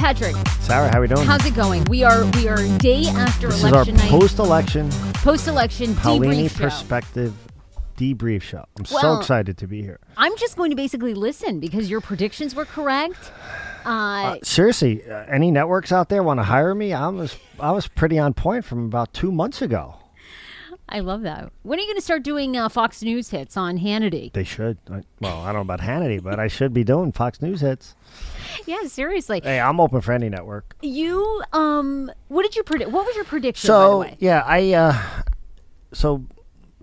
Patrick, 0.00 0.34
Sarah, 0.60 0.88
how 0.88 0.96
are 0.96 1.02
we 1.02 1.08
doing? 1.08 1.26
how's 1.26 1.44
it 1.44 1.54
going? 1.54 1.84
We 1.84 2.04
are 2.04 2.24
we 2.30 2.48
are 2.48 2.66
day 2.78 3.06
after 3.08 3.48
this 3.48 3.58
is 3.58 3.64
our 3.64 3.70
election 3.70 3.96
night, 3.96 4.08
post-election 4.08 4.90
post 5.16 5.46
election 5.46 5.92
Paolini 5.92 6.46
debrief 6.46 6.50
show. 6.52 6.64
perspective 6.64 7.34
debrief 7.98 8.40
show. 8.40 8.64
I'm 8.78 8.86
so 8.86 9.18
excited 9.18 9.58
to 9.58 9.66
be 9.66 9.82
here. 9.82 10.00
I'm 10.16 10.34
just 10.38 10.56
going 10.56 10.70
to 10.70 10.74
basically 10.74 11.12
listen 11.12 11.60
because 11.60 11.90
your 11.90 12.00
predictions 12.00 12.54
were 12.54 12.64
correct. 12.64 13.30
Uh, 13.84 14.38
Seriously, 14.42 15.04
uh, 15.04 15.26
any 15.28 15.50
networks 15.50 15.92
out 15.92 16.08
there 16.08 16.22
want 16.22 16.40
to 16.40 16.44
hire 16.44 16.74
me? 16.74 16.94
I 16.94 17.08
was 17.08 17.36
I 17.60 17.70
was 17.72 17.86
pretty 17.86 18.18
on 18.18 18.32
point 18.32 18.64
from 18.64 18.86
about 18.86 19.12
two 19.12 19.30
months 19.30 19.60
ago. 19.60 19.96
I 20.90 21.00
love 21.00 21.22
that. 21.22 21.52
When 21.62 21.78
are 21.78 21.82
you 21.82 21.86
going 21.88 21.96
to 21.96 22.02
start 22.02 22.22
doing 22.24 22.56
uh, 22.56 22.68
Fox 22.68 23.02
News 23.02 23.30
hits 23.30 23.56
on 23.56 23.78
Hannity? 23.78 24.32
They 24.32 24.44
should. 24.44 24.76
I, 24.90 25.02
well, 25.20 25.38
I 25.40 25.46
don't 25.52 25.54
know 25.66 25.74
about 25.74 25.80
Hannity, 25.80 26.22
but 26.22 26.40
I 26.40 26.48
should 26.48 26.74
be 26.74 26.82
doing 26.84 27.12
Fox 27.12 27.40
News 27.40 27.60
hits. 27.60 27.94
Yeah, 28.66 28.82
seriously. 28.86 29.40
Hey, 29.42 29.60
I'm 29.60 29.78
open 29.80 30.00
for 30.00 30.12
any 30.12 30.28
network. 30.28 30.74
You 30.82 31.42
um, 31.52 32.10
what 32.28 32.42
did 32.42 32.56
you 32.56 32.62
predict? 32.64 32.90
What 32.90 33.06
was 33.06 33.14
your 33.14 33.24
prediction? 33.24 33.68
by 33.68 33.78
the 33.78 33.86
So 33.86 34.00
way? 34.00 34.16
yeah, 34.18 34.42
I 34.44 34.72
uh, 34.72 34.98
so 35.92 36.24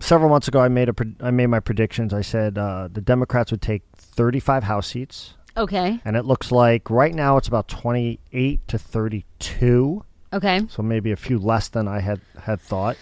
several 0.00 0.30
months 0.30 0.48
ago 0.48 0.60
I 0.60 0.68
made 0.68 0.88
a 0.88 0.94
pre- 0.94 1.14
I 1.20 1.30
made 1.30 1.46
my 1.48 1.60
predictions. 1.60 2.14
I 2.14 2.22
said 2.22 2.56
uh, 2.56 2.88
the 2.90 3.00
Democrats 3.02 3.50
would 3.50 3.60
take 3.62 3.82
35 3.96 4.64
House 4.64 4.86
seats, 4.86 5.34
Okay. 5.56 6.00
and 6.04 6.16
it 6.16 6.24
looks 6.24 6.50
like 6.50 6.88
right 6.88 7.14
now 7.14 7.36
it's 7.36 7.48
about 7.48 7.68
28 7.68 8.66
to 8.68 8.78
32. 8.78 10.04
Okay. 10.32 10.60
so 10.68 10.82
maybe 10.82 11.10
a 11.10 11.16
few 11.16 11.38
less 11.38 11.68
than 11.68 11.88
I 11.88 12.00
had 12.00 12.20
had 12.42 12.60
thought. 12.60 12.96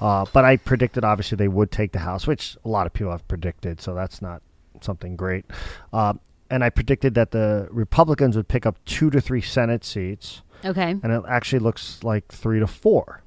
Uh, 0.00 0.24
but 0.32 0.44
I 0.44 0.56
predicted 0.56 1.04
obviously 1.04 1.36
they 1.36 1.48
would 1.48 1.70
take 1.70 1.92
the 1.92 1.98
House, 2.00 2.26
which 2.26 2.56
a 2.64 2.68
lot 2.68 2.86
of 2.86 2.92
people 2.92 3.10
have 3.12 3.26
predicted, 3.28 3.80
so 3.80 3.94
that's 3.94 4.22
not 4.22 4.42
something 4.80 5.16
great. 5.16 5.44
Uh, 5.92 6.14
and 6.50 6.62
I 6.64 6.70
predicted 6.70 7.14
that 7.14 7.32
the 7.32 7.68
Republicans 7.70 8.36
would 8.36 8.48
pick 8.48 8.64
up 8.64 8.82
two 8.84 9.10
to 9.10 9.20
three 9.20 9.40
Senate 9.40 9.84
seats, 9.84 10.42
Okay. 10.64 10.90
and 11.02 11.04
it 11.12 11.22
actually 11.28 11.58
looks 11.58 12.02
like 12.04 12.28
three 12.28 12.58
to 12.60 12.66
four. 12.66 13.22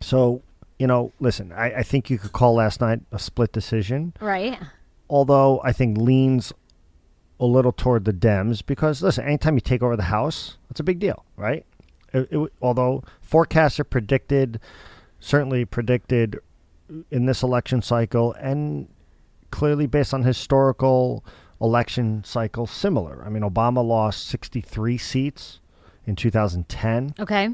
So 0.00 0.42
you 0.78 0.86
know, 0.88 1.12
listen, 1.20 1.52
I, 1.52 1.66
I 1.76 1.82
think 1.84 2.10
you 2.10 2.18
could 2.18 2.32
call 2.32 2.54
last 2.54 2.80
night 2.80 3.00
a 3.12 3.18
split 3.18 3.52
decision 3.52 4.12
Right. 4.20 4.58
although 5.08 5.60
I 5.62 5.72
think 5.72 5.96
leans 5.98 6.52
a 7.38 7.44
little 7.46 7.70
toward 7.72 8.04
the 8.04 8.12
Dems 8.12 8.60
because 8.64 9.00
listen, 9.02 9.24
anytime 9.24 9.54
you 9.54 9.60
take 9.60 9.82
over 9.84 9.96
the 9.96 10.04
House, 10.04 10.56
that's 10.68 10.80
a 10.80 10.84
big 10.84 10.98
deal, 10.98 11.24
right? 11.36 11.64
It, 12.12 12.28
it, 12.30 12.52
although 12.60 13.04
forecaster 13.20 13.84
predicted, 13.84 14.58
certainly 15.24 15.64
predicted 15.64 16.38
in 17.10 17.26
this 17.26 17.42
election 17.42 17.80
cycle, 17.80 18.34
and 18.34 18.88
clearly 19.50 19.86
based 19.86 20.12
on 20.12 20.22
historical 20.22 21.24
election 21.60 22.22
cycles, 22.24 22.70
similar. 22.70 23.22
I 23.24 23.30
mean, 23.30 23.42
Obama 23.42 23.84
lost 23.84 24.28
63 24.28 24.98
seats 24.98 25.60
in 26.06 26.14
2010. 26.14 27.14
Okay. 27.18 27.48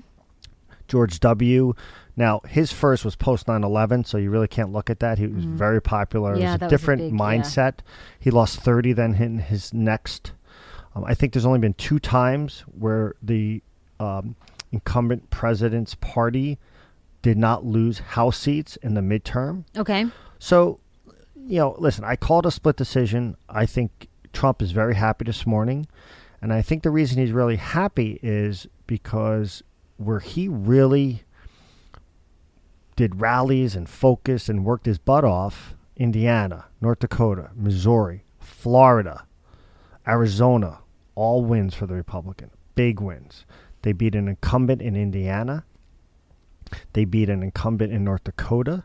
George 0.89 1.21
W. 1.21 1.75
Now, 2.17 2.41
his 2.41 2.73
first 2.73 3.05
was 3.05 3.15
post 3.15 3.47
9 3.47 3.63
11, 3.63 4.05
so 4.05 4.19
you 4.19 4.31
really 4.31 4.49
can't 4.49 4.73
look 4.73 4.91
at 4.91 4.99
that. 4.99 5.19
He 5.19 5.29
was 5.29 5.45
very 5.45 5.81
popular. 5.81 6.37
Yeah, 6.37 6.55
it 6.55 6.61
was 6.61 6.63
a 6.63 6.65
was 6.65 6.73
a 6.73 6.77
different 6.77 7.03
big- 7.03 7.13
yeah. 7.13 7.19
mindset. 7.19 7.75
He 8.19 8.31
lost 8.33 8.59
30 8.59 8.95
then 8.95 9.15
in 9.15 9.39
his 9.39 9.73
next. 9.73 10.33
Um, 10.97 11.05
I 11.05 11.15
think 11.15 11.33
there's 11.33 11.47
only 11.47 11.61
been 11.61 11.75
two 11.75 12.01
times 12.01 12.65
where 12.77 13.15
the 13.23 13.63
um, 14.01 14.35
incumbent 14.73 15.31
president's 15.31 15.95
party 15.95 16.59
did 17.23 17.37
not 17.37 17.65
lose 17.65 17.99
House 17.99 18.39
seats 18.39 18.77
in 18.77 18.95
the 18.95 19.01
midterm. 19.01 19.65
Okay. 19.77 20.07
So, 20.39 20.81
you 21.37 21.59
know, 21.59 21.77
listen, 21.79 22.05
I 22.05 22.17
called 22.17 22.47
a 22.47 22.51
split 22.51 22.77
decision. 22.77 23.37
I 23.49 23.67
think 23.67 24.09
Trump 24.33 24.63
is 24.63 24.73
very 24.73 24.95
happy 24.95 25.25
this 25.25 25.47
morning. 25.47 25.87
And 26.43 26.53
I 26.53 26.63
think 26.63 26.83
the 26.83 26.91
reason 26.91 27.19
he's 27.19 27.33
really 27.33 27.57
happy 27.57 28.19
is 28.23 28.67
because 28.87 29.63
where 29.99 30.21
he 30.21 30.49
really 30.49 31.25
did 32.97 33.21
rallies 33.21 33.77
and 33.77 33.89
focused 33.89 34.49
and 34.49 34.65
worked 34.65 34.87
his 34.87 34.99
butt 34.99 35.25
off 35.25 35.75
Indiana, 35.97 36.67
North 36.81 37.01
Dakota, 37.01 37.51
Missouri, 37.55 38.25
Florida, 38.39 39.27
Arizona, 40.09 40.79
all 41.15 41.45
wins 41.45 41.75
for 41.75 41.87
the 41.87 41.95
Republican. 41.95 42.51
Big 42.75 43.01
wins. 43.01 43.45
They 43.83 43.93
beat 43.93 44.15
an 44.15 44.29
incumbent 44.29 44.81
in 44.81 44.97
Indiana. 44.97 45.65
They 46.93 47.05
beat 47.05 47.29
an 47.29 47.43
incumbent 47.43 47.93
in 47.93 48.05
North 48.05 48.25
Dakota. 48.25 48.85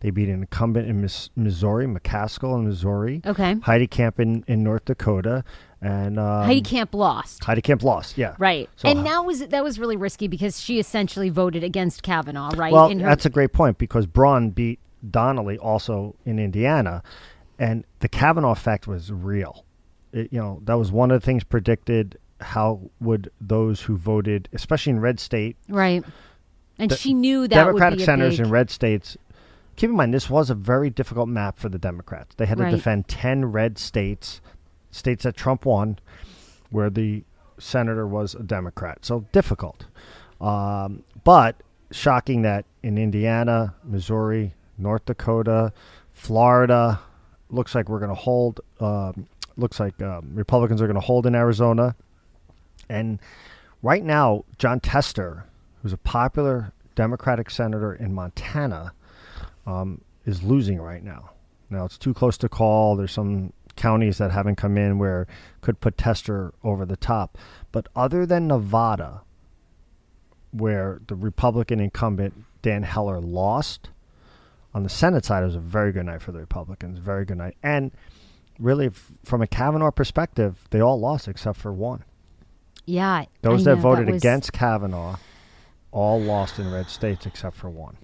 They 0.00 0.10
beat 0.10 0.28
an 0.28 0.34
incumbent 0.42 0.88
in 0.88 1.00
Miss, 1.00 1.30
Missouri, 1.36 1.86
McCaskill 1.86 2.56
in 2.56 2.64
Missouri. 2.64 3.20
Okay. 3.24 3.56
Heidi 3.62 3.86
Heitkamp 3.86 4.18
in, 4.20 4.44
in 4.48 4.62
North 4.64 4.84
Dakota. 4.84 5.44
And 5.80 6.18
um, 6.18 6.44
Heidi 6.44 6.60
Heitkamp 6.62 6.94
lost. 6.94 7.42
Heidi 7.44 7.62
Heitkamp 7.62 7.82
lost, 7.82 8.16
yeah. 8.18 8.34
Right. 8.38 8.68
So- 8.76 8.88
and 8.88 9.04
that 9.06 9.24
was 9.24 9.46
that 9.48 9.64
was 9.64 9.78
really 9.78 9.96
risky 9.96 10.28
because 10.28 10.60
she 10.60 10.78
essentially 10.78 11.30
voted 11.30 11.64
against 11.64 12.02
Kavanaugh, 12.02 12.50
right? 12.56 12.72
Well, 12.72 12.88
In 12.90 13.00
her- 13.00 13.08
that's 13.08 13.26
a 13.26 13.30
great 13.30 13.52
point 13.52 13.78
because 13.78 14.06
Braun 14.06 14.50
beat 14.50 14.78
Donnelly 15.08 15.58
also 15.58 16.14
in 16.24 16.38
Indiana, 16.38 17.02
and 17.58 17.84
the 17.98 18.08
Kavanaugh 18.08 18.52
effect 18.52 18.86
was 18.86 19.10
real. 19.12 19.64
It, 20.12 20.32
you 20.32 20.38
know, 20.40 20.60
that 20.64 20.74
was 20.74 20.92
one 20.92 21.10
of 21.10 21.20
the 21.20 21.24
things 21.24 21.42
predicted. 21.42 22.18
How 22.40 22.80
would 23.00 23.30
those 23.40 23.80
who 23.82 23.96
voted, 23.96 24.48
especially 24.52 24.90
in 24.90 25.00
red 25.00 25.18
state, 25.20 25.56
right. 25.68 26.04
And 26.82 26.90
the 26.90 26.96
she 26.96 27.14
knew 27.14 27.42
that 27.42 27.54
Democratic 27.54 27.90
would 27.92 27.96
be 27.98 28.02
a 28.02 28.06
senators 28.06 28.36
big, 28.38 28.46
in 28.46 28.52
red 28.52 28.70
states. 28.70 29.16
Keep 29.76 29.90
in 29.90 29.96
mind, 29.96 30.12
this 30.12 30.28
was 30.28 30.50
a 30.50 30.54
very 30.54 30.90
difficult 30.90 31.28
map 31.28 31.58
for 31.58 31.68
the 31.68 31.78
Democrats. 31.78 32.34
They 32.36 32.46
had 32.46 32.60
Right. 32.60 32.70
to 32.70 32.76
defend 32.76 33.08
10 33.08 33.46
red 33.46 33.78
states, 33.78 34.40
states 34.90 35.24
that 35.24 35.36
Trump 35.36 35.64
won, 35.64 35.98
where 36.70 36.90
the 36.90 37.24
senator 37.58 38.06
was 38.06 38.34
a 38.34 38.42
Democrat. 38.42 39.04
So 39.04 39.24
difficult. 39.32 39.86
Um, 40.40 41.04
but 41.24 41.56
shocking 41.90 42.42
that 42.42 42.64
in 42.82 42.98
Indiana, 42.98 43.74
Missouri, 43.84 44.54
North 44.76 45.04
Dakota, 45.06 45.72
Florida, 46.12 47.00
looks 47.50 47.74
like 47.74 47.88
we're 47.88 47.98
going 47.98 48.08
to 48.08 48.14
hold, 48.14 48.60
um, 48.80 49.26
looks 49.56 49.78
like 49.78 50.00
um, 50.02 50.30
Republicans 50.34 50.82
are 50.82 50.86
going 50.86 50.94
to 50.94 51.00
hold 51.06 51.26
in 51.26 51.34
Arizona. 51.34 51.94
And 52.88 53.20
right 53.82 54.02
now, 54.04 54.44
Jon 54.58 54.80
Tester, 54.80 55.44
who's 55.82 55.92
a 55.92 55.98
popular 55.98 56.72
Democratic 56.94 57.50
senator 57.50 57.94
in 57.94 58.12
Montana, 58.14 58.92
um, 59.66 60.00
is 60.24 60.42
losing 60.42 60.80
right 60.80 61.02
now. 61.02 61.30
Now 61.70 61.84
it's 61.84 61.98
too 61.98 62.14
close 62.14 62.36
to 62.38 62.48
call. 62.48 62.96
There's 62.96 63.12
some 63.12 63.52
counties 63.76 64.18
that 64.18 64.30
haven't 64.30 64.56
come 64.56 64.76
in 64.76 64.98
where 64.98 65.26
could 65.62 65.80
put 65.80 65.96
Tester 65.96 66.52
over 66.62 66.84
the 66.84 66.96
top. 66.96 67.38
But 67.72 67.88
other 67.96 68.26
than 68.26 68.46
Nevada, 68.46 69.22
where 70.50 71.00
the 71.06 71.14
Republican 71.14 71.80
incumbent 71.80 72.44
Dean 72.60 72.82
Heller 72.82 73.20
lost, 73.20 73.88
on 74.74 74.82
the 74.82 74.88
Senate 74.88 75.24
side, 75.24 75.42
it 75.42 75.46
was 75.46 75.56
a 75.56 75.60
very 75.60 75.92
good 75.92 76.06
night 76.06 76.22
for 76.22 76.32
the 76.32 76.38
Republicans. 76.40 76.98
Very 76.98 77.24
good 77.24 77.38
night. 77.38 77.56
And 77.62 77.90
really, 78.58 78.86
f- 78.86 79.10
from 79.24 79.42
a 79.42 79.46
Kavanaugh 79.46 79.90
perspective, 79.90 80.66
they 80.70 80.80
all 80.80 80.98
lost 81.00 81.26
except 81.28 81.58
for 81.58 81.72
one. 81.72 82.04
Yeah. 82.86 83.24
Those 83.42 83.66
I 83.66 83.70
that 83.72 83.76
know, 83.76 83.82
voted 83.82 84.08
was- 84.10 84.22
against 84.22 84.52
Kavanaugh 84.52 85.16
all 85.92 86.20
lost 86.20 86.58
in 86.58 86.70
red 86.72 86.88
states 86.88 87.26
except 87.26 87.56
for 87.56 87.70
one. 87.70 87.96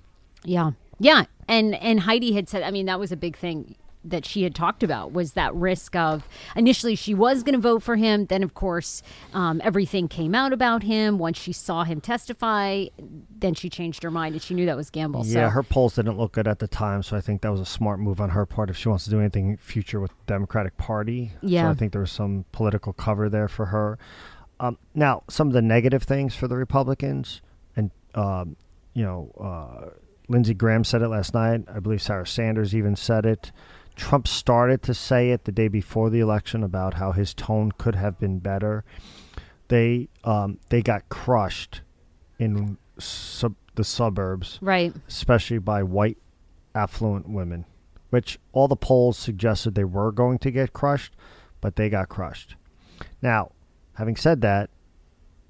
Yeah. 0.44 0.72
Yeah. 1.00 1.24
And 1.48 1.74
and 1.74 2.00
Heidi 2.00 2.32
had 2.32 2.48
said 2.48 2.62
I 2.62 2.70
mean 2.70 2.86
that 2.86 3.00
was 3.00 3.10
a 3.10 3.16
big 3.16 3.36
thing 3.36 3.74
that 4.04 4.24
she 4.24 4.44
had 4.44 4.54
talked 4.54 4.82
about 4.84 5.12
was 5.12 5.32
that 5.32 5.52
risk 5.54 5.96
of 5.96 6.26
initially 6.54 6.94
she 6.94 7.14
was 7.14 7.42
going 7.42 7.54
to 7.54 7.60
vote 7.60 7.82
for 7.82 7.96
him 7.96 8.26
then 8.26 8.44
of 8.44 8.54
course 8.54 9.02
um, 9.34 9.60
everything 9.64 10.06
came 10.06 10.36
out 10.36 10.52
about 10.52 10.84
him 10.84 11.18
once 11.18 11.36
she 11.36 11.52
saw 11.52 11.82
him 11.82 12.00
testify 12.00 12.86
then 13.38 13.54
she 13.54 13.68
changed 13.68 14.04
her 14.04 14.10
mind 14.10 14.34
and 14.34 14.40
she 14.42 14.54
knew 14.54 14.64
that 14.64 14.76
was 14.76 14.88
gamble 14.88 15.26
Yeah, 15.26 15.48
so 15.48 15.50
her 15.50 15.62
polls 15.64 15.96
didn't 15.96 16.16
look 16.16 16.32
good 16.32 16.46
at 16.46 16.60
the 16.60 16.68
time, 16.68 17.02
so 17.02 17.16
I 17.16 17.20
think 17.20 17.42
that 17.42 17.50
was 17.50 17.60
a 17.60 17.66
smart 17.66 17.98
move 17.98 18.20
on 18.20 18.30
her 18.30 18.46
part 18.46 18.70
if 18.70 18.76
she 18.76 18.88
wants 18.88 19.04
to 19.04 19.10
do 19.10 19.18
anything 19.18 19.56
future 19.56 19.98
with 20.00 20.12
the 20.12 20.16
Democratic 20.26 20.76
Party. 20.78 21.32
Yeah. 21.42 21.64
So 21.64 21.70
I 21.70 21.74
think 21.74 21.92
there 21.92 22.00
was 22.00 22.12
some 22.12 22.44
political 22.52 22.92
cover 22.92 23.28
there 23.28 23.48
for 23.48 23.66
her. 23.66 23.98
Um, 24.60 24.78
now, 24.94 25.24
some 25.28 25.48
of 25.48 25.52
the 25.54 25.62
negative 25.62 26.04
things 26.04 26.34
for 26.34 26.48
the 26.48 26.56
Republicans, 26.56 27.42
um, 28.18 28.56
you 28.94 29.04
know, 29.04 29.30
uh, 29.40 29.90
Lindsey 30.28 30.54
Graham 30.54 30.84
said 30.84 31.02
it 31.02 31.08
last 31.08 31.34
night. 31.34 31.62
I 31.72 31.78
believe 31.78 32.02
Sarah 32.02 32.26
Sanders 32.26 32.74
even 32.74 32.96
said 32.96 33.24
it. 33.24 33.52
Trump 33.94 34.28
started 34.28 34.82
to 34.82 34.94
say 34.94 35.30
it 35.30 35.44
the 35.44 35.52
day 35.52 35.68
before 35.68 36.10
the 36.10 36.20
election 36.20 36.62
about 36.62 36.94
how 36.94 37.12
his 37.12 37.32
tone 37.32 37.72
could 37.72 37.94
have 37.94 38.18
been 38.18 38.38
better. 38.38 38.84
They 39.68 40.08
um, 40.24 40.58
they 40.68 40.82
got 40.82 41.08
crushed 41.08 41.82
in 42.38 42.78
sub- 42.98 43.56
the 43.74 43.84
suburbs 43.84 44.58
right 44.60 44.92
especially 45.08 45.58
by 45.58 45.82
white 45.82 46.18
affluent 46.74 47.28
women, 47.28 47.64
which 48.10 48.38
all 48.52 48.68
the 48.68 48.76
polls 48.76 49.18
suggested 49.18 49.74
they 49.74 49.84
were 49.84 50.12
going 50.12 50.38
to 50.38 50.50
get 50.50 50.72
crushed, 50.72 51.14
but 51.60 51.76
they 51.76 51.88
got 51.88 52.08
crushed. 52.08 52.56
Now, 53.20 53.52
having 53.94 54.16
said 54.16 54.40
that, 54.42 54.70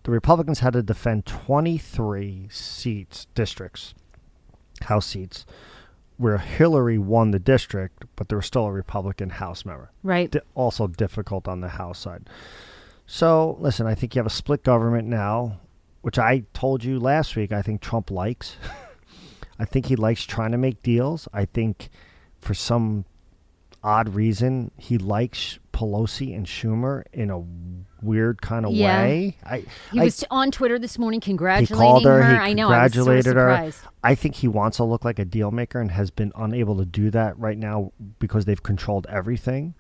the 0.04 0.10
Republicans 0.10 0.60
had 0.60 0.72
to 0.72 0.82
defend 0.82 1.26
23 1.26 2.48
seats, 2.50 3.26
districts, 3.34 3.94
House 4.82 5.06
seats, 5.06 5.44
where 6.16 6.38
Hillary 6.38 6.98
won 6.98 7.30
the 7.30 7.38
district, 7.38 8.04
but 8.16 8.28
there 8.28 8.38
was 8.38 8.46
still 8.46 8.66
a 8.66 8.72
Republican 8.72 9.30
House 9.30 9.64
member. 9.64 9.90
right 10.02 10.30
Di- 10.30 10.40
also 10.54 10.86
difficult 10.86 11.46
on 11.46 11.60
the 11.60 11.68
House 11.68 11.98
side. 11.98 12.28
So 13.06 13.56
listen, 13.60 13.86
I 13.86 13.94
think 13.94 14.14
you 14.14 14.18
have 14.20 14.26
a 14.26 14.30
split 14.30 14.62
government 14.64 15.08
now, 15.08 15.60
which 16.02 16.18
I 16.18 16.44
told 16.54 16.84
you 16.84 16.98
last 16.98 17.36
week. 17.36 17.52
I 17.52 17.62
think 17.62 17.80
Trump 17.80 18.10
likes. 18.10 18.56
I 19.58 19.64
think 19.64 19.86
he 19.86 19.96
likes 19.96 20.24
trying 20.24 20.52
to 20.52 20.58
make 20.58 20.82
deals. 20.82 21.28
I 21.32 21.44
think 21.44 21.88
for 22.40 22.54
some 22.54 23.04
odd 23.82 24.08
reason 24.14 24.70
he 24.76 24.98
likes 24.98 25.58
Pelosi 25.78 26.34
and 26.36 26.44
Schumer 26.44 27.04
in 27.12 27.30
a 27.30 27.40
weird 28.04 28.42
kind 28.42 28.66
of 28.66 28.72
Yeah. 28.72 29.00
way. 29.02 29.36
I 29.44 29.64
He 29.92 30.00
I, 30.00 30.04
was 30.04 30.24
on 30.28 30.50
Twitter 30.50 30.76
this 30.76 30.98
morning 30.98 31.20
he 31.20 31.24
congratulating 31.26 31.76
called 31.76 32.04
her. 32.04 32.20
her. 32.20 32.32
He 32.32 32.36
I 32.50 32.52
know. 32.52 32.68
I 32.68 32.82
was 32.82 32.96
of 32.96 33.06
her. 33.06 33.22
surprised. 33.22 33.80
I 34.02 34.16
think 34.16 34.34
he 34.36 34.48
wants 34.48 34.78
to 34.78 34.84
look 34.84 35.04
like 35.04 35.20
a 35.20 35.24
deal 35.24 35.52
maker 35.52 35.80
and 35.80 35.92
has 35.92 36.10
been 36.10 36.32
unable 36.34 36.76
to 36.78 36.84
do 36.84 37.10
that 37.12 37.38
right 37.38 37.56
now 37.56 37.92
because 38.18 38.44
they've 38.44 38.62
controlled 38.62 39.06
everything. 39.08 39.74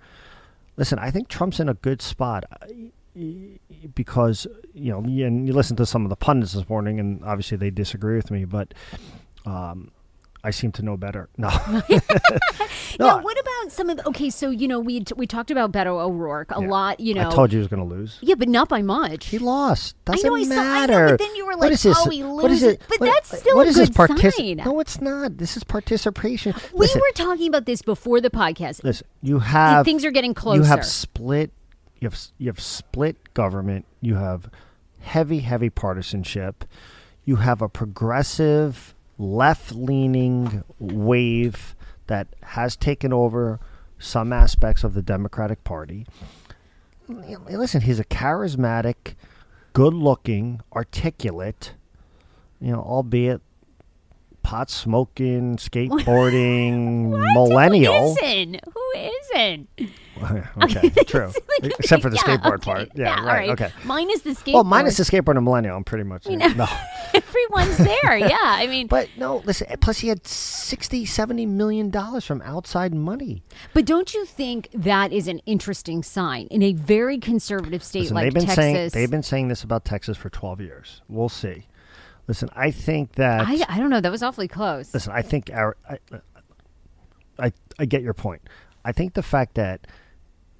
Listen, 0.76 1.00
I 1.00 1.10
think 1.10 1.26
Trump's 1.26 1.58
in 1.58 1.68
a 1.68 1.74
good 1.74 2.00
spot 2.00 2.44
because 3.94 4.46
you 4.74 4.92
know, 4.92 4.98
and 5.00 5.48
you 5.48 5.52
listen 5.52 5.76
to 5.76 5.86
some 5.86 6.04
of 6.04 6.10
the 6.10 6.16
pundits 6.16 6.52
this 6.52 6.68
morning, 6.68 7.00
and 7.00 7.24
obviously 7.24 7.56
they 7.56 7.70
disagree 7.70 8.14
with 8.14 8.30
me, 8.30 8.44
but 8.44 8.72
um, 9.44 9.90
I 10.48 10.50
seem 10.50 10.72
to 10.72 10.82
know 10.82 10.96
better. 10.96 11.28
No, 11.36 11.48
No, 12.98 13.06
Now, 13.06 13.22
what 13.22 13.38
about 13.38 13.70
some 13.70 13.90
of? 13.90 14.00
Okay, 14.06 14.30
so 14.30 14.50
you 14.50 14.66
know, 14.66 14.80
we 14.80 15.04
we 15.16 15.26
talked 15.26 15.50
about 15.50 15.70
Beto 15.72 16.00
O'Rourke 16.00 16.50
a 16.56 16.60
Yeah. 16.60 16.68
lot. 16.68 17.00
You 17.00 17.14
know, 17.14 17.28
I 17.28 17.32
told 17.34 17.52
you 17.52 17.58
he 17.58 17.60
was 17.60 17.68
going 17.68 17.86
to 17.86 17.94
lose. 17.94 18.18
yeah, 18.22 18.34
but 18.34 18.48
not 18.48 18.68
by 18.68 18.82
much. 18.82 19.26
He 19.26 19.38
lost. 19.38 19.94
I 20.06 20.12
Doesn't 20.12 20.28
know, 20.30 20.36
I 20.36 20.42
saw- 20.44 20.52
I 20.54 20.56
know, 20.56 20.62
matter. 20.62 21.08
but 21.10 21.18
then 21.20 21.34
you 21.36 21.46
were 21.46 21.54
like, 21.56 21.72
"Oh, 21.84 22.10
he 22.10 22.22
What 22.24 22.50
is 22.50 22.62
it? 22.62 22.80
But 22.88 23.00
what- 23.00 23.12
that's 23.12 23.38
still 23.40 23.56
what 23.56 23.66
a 23.66 23.70
is 23.70 23.76
this 23.76 23.88
good 23.90 24.08
partici- 24.08 24.32
sign. 24.32 24.56
No, 24.64 24.80
it's 24.80 25.00
not. 25.00 25.36
This 25.38 25.56
is 25.56 25.62
participation. 25.64 26.54
we 26.72 26.80
Listen, 26.80 27.00
were 27.00 27.12
talking 27.14 27.48
about 27.48 27.66
this 27.66 27.82
before 27.82 28.20
the 28.20 28.30
podcast. 28.30 28.82
listen. 28.84 29.06
You 29.22 29.38
have 29.40 29.84
Things 29.84 30.04
are 30.04 30.10
getting 30.10 30.34
closer. 30.34 30.58
You 30.62 30.64
have 30.64 30.84
split. 30.84 31.52
You 32.00 32.08
have 32.08 32.18
you 32.38 32.46
have 32.48 32.60
split 32.60 33.34
government. 33.34 33.84
You 34.00 34.14
have 34.16 34.48
heavy, 35.00 35.40
heavy 35.40 35.70
partisanship. 35.70 36.64
You 37.24 37.36
have 37.36 37.60
a 37.60 37.68
progressive, 37.68 38.94
left-leaning 39.18 40.64
wave 40.78 41.74
that 42.06 42.28
has 42.42 42.76
taken 42.76 43.12
over 43.12 43.60
some 43.98 44.32
aspects 44.32 44.84
of 44.84 44.94
the 44.94 45.02
Democratic 45.02 45.64
Party. 45.64 46.06
Listen, 47.08 47.80
he's 47.82 47.98
a 47.98 48.04
charismatic, 48.04 49.14
good-looking, 49.72 50.60
articulate. 50.72 51.74
You 52.60 52.72
know, 52.72 52.80
albeit 52.80 53.40
pot 54.42 54.70
smoking, 54.70 55.56
skateboarding, 55.58 57.10
millennial. 57.34 58.14
Who 58.14 58.24
isn't? 58.24 58.60
Who 58.72 58.92
isn't? 59.34 59.68
okay, 60.62 60.90
true. 61.06 61.32
Except 61.62 62.02
for 62.02 62.10
the 62.10 62.16
Yeah, 62.16 62.36
skateboard 62.36 62.54
okay, 62.56 62.64
part. 62.72 62.88
Yeah, 62.94 63.24
right. 63.24 63.50
Okay. 63.50 63.70
Minus 63.84 64.20
the 64.22 64.30
skateboard. 64.30 64.54
Well, 64.54 64.64
minus 64.64 64.96
the 64.96 65.04
skateboard 65.04 65.36
and 65.36 65.44
millennial, 65.44 65.76
I'm 65.76 65.84
pretty 65.84 66.04
much. 66.04 66.26
know. 66.26 66.36
no. 66.48 66.66
Everyone's 67.14 67.78
there. 67.78 68.16
Yeah, 68.18 68.36
I 68.40 68.66
mean, 68.66 68.86
But 68.86 69.08
no, 69.16 69.38
listen, 69.44 69.66
plus 69.80 69.98
he 69.98 70.08
had 70.08 70.26
60, 70.26 71.04
70 71.04 71.46
million 71.46 71.90
dollars 71.90 72.24
from 72.24 72.42
outside 72.42 72.94
money. 72.94 73.42
but 73.74 73.84
don't 73.84 74.12
you 74.14 74.24
think 74.24 74.68
that 74.74 75.12
is 75.12 75.28
an 75.28 75.40
interesting 75.46 76.02
sign 76.02 76.46
in 76.48 76.62
a 76.62 76.72
very 76.72 77.18
conservative 77.18 77.82
state 77.82 78.00
Listen, 78.00 78.14
like 78.16 78.24
they've 78.24 78.34
been 78.34 78.42
Texas? 78.46 78.56
saying 78.64 78.90
they've 78.92 79.10
been 79.10 79.22
saying 79.22 79.48
this 79.48 79.62
about 79.62 79.84
Texas 79.84 80.16
for 80.16 80.28
12 80.30 80.60
years. 80.60 81.02
We'll 81.08 81.28
see. 81.28 81.66
Listen, 82.26 82.50
I 82.54 82.70
think 82.70 83.12
that 83.12 83.40
I, 83.46 83.64
I 83.68 83.78
don't 83.78 83.88
know. 83.88 84.00
That 84.00 84.12
was 84.12 84.22
awfully 84.22 84.48
close. 84.48 84.92
listen, 84.92 85.12
I 85.14 85.22
think 85.22 85.50
our 85.52 85.76
I, 85.88 85.98
I 87.38 87.52
I 87.78 87.84
get 87.86 88.02
your 88.02 88.14
point. 88.14 88.42
I 88.84 88.92
think 88.92 89.14
the 89.14 89.22
fact 89.22 89.54
that 89.54 89.86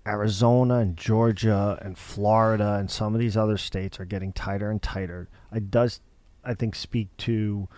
Arizona 0.09 0.77
and 0.77 0.97
Georgia 0.97 1.79
and 1.83 1.99
Florida 1.99 2.77
and 2.81 2.91
some 2.91 3.15
of 3.15 3.21
these 3.21 3.37
other 3.37 3.59
states 3.59 4.01
are 4.01 4.07
getting 4.07 4.33
tighter 4.33 4.71
and 4.71 4.83
tighter. 4.83 5.29
It 5.53 5.71
does, 5.71 6.01
I 6.43 6.55
think, 6.55 6.75
speak 6.75 7.15
to 7.19 7.69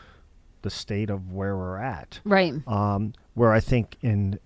the 0.62 0.70
state 0.70 1.10
of 1.10 1.32
where 1.32 1.56
we're 1.56 1.78
at. 1.78 2.20
Right. 2.24 2.54
Um, 2.68 3.14
where 3.34 3.52
I 3.52 3.60
think 3.60 3.96
in 4.00 4.38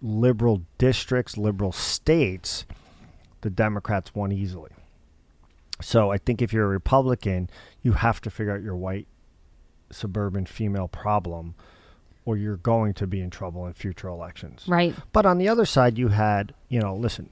liberal 0.00 0.62
districts, 0.78 1.38
liberal 1.38 1.72
states, 1.72 2.66
the 3.42 3.50
Democrats 3.50 4.14
won 4.14 4.32
easily. 4.32 4.70
So 5.80 6.10
I 6.10 6.18
think 6.18 6.42
if 6.42 6.52
you're 6.52 6.64
a 6.64 6.68
Republican, 6.68 7.48
you 7.82 7.92
have 7.92 8.20
to 8.22 8.30
figure 8.30 8.54
out 8.54 8.62
your 8.62 8.76
white 8.76 9.06
suburban 9.90 10.46
female 10.46 10.88
problem, 10.88 11.54
or 12.24 12.36
you're 12.36 12.56
going 12.56 12.94
to 12.94 13.06
be 13.06 13.20
in 13.20 13.30
trouble 13.30 13.66
in 13.66 13.72
future 13.72 14.08
elections. 14.08 14.64
Right. 14.68 14.94
But 15.12 15.26
on 15.26 15.38
the 15.38 15.48
other 15.48 15.64
side, 15.66 15.98
you 15.98 16.08
had, 16.08 16.54
you 16.68 16.80
know, 16.80 16.94
listen, 16.94 17.30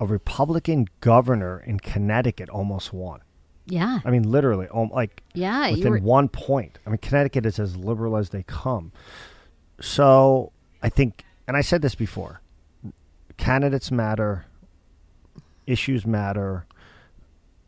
a 0.00 0.06
Republican 0.06 0.86
governor 1.00 1.62
in 1.64 1.78
Connecticut 1.78 2.48
almost 2.48 2.92
won. 2.92 3.20
Yeah. 3.66 4.00
I 4.04 4.10
mean, 4.10 4.24
literally, 4.30 4.66
like 4.92 5.22
Yeah. 5.32 5.70
Within 5.70 5.92
were, 5.92 5.98
one 6.00 6.28
point. 6.28 6.78
I 6.86 6.90
mean, 6.90 6.98
Connecticut 6.98 7.46
is 7.46 7.58
as 7.58 7.76
liberal 7.76 8.16
as 8.16 8.30
they 8.30 8.42
come. 8.42 8.92
So 9.80 10.52
I 10.82 10.88
think, 10.88 11.24
and 11.48 11.56
I 11.56 11.60
said 11.60 11.80
this 11.80 11.94
before, 11.94 12.40
candidates 13.36 13.90
matter, 13.90 14.46
issues 15.66 16.04
matter. 16.06 16.66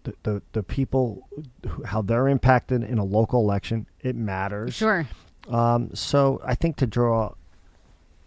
The, 0.04 0.14
the, 0.22 0.42
the 0.52 0.62
people, 0.62 1.28
who- 1.66 1.84
how 1.84 2.02
they're 2.02 2.28
impacted 2.28 2.82
in 2.84 2.98
a 2.98 3.04
local 3.04 3.40
election, 3.40 3.86
it 4.00 4.14
matters. 4.16 4.74
sure. 4.74 5.06
Um, 5.48 5.90
so 5.94 6.40
I 6.44 6.54
think 6.54 6.76
to 6.76 6.86
draw, 6.86 7.34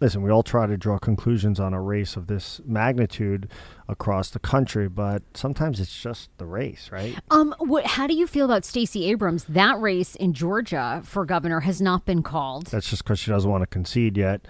listen, 0.00 0.22
we 0.22 0.30
all 0.30 0.42
try 0.42 0.66
to 0.66 0.76
draw 0.76 0.98
conclusions 0.98 1.60
on 1.60 1.74
a 1.74 1.80
race 1.80 2.16
of 2.16 2.26
this 2.26 2.60
magnitude 2.64 3.48
across 3.88 4.30
the 4.30 4.38
country, 4.38 4.88
but 4.88 5.22
sometimes 5.34 5.80
it's 5.80 6.00
just 6.00 6.30
the 6.38 6.46
race, 6.46 6.90
right? 6.92 7.16
Um, 7.30 7.54
what? 7.58 7.84
How 7.86 8.06
do 8.06 8.14
you 8.14 8.26
feel 8.26 8.44
about 8.46 8.64
Stacey 8.64 9.04
Abrams? 9.10 9.44
That 9.44 9.78
race 9.80 10.14
in 10.14 10.32
Georgia 10.32 11.02
for 11.04 11.24
governor 11.24 11.60
has 11.60 11.80
not 11.80 12.04
been 12.04 12.22
called. 12.22 12.66
That's 12.66 12.88
just 12.88 13.04
because 13.04 13.18
she 13.18 13.30
doesn't 13.30 13.50
want 13.50 13.62
to 13.62 13.66
concede 13.66 14.16
yet. 14.16 14.40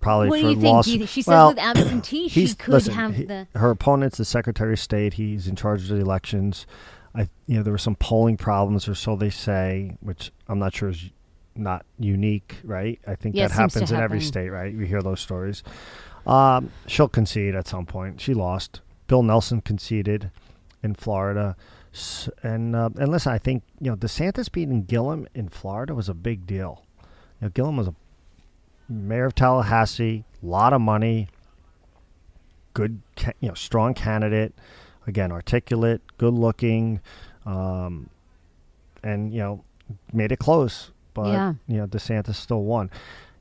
Probably 0.00 0.28
What 0.28 0.36
do 0.36 0.42
for 0.42 0.48
you 0.50 0.60
think? 0.60 0.64
loss. 0.74 0.84
Do 0.84 0.98
you- 0.98 1.06
she 1.06 1.22
says 1.22 1.28
well, 1.32 1.48
with 1.48 1.58
absentee, 1.58 2.28
she 2.28 2.54
could 2.54 2.72
listen, 2.74 2.92
have 2.94 3.14
he- 3.14 3.24
the. 3.24 3.48
her 3.54 3.70
opponent's 3.70 4.18
the 4.18 4.24
Secretary 4.26 4.74
of 4.74 4.78
State. 4.80 5.14
He's 5.14 5.48
in 5.48 5.56
charge 5.56 5.82
of 5.82 5.88
the 5.88 5.96
elections. 5.96 6.66
I, 7.14 7.28
you 7.46 7.56
know, 7.56 7.62
there 7.62 7.72
were 7.72 7.78
some 7.78 7.94
polling 7.94 8.36
problems, 8.36 8.86
or 8.88 8.94
so 8.94 9.16
they 9.16 9.30
say, 9.30 9.96
which 10.00 10.30
I'm 10.48 10.58
not 10.58 10.74
sure 10.74 10.90
is 10.90 11.10
not 11.56 11.84
unique, 11.98 12.56
right? 12.64 12.98
I 13.06 13.14
think 13.14 13.34
Yeah, 13.34 13.48
that 13.48 13.54
happens 13.54 13.90
in 13.90 13.96
every 14.00 14.18
state, 14.20 14.48
right? 14.50 14.76
We 14.76 14.86
hear 14.86 15.02
those 15.02 15.20
stories. 15.20 15.62
Um, 16.26 16.70
she'll 16.86 17.08
concede 17.08 17.54
at 17.54 17.66
some 17.68 17.86
point. 17.86 18.20
She 18.20 18.34
lost. 18.34 18.80
Bill 19.06 19.22
Nelson 19.22 19.60
conceded 19.60 20.30
in 20.82 20.94
Florida, 20.94 21.56
S- 21.92 22.28
and 22.42 22.74
uh, 22.74 22.90
and 22.98 23.10
listen, 23.10 23.32
I 23.32 23.38
think 23.38 23.62
you 23.80 23.90
know 23.90 23.96
DeSantis 23.96 24.50
beating 24.50 24.84
Gillum 24.84 25.26
in 25.34 25.48
Florida 25.48 25.94
was 25.94 26.08
a 26.08 26.14
big 26.14 26.46
deal. 26.46 26.84
You 27.40 27.46
know, 27.46 27.48
Gillum 27.50 27.76
was 27.76 27.88
a 27.88 27.94
mayor 28.88 29.26
of 29.26 29.34
Tallahassee, 29.34 30.24
a 30.42 30.46
lot 30.46 30.72
of 30.72 30.80
money, 30.80 31.28
good, 32.72 33.00
ca- 33.16 33.32
you 33.40 33.48
know, 33.48 33.54
strong 33.54 33.94
candidate. 33.94 34.54
Again, 35.06 35.30
articulate, 35.30 36.00
good 36.16 36.32
looking, 36.32 37.00
um, 37.44 38.08
and 39.02 39.32
you 39.32 39.40
know, 39.40 39.64
made 40.14 40.32
it 40.32 40.38
close. 40.38 40.90
But 41.14 41.28
Yeah. 41.28 41.54
you 41.66 41.76
know, 41.78 41.86
DeSantis 41.86 42.34
still 42.34 42.62
won. 42.64 42.90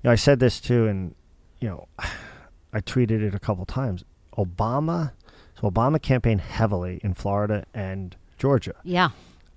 You 0.02 0.08
know, 0.10 0.12
I 0.12 0.16
said 0.16 0.40
this 0.40 0.60
too, 0.62 0.88
and 0.88 1.16
you 1.60 1.68
know, 1.70 1.88
I 2.74 2.80
tweeted 2.82 3.22
it 3.22 3.36
a 3.36 3.40
couple 3.40 3.66
times. 3.66 4.04
Obama, 4.38 5.12
so 5.60 5.70
Obama 5.70 6.02
campaigned 6.02 6.42
heavily 6.42 7.00
in 7.04 7.14
Florida 7.14 7.66
and 7.74 8.16
Georgia 8.38 8.74
Yeah. 8.84 9.10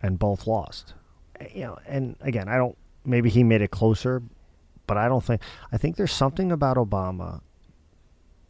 and 0.03 0.19
both 0.19 0.47
lost. 0.47 0.95
Eh, 1.41 1.49
You 1.55 1.61
know, 1.67 1.79
and 1.87 2.17
again, 2.21 2.49
I 2.49 2.57
don't. 2.57 2.77
Maybe 3.05 3.31
he 3.31 3.45
made 3.45 3.63
it 3.63 3.71
closer, 3.71 4.23
but 4.87 4.97
I 4.97 5.09
don't 5.09 5.23
think. 5.25 5.41
I 5.73 5.77
think 5.79 5.97
there's 5.97 6.13
something 6.13 6.51
about 6.53 6.77
Obama. 6.77 7.41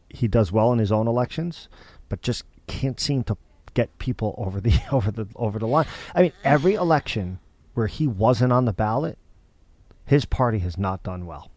He 0.09 0.27
does 0.27 0.51
well 0.51 0.71
in 0.73 0.79
his 0.79 0.91
own 0.91 1.07
elections, 1.07 1.67
but 2.09 2.21
just 2.21 2.43
can't 2.67 2.99
seem 2.99 3.23
to 3.25 3.37
get 3.73 3.97
people 3.99 4.33
over 4.37 4.59
the 4.59 4.73
over 4.91 5.11
the 5.11 5.27
over 5.35 5.59
the 5.59 5.67
line. 5.67 5.85
I 6.15 6.21
mean, 6.23 6.31
every 6.43 6.73
election 6.75 7.39
where 7.73 7.87
he 7.87 8.07
wasn't 8.07 8.51
on 8.51 8.65
the 8.65 8.73
ballot, 8.73 9.17
his 10.07 10.25
party 10.25 10.59
has 10.59 10.77
not 10.77 11.03
done 11.03 11.25
well. 11.27 11.51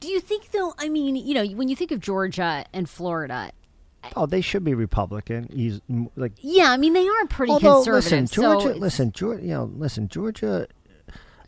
Do 0.00 0.08
you 0.08 0.20
think 0.20 0.50
though? 0.52 0.72
I 0.78 0.88
mean, 0.88 1.16
you 1.16 1.34
know, 1.34 1.44
when 1.46 1.68
you 1.68 1.76
think 1.76 1.90
of 1.90 2.00
Georgia 2.00 2.64
and 2.72 2.88
Florida, 2.88 3.52
Oh, 4.16 4.24
they 4.24 4.40
should 4.40 4.64
be 4.64 4.72
Republican. 4.72 5.48
He's 5.52 5.80
like 6.16 6.32
yeah, 6.40 6.70
I 6.72 6.78
mean 6.78 6.94
they 6.94 7.06
are 7.06 7.26
pretty 7.28 7.52
Although, 7.52 7.84
conservative. 7.84 8.10
listen, 8.12 8.26
Georgia. 8.42 8.66
it's- 8.70 8.80
listen, 8.80 9.12
Georgia. 9.12 9.42
You 9.42 9.48
know, 9.50 9.64
listen, 9.76 10.08
Georgia. 10.08 10.66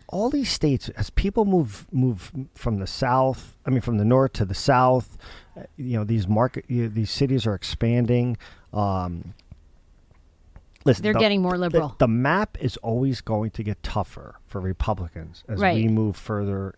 All 0.08 0.28
these 0.28 0.50
states, 0.50 0.90
as 0.90 1.08
people 1.08 1.46
move 1.46 1.86
move 1.90 2.30
from 2.54 2.78
the 2.78 2.86
south, 2.86 3.56
I 3.64 3.70
mean, 3.70 3.80
from 3.80 3.96
the 3.96 4.04
north 4.04 4.34
to 4.34 4.44
the 4.44 4.54
south, 4.54 5.16
uh, 5.56 5.62
you 5.78 5.96
know, 5.96 6.04
these 6.04 6.28
market, 6.28 6.66
you 6.68 6.82
know, 6.82 6.88
these 6.90 7.10
cities 7.10 7.46
are 7.46 7.54
expanding. 7.54 8.36
Um, 8.74 9.32
listen, 10.84 11.02
They're 11.02 11.12
the- 11.12 11.18
getting 11.18 11.42
more 11.42 11.56
liberal. 11.58 11.94
The, 11.98 12.08
map 12.08 12.56
is 12.60 12.76
always 12.78 13.20
going 13.20 13.50
to 13.52 13.62
get 13.62 13.82
tougher 13.82 14.36
for 14.46 14.60
Republicans 14.60 15.44
as 15.48 15.58
Right. 15.60 15.74
we 15.76 15.88
move 15.88 16.16
further 16.16 16.74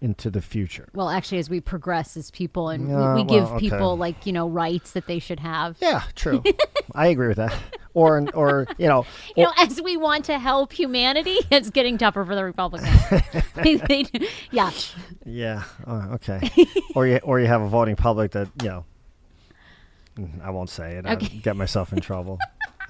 into 0.00 0.30
the 0.30 0.42
future. 0.42 0.88
Well, 0.94 1.08
actually, 1.08 1.38
as 1.38 1.48
we 1.48 1.60
progress 1.60 2.16
as 2.16 2.30
people 2.32 2.68
and 2.70 2.88
Yeah, 2.88 3.14
we, 3.14 3.22
we 3.22 3.28
give 3.28 3.44
well, 3.44 3.52
okay. 3.54 3.70
people 3.70 3.96
like 3.96 4.26
you 4.26 4.32
know 4.32 4.48
rights 4.48 4.92
that 4.92 5.06
they 5.06 5.18
should 5.20 5.38
have. 5.40 5.76
Yeah, 5.80 6.02
true. 6.16 6.42
I 6.94 7.06
agree 7.06 7.28
with 7.28 7.36
that. 7.36 7.54
Or 7.94 8.26
or 8.34 8.66
you 8.78 8.88
know, 8.88 9.06
You 9.36 9.44
know, 9.44 9.52
as 9.58 9.80
we 9.80 9.96
want 9.96 10.24
to 10.24 10.38
help 10.40 10.72
humanity, 10.72 11.36
it's 11.52 11.70
getting 11.70 11.98
tougher 11.98 12.24
for 12.24 12.34
the 12.34 12.42
Republicans. 12.44 12.90
They- 13.54 13.76
they- 13.76 14.06
yeah, 14.50 14.72
yeah, 15.24 15.62
uh, 15.86 16.08
okay. 16.14 16.50
or 16.96 17.06
you 17.06 17.20
or 17.22 17.38
you 17.38 17.46
have 17.46 17.62
a 17.62 17.68
voting 17.68 17.94
public 17.94 18.32
that 18.32 18.48
you 18.60 18.68
know. 18.70 18.84
mm, 20.18 20.42
I 20.42 20.50
won't 20.50 20.70
say 20.70 20.96
it. 20.96 21.06
Okay. 21.06 21.28
I'll 21.32 21.40
get 21.42 21.54
myself 21.56 21.92
in 21.92 22.00
trouble. 22.00 22.38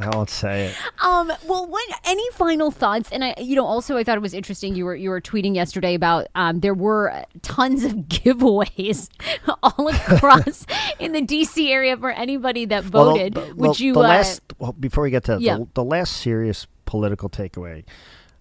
I 0.02 0.14
won't 0.16 0.30
say 0.30 0.66
it. 0.66 0.76
Um, 1.02 1.32
well, 1.46 1.66
what 1.66 1.88
any 2.04 2.28
final 2.32 2.70
thoughts? 2.70 3.10
And 3.12 3.24
I, 3.24 3.34
you 3.38 3.54
know, 3.56 3.64
also 3.64 3.96
I 3.96 4.04
thought 4.04 4.16
it 4.16 4.22
was 4.22 4.34
interesting. 4.34 4.74
You 4.74 4.84
were 4.84 4.94
you 4.96 5.10
were 5.10 5.20
tweeting 5.20 5.54
yesterday 5.54 5.94
about 5.94 6.26
um, 6.34 6.60
there 6.60 6.74
were 6.74 7.24
tons 7.42 7.84
of 7.84 7.92
giveaways 8.08 9.08
all 9.62 9.88
across 9.88 10.66
in 10.98 11.12
the 11.12 11.20
D.C. 11.22 11.72
area 11.72 11.96
for 11.96 12.10
anybody 12.10 12.64
that 12.66 12.90
Well, 12.90 13.04
the- 13.06 13.10
voted. 13.30 13.34
Would 13.36 13.56
well, 13.56 13.74
you? 13.76 13.92
The 13.94 14.00
uh, 14.00 14.02
last, 14.02 14.42
well, 14.58 14.72
before 14.72 15.04
we 15.04 15.10
get 15.10 15.24
to 15.24 15.38
Yeah. 15.40 15.58
the, 15.58 15.68
the 15.74 15.84
last 15.84 16.16
serious 16.16 16.66
political 16.84 17.28
takeaway 17.30 17.84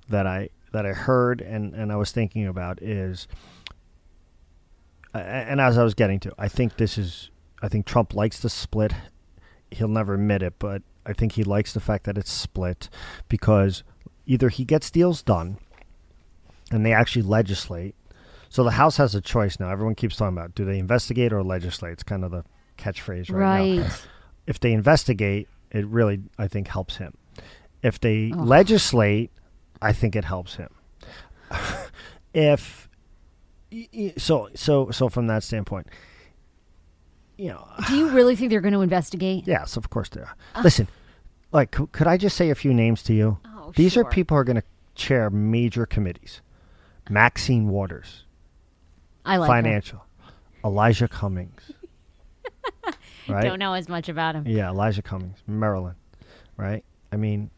that 0.10 0.25
I 0.27 0.50
that 0.74 0.86
I 0.86 0.94
heard 0.94 1.41
and 1.41 1.74
and 1.74 1.91
I 1.91 1.96
was 1.96 2.12
thinking 2.12 2.48
about 2.48 2.82
is, 2.82 3.27
and 5.13 5.60
as 5.60 5.77
I 5.77 5.84
was 5.84 5.94
getting 5.94 6.20
to, 6.22 6.34
I 6.38 6.48
think 6.48 6.77
this 6.77 6.98
is, 6.98 7.30
I 7.62 7.68
think 7.68 7.86
Trump 7.86 8.13
likes 8.13 8.39
the 8.39 8.50
split. 8.50 8.94
He'll 9.72 9.88
never 9.88 10.13
admit 10.15 10.41
it, 10.41 10.53
but 10.60 10.82
I 11.05 11.13
think 11.13 11.34
he 11.34 11.43
likes 11.43 11.74
the 11.74 11.79
fact 11.79 12.05
that 12.05 12.17
it's 12.17 12.31
split 12.31 12.89
because 13.27 13.84
either 14.25 14.50
he 14.50 14.65
gets 14.65 14.91
deals 14.91 15.22
done, 15.22 15.58
and 16.72 16.86
they 16.86 16.93
actually 16.93 17.24
legislate. 17.24 17.96
So 18.50 18.63
the 18.63 18.72
House 18.72 18.98
has 18.98 19.15
a 19.15 19.22
choice 19.22 19.60
now. 19.60 19.70
Everyone 19.70 19.96
keeps 19.96 20.15
talking 20.15 20.38
about 20.38 20.55
do 20.55 20.65
they 20.65 20.79
investigate 20.79 21.34
or 21.34 21.43
legislate? 21.43 21.93
It's 21.93 22.03
kind 22.03 22.24
of 22.24 22.31
the 22.31 22.43
catchphrase 22.77 23.31
right, 23.31 23.75
now 23.77 23.84
right. 23.84 24.08
if 24.48 24.60
they 24.60 24.74
investigate, 24.74 25.48
it 25.72 25.86
really 25.86 26.22
I 26.38 26.48
think 26.48 26.67
helps 26.67 26.98
him. 26.98 27.13
If 27.81 28.00
they 28.00 28.31
Ugh. 28.34 28.39
legislate, 28.46 29.31
I 29.81 29.93
think 29.93 30.15
it 30.15 30.25
helps 30.25 30.55
him. 30.55 30.70
if 32.34 32.89
so 34.17 34.50
so 34.53 34.91
so 34.91 35.10
from 35.10 35.27
that 35.27 35.43
standpoint, 35.43 35.88
you 37.41 37.50
know, 37.50 37.67
Do 37.88 37.95
you 37.98 38.10
really 38.10 38.36
think 38.36 38.51
they're 38.51 38.62
going 38.62 38.74
to 38.74 38.81
investigate? 38.81 39.48
yes, 39.48 39.75
of 39.77 39.89
course 39.89 40.10
they 40.10 40.21
are. 40.21 40.36
Ah. 40.55 40.62
Listen, 40.63 40.88
like 41.51 41.75
c- 41.75 41.88
could 41.91 42.05
I 42.07 42.17
just 42.17 42.38
say 42.38 42.50
a 42.51 42.55
few 42.55 42.74
names 42.74 43.01
to 43.03 43.13
you? 43.13 43.39
Oh, 43.45 43.71
These 43.75 43.93
sure. 43.93 44.05
are 44.05 44.10
people 44.10 44.36
who 44.36 44.41
are 44.41 44.43
going 44.43 44.57
to 44.57 44.63
chair 44.95 45.29
major 45.31 45.86
committees. 45.86 46.41
Maxine 47.10 47.67
Waters, 47.67 48.25
I 49.25 49.38
like 49.38 49.48
her. 49.50 49.55
financial. 49.55 50.05
Elijah 50.63 51.07
Cummings. 51.07 51.71
right? 53.27 53.41
Don't 53.43 53.57
know 53.60 53.74
as 53.74 53.89
much 53.89 54.07
about 54.07 54.36
him. 54.36 54.43
Yeah, 54.48 54.69
Elijah 54.69 55.01
Cummings, 55.01 55.39
Maryland, 55.48 55.95
right? 56.57 56.83
I 57.12 57.15
mean, 57.17 57.50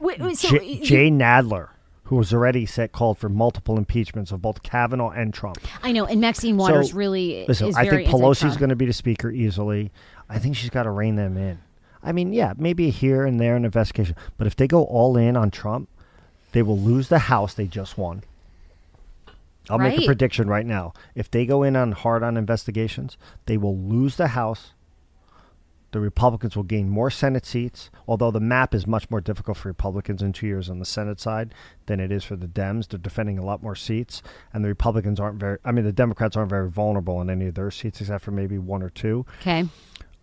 Wait, 0.00 0.18
wait, 0.18 0.36
so 0.36 0.48
J- 0.48 0.64
you- 0.66 0.84
Jay 0.84 1.10
Nadler, 1.10 1.68
who 2.12 2.18
was 2.18 2.34
already 2.34 2.66
set 2.66 2.92
called 2.92 3.16
for 3.16 3.30
multiple 3.30 3.78
impeachments 3.78 4.32
of 4.32 4.42
both 4.42 4.62
Kavanaugh 4.62 5.08
and 5.08 5.32
Trump. 5.32 5.56
I 5.82 5.92
know, 5.92 6.04
and 6.04 6.20
Maxine 6.20 6.58
Waters 6.58 6.90
So, 6.90 6.96
really 6.98 7.46
Listen, 7.48 7.68
is 7.68 7.74
I 7.74 7.88
think 7.88 8.06
Pelosi's 8.06 8.42
anti-Trump. 8.42 8.58
going 8.58 8.68
to 8.68 8.76
be 8.76 8.84
the 8.84 8.92
speaker 8.92 9.30
easily. 9.30 9.90
I 10.28 10.38
think 10.38 10.54
she's 10.54 10.68
got 10.68 10.82
to 10.82 10.90
rein 10.90 11.16
them 11.16 11.38
in. 11.38 11.62
I 12.02 12.12
mean, 12.12 12.34
yeah, 12.34 12.52
maybe 12.58 12.90
here 12.90 13.24
and 13.24 13.40
there 13.40 13.56
an 13.56 13.64
investigation, 13.64 14.14
but 14.36 14.46
if 14.46 14.54
they 14.54 14.66
go 14.66 14.84
all 14.84 15.16
in 15.16 15.38
on 15.38 15.50
Trump, 15.50 15.88
they 16.52 16.60
will 16.60 16.78
lose 16.78 17.08
the 17.08 17.18
House 17.18 17.54
they 17.54 17.66
just 17.66 17.96
won. 17.96 18.24
I'll 19.70 19.78
make 19.78 19.98
a 19.98 20.04
prediction 20.04 20.48
right 20.48 20.66
now. 20.66 20.92
If 21.14 21.30
they 21.30 21.46
go 21.46 21.62
in 21.62 21.76
on 21.76 21.92
hard 21.92 22.22
on 22.22 22.36
investigations, 22.36 23.16
they 23.46 23.56
will 23.56 23.78
lose 23.78 24.16
the 24.16 24.28
House. 24.28 24.72
The 25.92 26.00
Republicans 26.00 26.56
will 26.56 26.64
gain 26.64 26.88
more 26.88 27.10
Senate 27.10 27.46
seats, 27.46 27.90
although 28.08 28.30
the 28.30 28.40
map 28.40 28.74
is 28.74 28.86
much 28.86 29.10
more 29.10 29.20
difficult 29.20 29.58
for 29.58 29.68
Republicans 29.68 30.22
in 30.22 30.32
two 30.32 30.46
years 30.46 30.68
on 30.68 30.78
the 30.78 30.84
Senate 30.84 31.20
side 31.20 31.54
than 31.86 32.00
it 32.00 32.10
is 32.10 32.24
for 32.24 32.34
the 32.34 32.48
Dems. 32.48 32.88
They're 32.88 32.98
defending 32.98 33.38
a 33.38 33.44
lot 33.44 33.62
more 33.62 33.76
seats, 33.76 34.22
and 34.52 34.64
the 34.64 34.68
Republicans 34.68 35.20
aren't 35.20 35.38
very. 35.38 35.58
I 35.64 35.72
mean, 35.72 35.84
the 35.84 35.92
Democrats 35.92 36.36
aren't 36.36 36.50
very 36.50 36.70
vulnerable 36.70 37.20
in 37.20 37.30
any 37.30 37.46
of 37.46 37.54
their 37.54 37.70
seats 37.70 38.00
except 38.00 38.24
for 38.24 38.30
maybe 38.30 38.58
one 38.58 38.82
or 38.82 38.90
two. 38.90 39.26
Okay. 39.40 39.66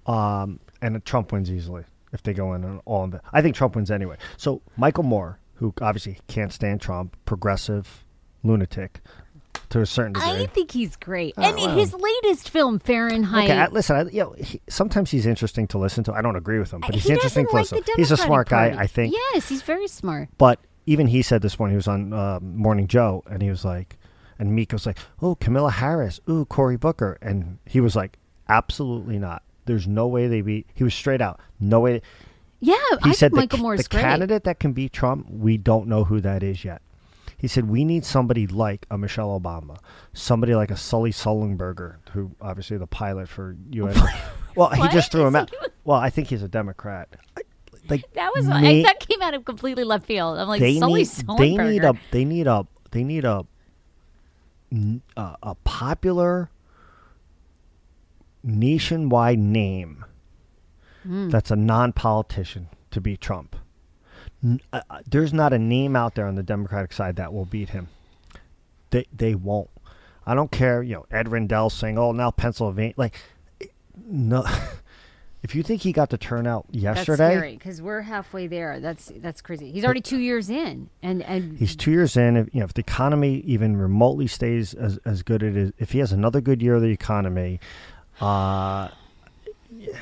Um, 0.06 0.60
and 0.82 1.04
Trump 1.06 1.32
wins 1.32 1.52
easily 1.52 1.84
if 2.12 2.24
they 2.24 2.34
go 2.34 2.54
in 2.54 2.64
on 2.66 2.82
all 2.86 3.04
of 3.04 3.14
it. 3.14 3.22
I 3.32 3.42
think 3.42 3.56
Trump 3.56 3.76
wins 3.76 3.92
anyway. 3.92 4.18
So 4.38 4.62
Michael 4.76 5.04
Moore, 5.04 5.40
who 5.56 5.74
obviously 5.82 6.18
can't 6.28 6.52
stand 6.52 6.82
Trump, 6.82 7.16
progressive, 7.26 8.04
lunatic, 8.44 9.02
to 9.70 9.82
a 9.82 9.86
certain 9.86 10.14
degree. 10.14 10.30
I 10.30 10.46
think 10.48 10.72
he's 10.72 10.96
great. 10.96 11.34
Oh, 11.38 11.44
and 11.44 11.56
well. 11.58 11.78
his 11.78 11.94
latest 11.94 12.50
film, 12.50 12.80
Fahrenheit. 12.80 13.50
Okay, 13.50 13.58
I, 13.60 13.68
listen. 13.68 13.96
I, 13.96 14.04
you 14.10 14.20
know, 14.24 14.36
he, 14.38 14.62
sometimes 14.68 15.12
he's 15.12 15.26
interesting 15.26 15.68
to 15.68 15.78
listen 15.78 16.04
to. 16.06 16.14
I 16.14 16.22
don't 16.22 16.36
agree 16.36 16.60
with 16.60 16.72
him, 16.72 16.82
but 16.82 16.94
he's 16.94 17.04
he 17.04 17.14
interesting 17.14 17.46
to 17.48 17.54
like 17.54 17.62
listen. 17.72 17.82
the 17.86 17.94
he's 17.96 18.12
a 18.12 18.18
smart 18.18 18.50
guy, 18.50 18.76
I 18.78 18.88
think. 18.88 19.14
Yes, 19.14 19.50
he's 19.50 19.62
very 19.62 19.88
smart. 19.88 20.30
But 20.38 20.60
even 20.86 21.08
he 21.08 21.22
said 21.22 21.42
this 21.42 21.60
morning 21.60 21.74
he 21.74 21.78
was 21.78 21.88
on 21.88 22.14
uh, 22.14 22.40
Morning 22.42 22.88
Joe, 22.88 23.24
and 23.30 23.42
he 23.42 23.50
was 23.50 23.64
like, 23.64 23.98
and 24.40 24.56
Mika 24.56 24.76
was 24.76 24.86
like, 24.86 24.98
"Oh, 25.22 25.36
Kamala 25.36 25.72
Harris, 25.72 26.20
ooh, 26.30 26.46
Cory 26.46 26.78
Booker," 26.78 27.18
and 27.22 27.60
he 27.66 27.80
was 27.80 27.96
like, 27.96 28.18
"Absolutely 28.48 29.20
not. 29.20 29.44
There's 29.66 29.88
no 29.88 30.08
way 30.08 30.28
they 30.28 30.42
beat." 30.42 30.68
He 30.74 30.84
was 30.84 30.94
straight 30.94 31.22
out, 31.22 31.40
"No 31.60 31.82
way." 31.82 32.02
Yeah, 32.62 32.76
He 33.04 33.12
I 33.12 33.14
said 33.14 33.32
think 33.32 33.32
the, 33.32 33.36
Michael 33.38 33.58
ca- 33.58 33.64
Moore 33.64 33.78
the 33.78 33.84
great. 33.84 34.02
candidate 34.02 34.44
that 34.44 34.60
can 34.60 34.74
beat 34.74 34.92
Trump, 34.92 35.30
we 35.30 35.56
don't 35.58 35.88
know 35.88 36.04
who 36.04 36.20
that 36.22 36.44
is 36.44 36.66
yet. 36.66 36.82
He 37.40 37.48
said 37.48 37.70
we 37.70 37.86
need 37.86 38.04
somebody 38.06 38.46
like 38.48 38.86
a 38.92 38.98
Michelle 38.98 39.40
Obama, 39.40 39.78
somebody 40.14 40.54
like 40.56 40.70
a 40.70 40.76
Sully 40.78 41.12
Sullenberger, 41.12 41.96
who 42.12 42.32
obviously 42.42 42.78
the 42.78 42.86
pilot 42.86 43.30
for 43.30 43.56
UN. 43.72 43.96
well, 44.56 44.70
he 44.72 44.88
just 44.90 45.12
threw 45.12 45.26
him 45.26 45.36
out. 45.38 45.50
Well, 45.86 45.98
I 45.98 46.10
think 46.10 46.28
he's 46.28 46.44
a 46.44 46.48
Democrat. 46.50 47.16
I- 47.38 47.42
Like 47.90 48.12
That 48.14 48.32
was 48.36 48.46
may- 48.46 48.84
that 48.84 49.00
came 49.00 49.22
out 49.22 49.34
of 49.34 49.46
completely 49.46 49.84
left 49.86 50.06
field. 50.06 50.38
I'm 50.38 50.48
like 50.50 50.60
they 50.60 50.78
Sully 50.80 51.04
need 51.04 51.38
they 51.40 51.58
need 51.58 51.84
a 51.86 51.94
they 52.12 52.26
need 52.26 52.46
a 52.48 52.68
they 52.92 53.04
need 53.06 53.24
a 53.26 53.46
a 55.16 55.56
popular 55.64 56.50
nationwide 58.44 59.40
name 59.40 60.06
Hmm. 61.04 61.30
that's 61.30 61.50
a 61.50 61.56
non-politician 61.56 62.68
to 62.92 63.00
be 63.02 63.16
Trump. 63.16 63.56
Uh, 64.72 64.82
uh, 64.90 65.00
there's 65.10 65.34
not 65.34 65.52
a 65.54 65.60
name 65.60 65.96
out 65.96 66.16
there 66.16 66.26
on 66.26 66.36
the 66.36 66.44
Democratic 66.44 66.94
side 66.94 67.18
that 67.18 67.34
will 67.34 67.46
beat 67.46 67.70
him. 67.70 67.88
They 68.92 69.06
they 69.16 69.36
won't. 69.36 69.70
I 70.26 70.34
don't 70.36 70.52
care. 70.52 70.82
You 70.84 70.96
know, 70.96 71.06
Ed 71.12 71.30
Rendell 71.32 71.70
saying, 71.70 71.98
"Oh, 71.98 72.12
now 72.12 72.32
Pennsylvania." 72.32 72.94
Like, 72.98 73.16
no. 74.06 74.46
If 75.42 75.56
you 75.56 75.64
think 75.64 75.82
he 75.84 75.94
got 75.94 76.10
the 76.10 76.18
turnout 76.18 76.66
yesterday, 76.70 77.56
because 77.58 77.82
we're 77.82 78.02
halfway 78.02 78.48
there. 78.48 78.82
That's 78.82 79.10
that's 79.20 79.42
crazy. 79.42 79.72
He's 79.72 79.86
already 79.86 80.02
two 80.02 80.18
years 80.18 80.50
in, 80.50 80.90
and 81.02 81.24
and 81.24 81.58
He's 81.58 81.78
two 81.78 81.92
years 81.92 82.18
in. 82.18 82.36
If, 82.36 82.54
you 82.54 82.60
know, 82.60 82.66
if 82.66 82.74
the 82.74 82.82
economy 82.82 83.36
even 83.46 83.78
remotely 83.78 84.28
stays 84.28 84.74
as, 84.74 85.00
as 85.06 85.24
good 85.24 85.42
as 85.42 85.56
it 85.56 85.58
is, 85.58 85.72
if 85.78 85.92
he 85.94 86.00
has 86.00 86.12
another 86.12 86.42
good 86.42 86.62
year 86.62 86.76
of 86.76 86.82
the 86.82 86.90
economy, 86.90 87.62
uh, 88.20 88.90
yeah. 89.72 89.94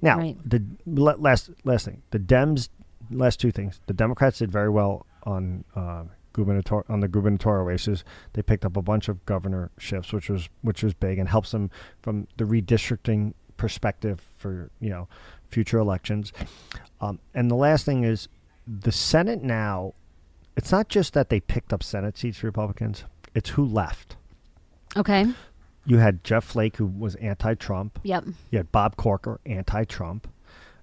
now 0.00 0.18
Right. 0.18 0.36
the 0.48 0.62
last 0.86 1.50
last 1.64 1.86
thing, 1.86 2.02
the 2.12 2.20
Dems, 2.20 2.68
last 3.10 3.40
two 3.40 3.50
things. 3.50 3.80
The 3.86 3.94
Democrats 3.94 4.38
did 4.38 4.50
very 4.50 4.70
well 4.70 5.06
on 5.24 5.64
uh, 5.74 6.04
gubernator 6.34 6.88
on 6.88 7.00
the 7.00 7.08
gubernatorial 7.08 7.64
races. 7.64 8.04
They 8.34 8.42
picked 8.42 8.64
up 8.64 8.76
a 8.76 8.82
bunch 8.82 9.08
of 9.08 9.24
governorships, 9.26 10.12
which 10.12 10.28
was 10.28 10.48
which 10.62 10.82
was 10.82 10.94
big 10.94 11.18
and 11.18 11.28
helps 11.28 11.50
them 11.50 11.70
from 12.02 12.28
the 12.36 12.44
redistricting 12.44 13.34
perspective 13.56 14.20
for 14.36 14.70
you 14.80 14.90
know 14.90 15.08
future 15.48 15.78
elections. 15.78 16.32
Um, 17.00 17.18
and 17.34 17.50
the 17.50 17.54
last 17.56 17.84
thing 17.84 18.04
is 18.04 18.28
the 18.66 18.92
Senate 18.92 19.42
now 19.42 19.94
it's 20.56 20.72
not 20.72 20.88
just 20.88 21.12
that 21.12 21.28
they 21.28 21.40
picked 21.40 21.72
up 21.72 21.82
Senate 21.82 22.16
seats 22.16 22.38
for 22.38 22.46
Republicans, 22.46 23.04
it's 23.34 23.50
who 23.50 23.64
left. 23.64 24.16
okay, 24.96 25.26
You 25.84 25.98
had 25.98 26.24
Jeff 26.24 26.44
Flake, 26.44 26.76
who 26.78 26.86
was 26.86 27.14
anti 27.16 27.54
Trump. 27.54 27.98
yep, 28.02 28.24
You 28.50 28.58
had 28.58 28.72
Bob 28.72 28.96
Corker, 28.96 29.40
anti 29.44 29.84
Trump. 29.84 30.26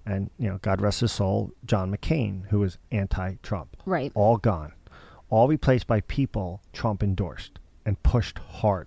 And, 0.06 0.30
you 0.38 0.48
know, 0.48 0.58
God 0.60 0.80
rest 0.80 1.00
his 1.00 1.12
soul, 1.12 1.52
John 1.64 1.94
McCain, 1.94 2.46
who 2.48 2.60
was 2.60 2.78
anti 2.92 3.36
Trump. 3.42 3.76
right. 3.86 4.12
All 4.14 4.36
gone. 4.36 4.72
All 5.30 5.48
replaced 5.48 5.86
by 5.86 6.00
people 6.02 6.60
Trump 6.72 7.02
endorsed 7.02 7.58
and 7.86 8.00
pushed 8.02 8.38
hard. 8.38 8.86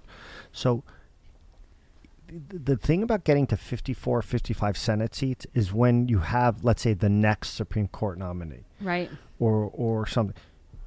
So 0.52 0.84
the, 2.28 2.60
the 2.60 2.78
thing 2.78 3.04
about 3.04 3.24
getting 3.24 3.48
to 3.48 3.58
54, 3.58 4.22
55 4.22 4.78
Senate 4.78 5.16
seats 5.16 5.48
is 5.54 5.74
when 5.74 6.08
you 6.08 6.20
have, 6.20 6.64
let's 6.64 6.82
say, 6.84 6.94
the 6.94 7.10
next 7.10 7.50
Supreme 7.52 7.88
Court 7.88 8.18
nominee. 8.18 8.66
Right. 8.80 9.10
or 9.40 9.72
or 9.74 10.06
something. 10.08 10.36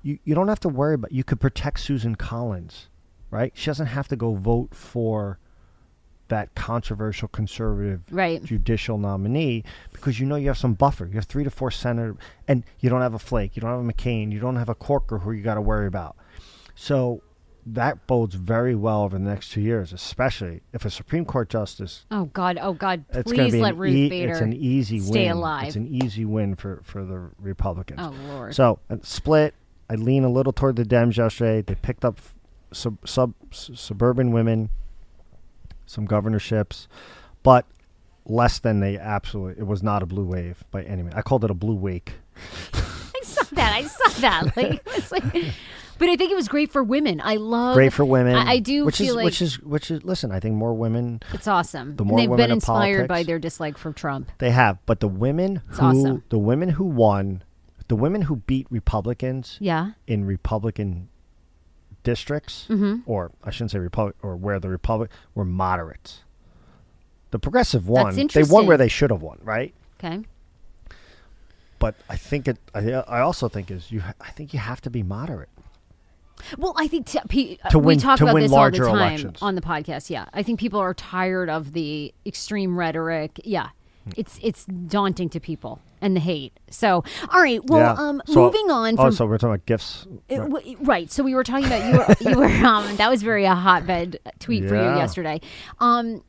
You 0.03 0.19
you 0.25 0.35
don't 0.35 0.49
have 0.49 0.61
to 0.61 0.69
worry 0.69 0.95
about. 0.95 1.13
You 1.13 1.25
could 1.25 1.41
protect 1.41 1.81
Susan 1.81 2.15
Collins, 2.15 2.89
right? 3.31 3.53
She 3.55 3.67
doesn't 3.67 3.87
have 3.87 4.09
to 4.09 4.17
go 4.17 4.35
vote 4.35 4.75
for 4.75 5.39
that 6.31 6.55
controversial 6.55 7.29
conservative 7.29 8.01
Right. 8.11 8.43
judicial 8.43 8.99
nominee 8.99 9.63
because 9.93 10.19
you 10.19 10.27
know 10.27 10.37
you 10.37 10.49
have 10.49 10.59
some 10.59 10.75
buffer. 10.75 11.07
You 11.07 11.15
have 11.15 11.27
three 11.27 11.45
to 11.45 11.51
four 11.51 11.71
senator, 11.71 12.17
and 12.49 12.65
you 12.81 12.89
don't 12.91 13.03
have 13.03 13.15
a 13.15 13.19
Flake, 13.19 13.55
you 13.57 13.61
don't 13.61 13.71
have 13.71 13.81
a 13.87 13.93
McCain, 13.93 14.33
you 14.33 14.41
don't 14.41 14.57
have 14.57 14.69
a 14.69 14.75
Corker 14.75 15.19
who 15.19 15.33
you 15.33 15.43
got 15.43 15.55
to 15.55 15.61
worry 15.61 15.87
about. 15.87 16.17
So 16.75 17.23
that 17.67 18.07
bodes 18.07 18.35
very 18.35 18.75
well 18.75 19.03
over 19.03 19.19
the 19.19 19.25
next 19.25 19.51
two 19.53 19.61
years, 19.61 19.93
especially 19.93 20.63
if 20.73 20.85
a 20.87 20.91
Supreme 20.91 21.25
Court 21.27 21.49
justice. 21.51 22.07
Oh 22.11 22.25
God! 22.27 22.59
Oh 22.61 22.73
God! 22.73 23.05
Please 23.27 23.55
let 23.55 23.77
Ruth 23.77 23.93
e- 23.95 24.09
Bader 24.09 24.33
It's 24.33 24.41
an 24.41 24.55
easy 24.55 24.99
stay 24.99 25.27
win. 25.29 25.33
alive. 25.37 25.67
It's 25.67 25.77
an 25.77 25.87
easy 25.87 26.25
win 26.25 26.55
for 26.57 26.81
for 26.85 27.05
the 27.05 27.31
Republicans. 27.39 28.01
oh 28.03 28.15
Lord! 28.29 28.55
So 28.55 28.79
uh, 28.89 28.97
split. 29.03 29.55
I 29.91 29.97
lean 29.97 30.25
a 30.25 30.31
little 30.31 30.53
toward 30.53 30.77
the 30.77 30.85
Dems 30.85 31.17
yesterday. 31.17 31.63
They 31.63 31.75
picked 31.75 32.05
up 32.05 32.19
sub, 32.73 32.97
sub 33.05 33.35
s- 33.53 33.71
suburban 33.75 34.31
women, 34.33 34.71
some 35.91 36.05
governorships, 36.07 36.87
but 37.43 37.67
less 38.25 38.59
than 38.61 38.81
they 38.81 38.97
absolutely. 38.97 39.61
It 39.61 39.67
was 39.67 39.83
not 39.83 40.03
a 40.03 40.07
blue 40.07 40.25
wave 40.25 40.63
by 40.71 40.83
any 40.83 41.03
means. 41.03 41.15
I 41.17 41.23
called 41.23 41.45
it 41.45 41.51
a 41.51 41.55
blue 41.55 41.75
wake. 41.75 42.13
I 42.75 43.21
saw 43.25 43.43
that. 43.53 43.73
I 43.75 43.83
saw 43.83 44.21
that. 44.21 44.57
Like, 44.57 44.83
it's 44.87 45.11
like, 45.11 45.25
but 45.99 46.09
I 46.09 46.17
think 46.17 46.31
it 46.31 46.37
was 46.37 46.47
great 46.49 46.71
for 46.71 46.83
women. 46.85 47.21
I 47.23 47.37
love. 47.37 47.75
Great 47.75 47.93
for 47.93 48.05
women. 48.05 48.37
I- 48.37 48.53
I 48.53 48.59
do 48.61 48.85
which 48.85 48.99
feel 48.99 49.11
is 49.11 49.17
like- 49.17 49.25
which 49.25 49.43
is 49.43 49.61
which 49.61 49.91
is. 49.91 50.05
Listen, 50.05 50.31
I 50.31 50.39
think 50.41 50.55
more 50.55 50.75
women 50.75 51.21
It's 51.33 51.49
awesome. 51.49 51.97
The 51.97 52.03
And 52.05 52.09
more 52.11 52.19
they've 52.21 52.31
women 52.31 52.45
been 52.45 52.51
in 52.53 52.57
inspired 52.59 53.09
by 53.09 53.23
their 53.25 53.39
dislike 53.39 53.77
for 53.77 53.93
Trump. 53.93 54.31
they 54.39 54.51
have, 54.53 54.79
but 54.87 55.01
the 55.01 55.09
women 55.09 55.63
It's 55.69 55.79
who 55.79 55.87
awesome. 55.87 56.23
the 56.31 56.39
women 56.39 56.69
who 56.71 56.85
won, 56.85 57.43
the 57.89 57.97
women 57.97 58.23
who 58.23 58.37
beat 58.37 58.67
Republicans 58.71 59.57
Yeah. 59.61 59.91
in 60.07 60.25
Republican 60.25 61.09
districts, 62.03 62.67
Mm-hmm. 62.69 63.01
or 63.11 63.31
I 63.45 63.51
shouldn't 63.51 63.71
say 63.73 63.79
Republic, 63.79 64.17
or 64.23 64.37
where 64.37 64.59
the 64.61 64.69
Republic 64.69 65.11
were 65.35 65.45
moderates. 65.45 66.21
The 67.31 67.39
progressive 67.39 67.87
won. 67.89 68.15
They 68.15 68.43
won 68.43 68.67
where 68.67 68.77
they 68.77 68.89
should 68.89 69.11
have 69.11 69.23
won, 69.23 69.39
right? 69.43 69.73
Okay. 70.03 70.25
But 71.79 71.95
I 72.09 72.17
think 72.17 72.49
it. 72.49 72.59
I, 72.75 72.91
I 72.93 73.21
also 73.21 73.49
think 73.49 73.71
is 73.71 73.91
you. 73.91 74.03
I 74.21 74.31
think 74.33 74.53
you 74.53 74.59
have 74.59 74.81
to 74.83 74.91
be 74.91 75.03
moderate. 75.03 75.49
Well, 76.59 76.75
I 76.77 76.89
think 76.89 77.07
t- 77.07 77.19
pe- 77.29 77.57
To 77.71 77.79
we 77.79 77.97
talk 77.97 78.17
to 78.19 78.25
about 78.25 78.35
win 78.35 78.45
this 78.45 78.53
larger 78.53 78.87
all 78.87 78.95
the 78.95 78.99
time 78.99 79.09
elections. 79.11 79.39
on 79.43 79.55
the 79.55 79.61
podcast. 79.61 80.11
Yeah, 80.11 80.25
I 80.33 80.43
think 80.43 80.59
people 80.59 80.81
are 80.81 80.95
tired 80.95 81.49
of 81.51 81.73
the 81.73 82.13
extreme 82.27 82.77
rhetoric. 82.79 83.41
Yeah. 83.45 83.69
It's 84.17 84.39
it's 84.43 84.65
daunting 84.65 85.29
to 85.31 85.41
people 85.41 85.81
and 86.01 86.17
the 86.17 86.21
hate. 86.21 86.59
So, 86.71 87.05
all 87.33 87.41
right. 87.41 87.61
Well, 87.67 87.81
yeah. 87.81 87.93
um, 88.03 88.23
So- 88.27 88.35
moving 88.47 88.71
on 88.71 88.95
Oh, 88.99 89.11
so 89.11 89.27
we're 89.27 89.39
talking 89.39 89.55
about 89.55 89.67
gifts. 89.67 90.07
It, 90.29 90.39
right. 90.39 90.51
w- 90.51 90.77
right. 90.81 91.11
So 91.13 91.23
we 91.23 91.35
were 91.35 91.45
talking 91.45 91.67
about 91.67 91.85
you 91.85 91.99
were 91.99 92.17
you 92.33 92.39
were 92.39 92.67
um 92.67 92.97
that 92.97 93.11
was 93.11 93.23
very 93.23 93.45
a 93.45 93.55
hotbed 93.55 94.19
tweet 94.39 94.67
for 94.69 94.75
you 94.77 94.97
yesterday. 94.97 95.41
Um 95.79 96.23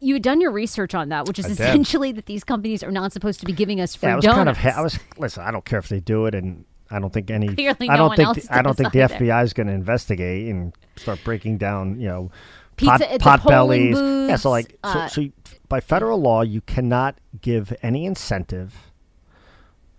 you 0.00 0.14
had 0.14 0.22
done 0.22 0.40
your 0.40 0.50
research 0.50 0.94
on 0.94 1.08
that, 1.10 1.26
which 1.26 1.38
is 1.38 1.46
I 1.46 1.48
did. 1.48 1.60
essentially 1.60 2.12
that 2.12 2.26
these 2.26 2.44
companies 2.44 2.82
are 2.82 2.90
not 2.90 3.12
supposed 3.12 3.40
to 3.40 3.46
be 3.46 3.52
giving 3.52 3.80
us 3.80 3.94
free 3.94 4.08
Yeah, 4.08 4.12
I 4.14 4.16
was 4.16 4.24
donuts. 4.26 4.38
kind 4.38 4.48
of. 4.50 4.56
Ha- 4.58 4.74
I 4.80 4.82
was. 4.82 4.98
Listen, 5.16 5.44
I 5.44 5.50
don't 5.50 5.64
care 5.64 5.78
if 5.78 5.88
they 5.88 6.00
do 6.00 6.26
it, 6.26 6.34
and 6.34 6.66
I 6.90 6.98
don't 6.98 7.10
think 7.12 7.30
any. 7.30 7.48
Clearly 7.48 7.88
I 7.88 7.94
no 7.94 7.96
don't 7.96 8.08
one 8.08 8.16
think. 8.34 8.46
the, 8.48 8.54
I 8.54 8.60
don't 8.60 8.76
think 8.76 8.92
the. 8.92 8.98
FBI 8.98 9.42
is 9.44 9.54
going 9.54 9.68
to 9.68 9.72
investigate 9.72 10.50
and 10.50 10.74
start 10.96 11.20
breaking 11.24 11.56
down. 11.56 11.98
You 11.98 12.08
know, 12.08 12.30
Pizza 12.76 12.98
pot, 13.18 13.40
pot 13.40 13.44
bellies. 13.48 13.96
Yeah, 13.96 14.02
so 14.02 14.26
booths, 14.26 14.44
like, 14.44 14.78
uh, 14.84 15.08
so, 15.08 15.14
so 15.14 15.20
you, 15.22 15.32
by 15.74 15.80
federal 15.80 16.20
law, 16.20 16.42
you 16.42 16.60
cannot 16.60 17.16
give 17.40 17.74
any 17.82 18.06
incentive, 18.06 18.92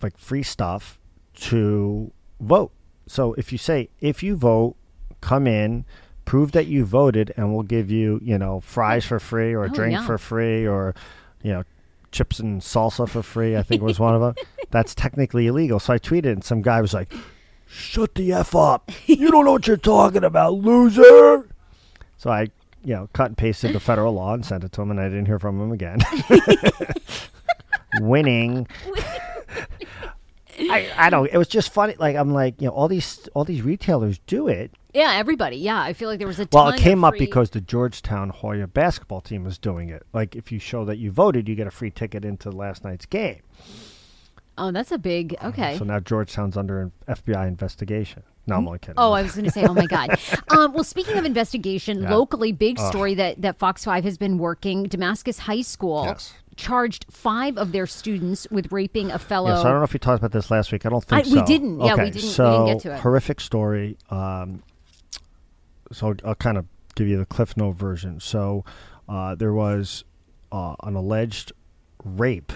like 0.01 0.17
free 0.17 0.41
stuff, 0.41 0.97
to 1.33 2.13
vote. 2.39 2.71
So 3.07 3.33
if 3.33 3.51
you 3.51 3.57
say 3.57 3.89
if 3.99 4.23
you 4.23 4.37
vote, 4.37 4.77
come 5.19 5.45
in, 5.47 5.83
prove 6.23 6.53
that 6.53 6.67
you 6.67 6.85
voted, 6.85 7.33
and 7.35 7.53
we'll 7.53 7.63
give 7.63 7.91
you, 7.91 8.21
you 8.23 8.37
know, 8.37 8.61
fries 8.61 9.03
for 9.03 9.19
free 9.19 9.53
or 9.53 9.65
a 9.65 9.69
Oh, 9.69 9.73
drink 9.73 9.91
yeah. 9.95 10.05
for 10.05 10.17
free 10.17 10.65
or, 10.65 10.95
you 11.43 11.51
know, 11.51 11.63
chips 12.09 12.39
and 12.39 12.61
salsa 12.61 13.09
for 13.09 13.21
free. 13.21 13.57
I 13.57 13.61
think 13.61 13.81
was 13.81 13.99
one 13.99 14.15
of 14.15 14.21
them. 14.21 14.35
That's 14.71 14.95
technically 14.95 15.45
illegal. 15.47 15.81
So 15.81 15.91
I 15.91 15.99
tweeted, 15.99 16.31
and 16.31 16.41
some 16.45 16.61
guy 16.61 16.79
was 16.79 16.93
like, 16.93 17.11
"Shut 17.67 18.15
the 18.15 18.31
f 18.31 18.55
up! 18.55 18.93
You 19.07 19.29
don't 19.29 19.43
know 19.43 19.51
what 19.51 19.67
you're 19.67 19.75
talking 19.75 20.23
about, 20.23 20.53
loser." 20.53 21.49
So 22.15 22.29
I, 22.31 22.47
you 22.85 22.93
know, 22.93 23.09
cut 23.13 23.27
and 23.27 23.37
pasted 23.37 23.73
the 23.73 23.79
federal 23.79 24.13
law 24.13 24.33
and 24.33 24.45
sent 24.45 24.63
it 24.63 24.71
to 24.73 24.81
him, 24.81 24.91
and 24.91 24.99
I 24.99 25.05
didn't 25.09 25.25
hear 25.25 25.39
from 25.39 25.59
him 25.59 25.71
again. 25.71 25.99
Winning. 28.01 28.67
I, 30.57 30.89
I 30.95 31.09
don't. 31.09 31.29
It 31.31 31.37
was 31.37 31.47
just 31.47 31.73
funny. 31.73 31.95
Like 31.99 32.15
I'm 32.15 32.33
like, 32.33 32.61
you 32.61 32.67
know, 32.67 32.73
all 32.73 32.87
these 32.87 33.27
all 33.33 33.43
these 33.43 33.61
retailers 33.61 34.19
do 34.19 34.47
it. 34.47 34.71
Yeah, 34.93 35.13
everybody. 35.15 35.57
Yeah, 35.57 35.81
I 35.81 35.91
feel 35.91 36.07
like 36.07 36.19
there 36.19 36.27
was 36.27 36.39
a 36.39 36.47
Well, 36.51 36.69
it 36.69 36.79
came 36.79 37.03
of 37.03 37.13
up 37.13 37.19
because 37.19 37.49
the 37.49 37.59
Georgetown 37.59 38.29
Hoya 38.29 38.67
basketball 38.67 39.19
team 39.19 39.43
was 39.43 39.57
doing 39.57 39.89
it. 39.89 40.03
Like 40.13 40.35
if 40.35 40.51
you 40.51 40.59
show 40.59 40.85
that 40.85 40.97
you 40.97 41.11
voted, 41.11 41.49
you 41.49 41.55
get 41.55 41.67
a 41.67 41.71
free 41.71 41.91
ticket 41.91 42.23
into 42.23 42.49
last 42.51 42.83
night's 42.83 43.05
game. 43.05 43.41
Oh, 44.57 44.71
that's 44.71 44.91
a 44.91 44.97
big 44.97 45.35
uh, 45.41 45.47
okay. 45.49 45.77
So 45.77 45.83
now 45.83 45.99
Georgetown's 45.99 46.55
under 46.55 46.81
an 46.81 46.91
FBI 47.07 47.47
investigation. 47.47 48.23
No, 48.47 48.55
I'm 48.57 48.67
only 48.67 48.79
kidding. 48.79 48.95
Oh, 48.97 49.11
I 49.11 49.23
was 49.23 49.33
going 49.33 49.45
to 49.45 49.51
say, 49.51 49.65
oh 49.65 49.73
my 49.73 49.85
God. 49.87 50.19
Um, 50.49 50.73
well, 50.73 50.83
speaking 50.83 51.17
of 51.17 51.25
investigation, 51.25 52.03
Yeah. 52.03 52.13
locally, 52.15 52.51
big 52.51 52.79
Ugh. 52.79 52.91
story 52.91 53.13
that, 53.15 53.41
that 53.41 53.57
Fox 53.57 53.83
5 53.83 54.03
has 54.03 54.17
been 54.17 54.37
working. 54.37 54.83
Damascus 54.83 55.39
High 55.39 55.63
School 55.63 56.03
Yes. 56.05 56.33
charged 56.55 57.05
five 57.09 57.57
of 57.57 57.71
their 57.71 57.87
students 57.87 58.47
with 58.51 58.71
raping 58.71 59.09
a 59.11 59.17
fellow. 59.19 59.49
Yeah, 59.49 59.55
so 59.63 59.67
I 59.67 59.71
don't 59.71 59.79
know 59.79 59.83
if 59.85 59.93
you 59.93 59.99
talked 59.99 60.19
about 60.19 60.31
this 60.31 60.49
last 60.51 60.71
week. 60.71 60.85
I 60.85 60.89
don't 60.89 61.03
think 61.03 61.25
I- 61.25 61.29
so. 61.29 61.35
we 61.35 61.41
didn't. 61.45 61.79
Yeah, 61.81 61.95
we 61.95 62.03
didn't- 62.05 62.15
we 62.15 62.21
So 62.21 62.51
didn't 62.51 62.65
get 62.77 62.79
to 62.89 62.95
it. 62.95 62.99
horrific 63.01 63.41
story. 63.41 63.97
Um, 64.11 64.61
so 65.91 66.09
I'll, 66.09 66.15
I'll 66.29 66.35
kind 66.35 66.57
of 66.57 66.65
give 66.95 67.07
you 67.07 67.17
the 67.17 67.25
Cliff 67.25 67.57
Note 67.57 67.75
version. 67.75 68.19
So 68.19 68.63
uh, 69.09 69.35
there 69.35 69.53
was 69.53 70.05
uh, 70.51 70.75
an 70.83 70.95
alleged 70.95 71.51
rape 72.03 72.53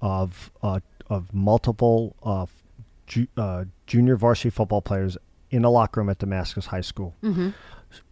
of 0.00 0.50
uh, 0.62 0.80
of 1.10 1.32
multiple 1.34 2.16
uh, 2.22 2.46
ju- 3.08 3.26
uh, 3.36 3.64
junior 3.86 4.16
varsity 4.16 4.50
football 4.50 4.80
players 4.82 5.16
in 5.50 5.64
a 5.64 5.70
locker 5.70 6.00
room 6.00 6.10
at 6.10 6.18
Damascus 6.18 6.66
High 6.66 6.82
School. 6.82 7.14
Mhm. 7.22 7.54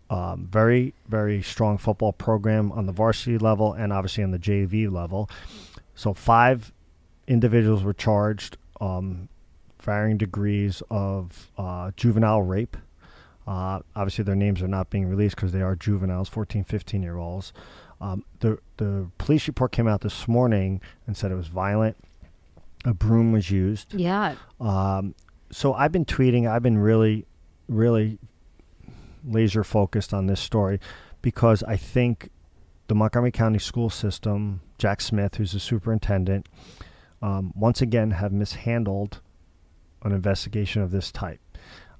Um, 0.08 0.46
very 0.46 0.94
very 1.08 1.42
strong 1.42 1.78
football 1.78 2.12
program 2.12 2.70
on 2.72 2.86
the 2.86 2.92
varsity 2.92 3.38
level 3.38 3.72
and 3.72 3.92
obviously 3.92 4.22
on 4.24 4.30
the 4.30 4.38
JV 4.38 4.88
level. 4.88 5.28
So 5.94 6.12
five 6.14 6.72
individuals 7.26 7.82
were 7.82 7.92
charged, 7.92 8.56
um, 8.80 9.28
varying 9.82 10.16
degrees 10.16 10.82
of 10.90 11.50
uh, 11.58 11.90
juvenile 11.96 12.42
rape. 12.42 12.76
Uh, 13.46 13.80
obviously, 13.94 14.24
their 14.24 14.34
names 14.36 14.60
are 14.62 14.68
not 14.68 14.90
being 14.90 15.08
released 15.08 15.36
because 15.36 15.52
they 15.52 15.62
are 15.62 15.76
juveniles, 15.76 16.28
14, 16.28 16.64
15 16.64 17.02
year 17.02 17.16
olds. 17.16 17.52
Um, 18.00 18.24
the 18.40 18.58
the 18.76 19.08
police 19.18 19.46
report 19.48 19.72
came 19.72 19.88
out 19.88 20.02
this 20.02 20.28
morning 20.28 20.80
and 21.06 21.16
said 21.16 21.30
it 21.32 21.36
was 21.36 21.48
violent. 21.48 21.96
A 22.84 22.94
broom 22.94 23.32
was 23.32 23.50
used. 23.50 23.94
Yeah. 23.94 24.36
Um, 24.60 25.14
so 25.50 25.74
I've 25.74 25.92
been 25.92 26.04
tweeting. 26.04 26.48
I've 26.48 26.62
been 26.62 26.78
really, 26.78 27.26
really 27.68 28.18
laser 29.24 29.64
focused 29.64 30.14
on 30.14 30.26
this 30.26 30.40
story 30.40 30.80
because 31.22 31.62
I 31.64 31.76
think 31.76 32.30
the 32.86 32.94
Montgomery 32.94 33.32
County 33.32 33.58
school 33.58 33.90
system, 33.90 34.60
Jack 34.78 35.00
Smith, 35.00 35.36
who's 35.36 35.52
the 35.52 35.60
superintendent, 35.60 36.48
um, 37.20 37.52
once 37.56 37.82
again 37.82 38.12
have 38.12 38.32
mishandled 38.32 39.20
an 40.02 40.12
investigation 40.12 40.82
of 40.82 40.90
this 40.90 41.10
type. 41.10 41.40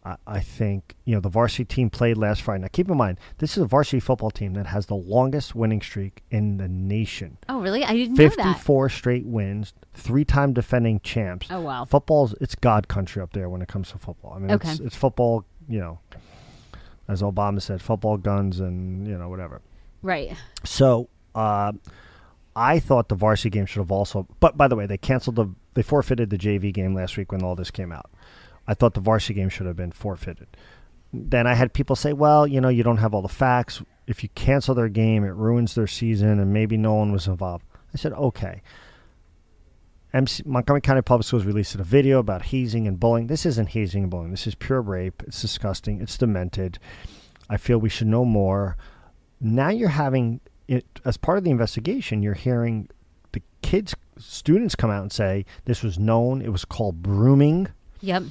I, 0.07 0.17
I 0.27 0.41
think 0.41 0.95
you 1.05 1.15
know 1.15 1.21
the 1.21 1.29
varsity 1.29 1.65
team 1.65 1.91
played 1.91 2.17
last 2.17 2.43
Friday. 2.43 2.63
Now 2.63 2.69
keep 2.73 2.89
in 2.89 2.97
mind 2.97 3.19
this 3.39 3.57
is 3.57 3.63
a 3.63 3.67
varsity 3.67 3.99
football 3.99 4.31
team 4.31 4.55
that 4.55 4.67
has 4.67 4.87
the 4.87 4.95
longest 4.95 5.55
winning 5.57 5.83
streak 5.83 6.23
in 6.31 6.59
the 6.59 6.69
nation. 6.69 7.39
Oh, 7.49 7.61
really? 7.61 7.83
I 7.85 7.93
didn't 7.93 8.17
know 8.17 8.29
that. 8.29 8.37
54 8.37 8.89
straight 8.91 9.27
wins, 9.27 9.75
three-time 9.95 10.53
defending 10.53 11.01
champs. 11.01 11.49
Oh, 11.51 11.61
wow. 11.61 11.85
Football's 11.85 12.35
it's 12.41 12.55
god 12.55 12.87
country 12.89 13.21
up 13.21 13.33
there 13.33 13.49
when 13.49 13.63
it 13.63 13.69
comes 13.69 13.91
to 13.91 13.99
football. 13.99 14.35
I 14.35 14.39
mean, 14.39 14.53
Okay. 14.53 14.71
it's, 14.71 14.81
it's 14.81 14.97
football. 14.97 15.45
You 15.69 15.81
know, 15.81 15.99
as 17.09 17.23
Obama 17.23 17.61
said, 17.61 17.83
football, 17.83 18.17
guns, 18.17 18.61
and 18.61 19.07
you 19.09 19.19
know 19.19 19.29
whatever. 19.29 19.61
Right. 20.03 20.37
So 20.63 21.09
uh, 21.35 21.73
I 22.55 22.79
thought 22.79 23.09
the 23.09 23.17
varsity 23.17 23.51
game 23.51 23.67
should 23.67 23.81
have 23.81 23.91
also. 23.91 24.29
But 24.39 24.57
by 24.57 24.69
the 24.69 24.77
way, 24.77 24.87
they 24.87 24.99
canceled 24.99 25.35
the 25.35 25.47
they 25.75 25.83
forfeited 25.83 26.31
the 26.31 26.39
JV 26.39 26.73
game 26.73 26.95
last 26.95 27.17
week 27.17 27.33
when 27.33 27.43
all 27.43 27.57
this 27.57 27.73
came 27.73 27.91
out. 27.91 28.09
I 28.67 28.75
thought 28.75 28.95
the 28.95 29.01
varsity 29.01 29.35
game 29.35 29.49
should 29.49 29.67
have 29.67 29.77
been 29.77 29.93
forfeited. 29.93 30.49
Then 31.13 31.47
I 31.47 31.55
had 31.55 31.73
people 31.73 31.97
say, 31.97 32.13
"Well, 32.13 32.47
you 32.47 32.61
know, 32.61 32.69
you 32.69 32.83
don't 32.83 32.97
have 32.99 33.15
all 33.15 33.23
the 33.23 33.29
facts. 33.29 33.83
If 34.07 34.23
you 34.23 34.29
cancel 34.31 34.75
their 34.75 34.89
game, 34.89 35.25
it 35.25 35.35
ruins 35.35 35.75
their 35.75 35.87
season, 35.87 36.39
and 36.41 36.53
maybe 36.53 36.77
no 36.77 36.95
one 36.95 37.13
was 37.13 37.27
involved." 37.27 37.65
I 37.95 37.97
said, 37.97 38.13
"Okay." 38.13 38.63
MC, 40.13 40.43
Montgomery 40.47 40.81
County 40.81 41.03
Public 41.03 41.27
Schools 41.27 41.45
released 41.45 41.75
a 41.75 41.85
video 41.85 42.19
about 42.19 42.43
hazing 42.43 42.87
and 42.87 42.99
bullying. 42.99 43.27
This 43.27 43.45
isn't 43.45 43.71
hazing 43.71 44.05
and 44.05 44.11
bullying. 44.11 44.31
This 44.31 44.47
is 44.47 44.55
pure 44.55 44.81
rape. 44.81 45.23
It's 45.27 45.41
disgusting. 45.41 46.01
It's 46.01 46.17
demented. 46.17 46.79
I 47.51 47.57
feel 47.57 47.79
we 47.79 47.89
should 47.89 48.07
know 48.07 48.25
more. 48.25 48.77
Now 49.41 49.69
you're 49.69 49.91
having 49.91 50.41
it 50.69 50.87
as 51.05 51.17
part 51.17 51.39
of 51.39 51.45
the 51.45 51.51
investigation. 51.51 52.23
You're 52.23 52.35
hearing 52.35 52.89
the 53.33 53.43
kids, 53.63 53.95
students 54.19 54.75
come 54.75 54.91
out 54.91 55.03
and 55.03 55.13
say 55.13 55.45
this 55.67 55.83
was 55.83 55.99
known. 55.99 56.41
It 56.41 56.51
was 56.51 56.65
called 56.65 57.03
brooming. 57.03 57.69
Yep. 58.01 58.25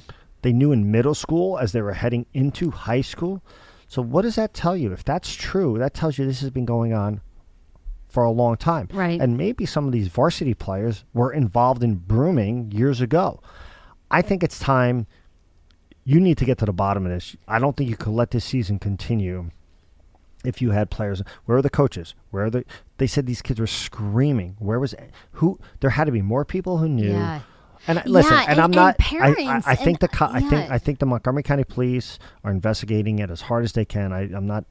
They 0.46 0.52
knew 0.52 0.70
in 0.70 0.92
middle 0.92 1.16
school 1.16 1.58
as 1.58 1.72
they 1.72 1.82
were 1.82 1.94
heading 1.94 2.24
into 2.32 2.70
high 2.70 3.00
school. 3.00 3.42
So 3.88 4.00
what 4.00 4.22
does 4.22 4.36
that 4.36 4.54
tell 4.54 4.76
you? 4.76 4.92
If 4.92 5.02
that's 5.02 5.34
true, 5.34 5.76
that 5.78 5.92
tells 5.92 6.18
you 6.18 6.24
this 6.24 6.40
has 6.40 6.50
been 6.50 6.64
going 6.64 6.94
on 6.94 7.20
for 8.06 8.22
a 8.22 8.30
long 8.30 8.56
time. 8.56 8.88
Right. 8.92 9.20
And 9.20 9.36
maybe 9.36 9.66
some 9.66 9.86
of 9.86 9.92
these 9.92 10.06
varsity 10.06 10.54
players 10.54 11.02
were 11.12 11.32
involved 11.32 11.82
in 11.82 11.96
brooming 11.96 12.70
years 12.70 13.00
ago. 13.00 13.42
I 14.08 14.22
think 14.22 14.44
it's 14.44 14.60
time 14.60 15.08
you 16.04 16.20
need 16.20 16.38
to 16.38 16.44
get 16.44 16.58
to 16.58 16.64
the 16.64 16.72
bottom 16.72 17.04
of 17.04 17.10
this. 17.10 17.34
I 17.48 17.58
don't 17.58 17.76
think 17.76 17.90
you 17.90 17.96
could 17.96 18.12
let 18.12 18.30
this 18.30 18.44
season 18.44 18.78
continue 18.78 19.50
if 20.44 20.62
you 20.62 20.70
had 20.70 20.90
players. 20.90 21.22
Where 21.46 21.58
are 21.58 21.62
the 21.62 21.70
coaches? 21.70 22.14
Where 22.30 22.44
are 22.44 22.50
the? 22.50 22.64
They 22.98 23.08
said 23.08 23.26
these 23.26 23.42
kids 23.42 23.58
were 23.58 23.66
screaming. 23.66 24.54
Where 24.60 24.78
was 24.78 24.94
who? 25.32 25.58
There 25.80 25.90
had 25.90 26.04
to 26.04 26.12
be 26.12 26.22
more 26.22 26.44
people 26.44 26.78
who 26.78 26.88
knew. 26.88 27.10
Yeah. 27.10 27.40
And 27.88 27.98
I- 28.00 28.02
listen, 28.06 28.32
Yeah, 28.32 28.40
and, 28.42 28.50
and- 28.50 28.60
I'm 28.60 28.64
and 28.66 28.74
not. 28.74 28.96
I, 29.12 29.28
I, 29.28 29.62
I 29.72 29.74
think 29.76 29.88
and- 29.88 29.98
the 30.00 30.08
co- 30.08 30.28
I 30.30 30.40
think. 30.40 30.70
I 30.70 30.78
think 30.78 30.98
the 30.98 31.06
Montgomery 31.06 31.42
County 31.42 31.64
Police 31.64 32.18
are 32.44 32.50
investigating 32.50 33.18
it 33.18 33.30
as 33.30 33.42
hard 33.42 33.64
as 33.64 33.72
they 33.72 33.84
can. 33.84 34.12
I, 34.12 34.22
I'm 34.22 34.46
not 34.46 34.64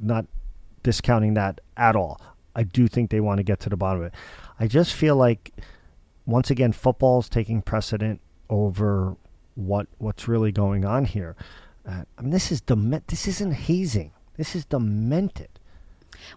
not 0.00 0.26
discounting 0.82 1.34
that 1.34 1.60
at 1.76 1.96
all. 1.96 2.20
I 2.54 2.64
do 2.64 2.88
think 2.88 3.10
they 3.10 3.20
want 3.20 3.38
to 3.38 3.44
get 3.44 3.60
to 3.60 3.68
the 3.68 3.76
bottom 3.76 4.00
of 4.02 4.06
it. 4.08 4.14
I 4.58 4.66
just 4.66 4.92
feel 4.94 5.16
like 5.16 5.52
once 6.26 6.50
again 6.50 6.72
football's 6.72 7.28
taking 7.28 7.62
precedent 7.62 8.20
over 8.48 9.16
what 9.54 9.86
what's 9.98 10.26
really 10.28 10.52
going 10.52 10.84
on 10.84 11.04
here. 11.04 11.36
Uh, 11.88 12.02
I 12.18 12.22
mean, 12.22 12.30
this 12.30 12.50
is 12.52 12.60
dement. 12.60 13.08
This 13.08 13.26
isn't 13.28 13.52
hazing. 13.52 14.12
This 14.36 14.54
is 14.54 14.64
demented. 14.64 15.48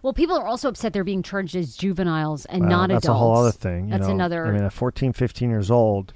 Well, 0.02 0.12
people 0.12 0.36
are 0.36 0.46
also 0.46 0.68
upset 0.68 0.92
they're 0.92 1.04
being 1.04 1.22
charged 1.22 1.54
as 1.56 1.76
juveniles 1.76 2.44
and 2.46 2.62
Well, 2.62 2.70
not 2.70 2.88
that's 2.90 3.04
adults. 3.04 3.06
That's 3.06 3.08
a 3.08 3.18
whole 3.18 3.36
other 3.36 3.52
thing. 3.52 3.86
you 3.86 3.90
That's 3.92 4.06
know. 4.08 4.14
another. 4.14 4.46
I 4.46 4.50
mean, 4.52 4.62
at 4.64 4.72
14, 4.72 5.12
15 5.12 5.50
years 5.50 5.70
old, 5.70 6.12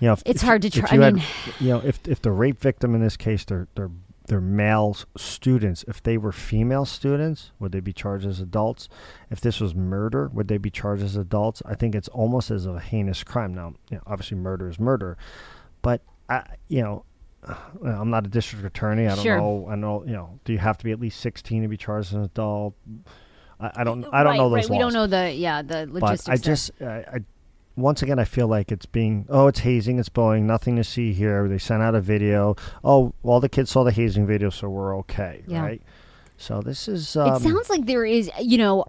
you 0.00 0.06
know, 0.06 0.12
if, 0.12 0.22
It's 0.26 0.42
if- 0.42 0.46
hard 0.46 0.62
to 0.62 0.70
try- 0.70 0.94
you 0.94 1.02
I 1.02 1.04
had- 1.06 1.14
mean- 1.16 1.24
you 1.60 1.68
know, 1.70 1.82
if 1.84 2.00
if 2.06 2.22
the 2.22 2.30
rape 2.32 2.60
victim 2.60 2.94
in 2.94 3.00
this 3.00 3.16
case, 3.16 3.44
they're 3.44 3.68
they're 3.74 3.90
they're 4.26 4.40
male 4.42 4.94
students. 5.16 5.84
If 5.88 6.02
they 6.02 6.18
were 6.18 6.32
female 6.32 6.84
students, 6.84 7.50
would 7.58 7.72
they 7.72 7.80
be 7.80 7.94
charged 7.94 8.26
as 8.26 8.40
adults? 8.40 8.88
If 9.30 9.40
this 9.40 9.58
was 9.58 9.74
murder, 9.74 10.28
would 10.34 10.48
they 10.48 10.58
be 10.58 10.68
charged 10.70 11.02
as 11.02 11.16
adults? 11.16 11.62
I 11.64 11.74
think 11.74 11.94
it's 11.94 12.08
almost 12.08 12.50
as 12.50 12.66
a 12.66 12.78
heinous 12.78 13.24
crime. 13.24 13.54
Now, 13.54 13.72
you 13.90 13.96
know, 13.96 14.02
obviously, 14.06 14.36
murder 14.36 14.68
is 14.68 14.78
murder, 14.78 15.16
but 15.82 16.02
I, 16.28 16.42
you 16.68 16.82
know. 16.82 17.04
I'm 17.84 18.10
not 18.10 18.26
a 18.26 18.28
district 18.28 18.64
attorney. 18.64 19.06
I 19.06 19.14
don't 19.14 19.24
Sure. 19.24 19.38
know. 19.38 19.68
I 19.70 19.74
know. 19.76 20.04
You 20.04 20.12
know. 20.12 20.38
Do 20.44 20.52
you 20.52 20.58
have 20.58 20.78
to 20.78 20.84
be 20.84 20.92
at 20.92 21.00
least 21.00 21.20
16 21.20 21.62
to 21.62 21.68
be 21.68 21.76
charged 21.76 22.08
as 22.10 22.14
an 22.14 22.22
adult? 22.24 22.74
I, 23.60 23.70
I 23.76 23.84
don't. 23.84 24.04
I 24.12 24.22
don't 24.22 24.32
right, 24.32 24.36
know 24.38 24.50
those 24.50 24.64
right. 24.64 24.70
We 24.70 24.78
don't 24.78 24.92
know 24.92 25.06
the 25.06 25.32
yeah 25.32 25.62
the 25.62 25.86
logistics. 25.90 26.24
but 26.24 26.32
I 26.32 26.36
just, 26.36 26.70
I, 26.82 26.86
I, 26.86 27.18
once 27.76 28.02
again, 28.02 28.18
I 28.18 28.24
feel 28.24 28.48
like 28.48 28.72
it's 28.72 28.86
being, 28.86 29.24
oh, 29.28 29.46
it's 29.46 29.60
hazing, 29.60 29.98
it's 30.00 30.08
bullying, 30.08 30.46
nothing 30.46 30.76
to 30.76 30.84
see 30.84 31.12
here. 31.12 31.48
They 31.48 31.58
sent 31.58 31.82
out 31.82 31.94
a 31.94 32.00
video. 32.00 32.56
Oh, 32.82 33.14
well, 33.22 33.38
the 33.40 33.48
kids 33.48 33.70
saw 33.70 33.84
the 33.84 33.92
hazing 33.92 34.26
video, 34.26 34.50
so 34.50 34.68
we're 34.68 34.96
okay, 34.98 35.42
Yeah. 35.46 35.62
right? 35.62 35.82
So 36.36 36.60
this 36.60 36.88
is. 36.88 37.16
Um, 37.16 37.36
it 37.36 37.40
sounds 37.40 37.70
like 37.70 37.86
there 37.86 38.04
is 38.04 38.30
you 38.40 38.58
know. 38.58 38.84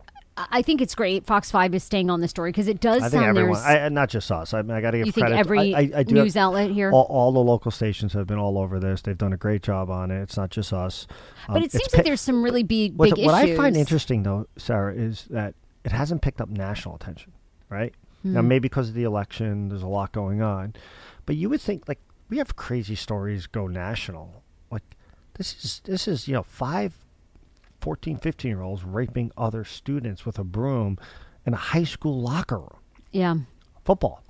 I 0.52 0.62
think 0.62 0.82
it's 0.82 0.96
great. 0.96 1.26
Fox 1.26 1.52
Five 1.52 1.74
is 1.76 1.84
staying 1.84 2.10
on 2.10 2.22
the 2.22 2.28
story 2.28 2.52
because 2.52 2.68
it 2.68 2.80
does 2.80 3.04
I 3.04 3.10
think 3.10 3.22
sound 3.24 3.38
everyone, 3.38 3.62
there's. 3.62 3.66
I, 3.66 3.90
not 3.90 4.10
just 4.10 4.32
us. 4.32 4.54
I, 4.54 4.62
mean, 4.62 4.72
I 4.72 4.82
got 4.82 4.92
to 4.92 5.00
give 5.00 5.08
you 5.08 5.14
credit. 5.14 5.34
to- 5.36 5.40
every 5.40 5.76
I, 5.76 5.92
I, 5.96 6.04
news 6.04 6.36
have, 6.36 6.44
outlet 6.44 6.72
here? 6.72 6.92
all, 6.92 7.04
all 7.10 7.32
the 7.32 7.40
local 7.40 7.72
stations 7.72 8.14
have 8.14 8.28
been 8.28 8.38
all 8.38 8.58
over 8.58 8.80
this. 8.80 9.02
They've 9.02 9.18
done 9.18 9.34
a 9.34 9.38
great 9.38 9.64
job 9.64 9.90
on 9.90 10.12
it. 10.12 10.22
It's 10.22 10.38
not 10.38 10.50
just 10.50 10.72
us. 10.72 11.08
but 11.48 11.58
Um, 11.58 11.64
it 11.64 11.72
seems 11.72 11.94
like 11.94 12.06
there's 12.06 12.22
some 12.22 12.44
really 12.44 12.64
big 12.64 12.98
big 12.98 13.18
what 13.18 13.34
I 13.34 13.56
find 13.56 13.76
interesting, 13.76 14.24
though, 14.24 14.48
Sarah, 14.58 14.94
is 14.94 15.26
that 15.30 15.56
it 15.84 15.92
hasn't 15.92 16.22
picked 16.22 16.42
up 16.42 16.50
national 16.50 16.96
attention, 16.96 17.34
right? 17.70 17.94
Hmm. 18.24 18.34
Now, 18.34 18.42
maybe 18.42 18.64
because 18.64 18.90
of 18.90 18.96
the 18.96 19.04
election, 19.04 19.70
there's 19.70 19.84
a 19.84 19.88
lot 19.88 20.12
going 20.12 20.42
on. 20.42 20.74
But 21.26 21.36
you 21.36 21.50
would 21.50 21.62
think, 21.62 21.88
like, 21.88 22.00
we 22.30 22.38
have 22.38 22.56
crazy 22.56 22.96
stories 22.96 23.48
go 23.48 23.68
national. 23.68 24.44
Like, 24.72 24.84
this 25.36 25.64
is, 25.64 25.82
this 25.86 26.08
is 26.08 26.28
you 26.28 26.34
know, 26.34 26.44
five 26.44 26.94
14, 27.82 28.18
15 28.18 28.50
year 28.50 28.62
olds 28.62 28.84
raping 28.84 29.32
other 29.38 29.64
students 29.64 30.26
with 30.26 30.38
a 30.40 30.44
broom 30.44 30.98
in 31.46 31.54
a 31.54 31.58
high 31.58 31.84
school 31.84 32.22
locker 32.22 32.58
room. 32.60 32.78
Yeah. 33.12 33.36
Football. 33.86 34.24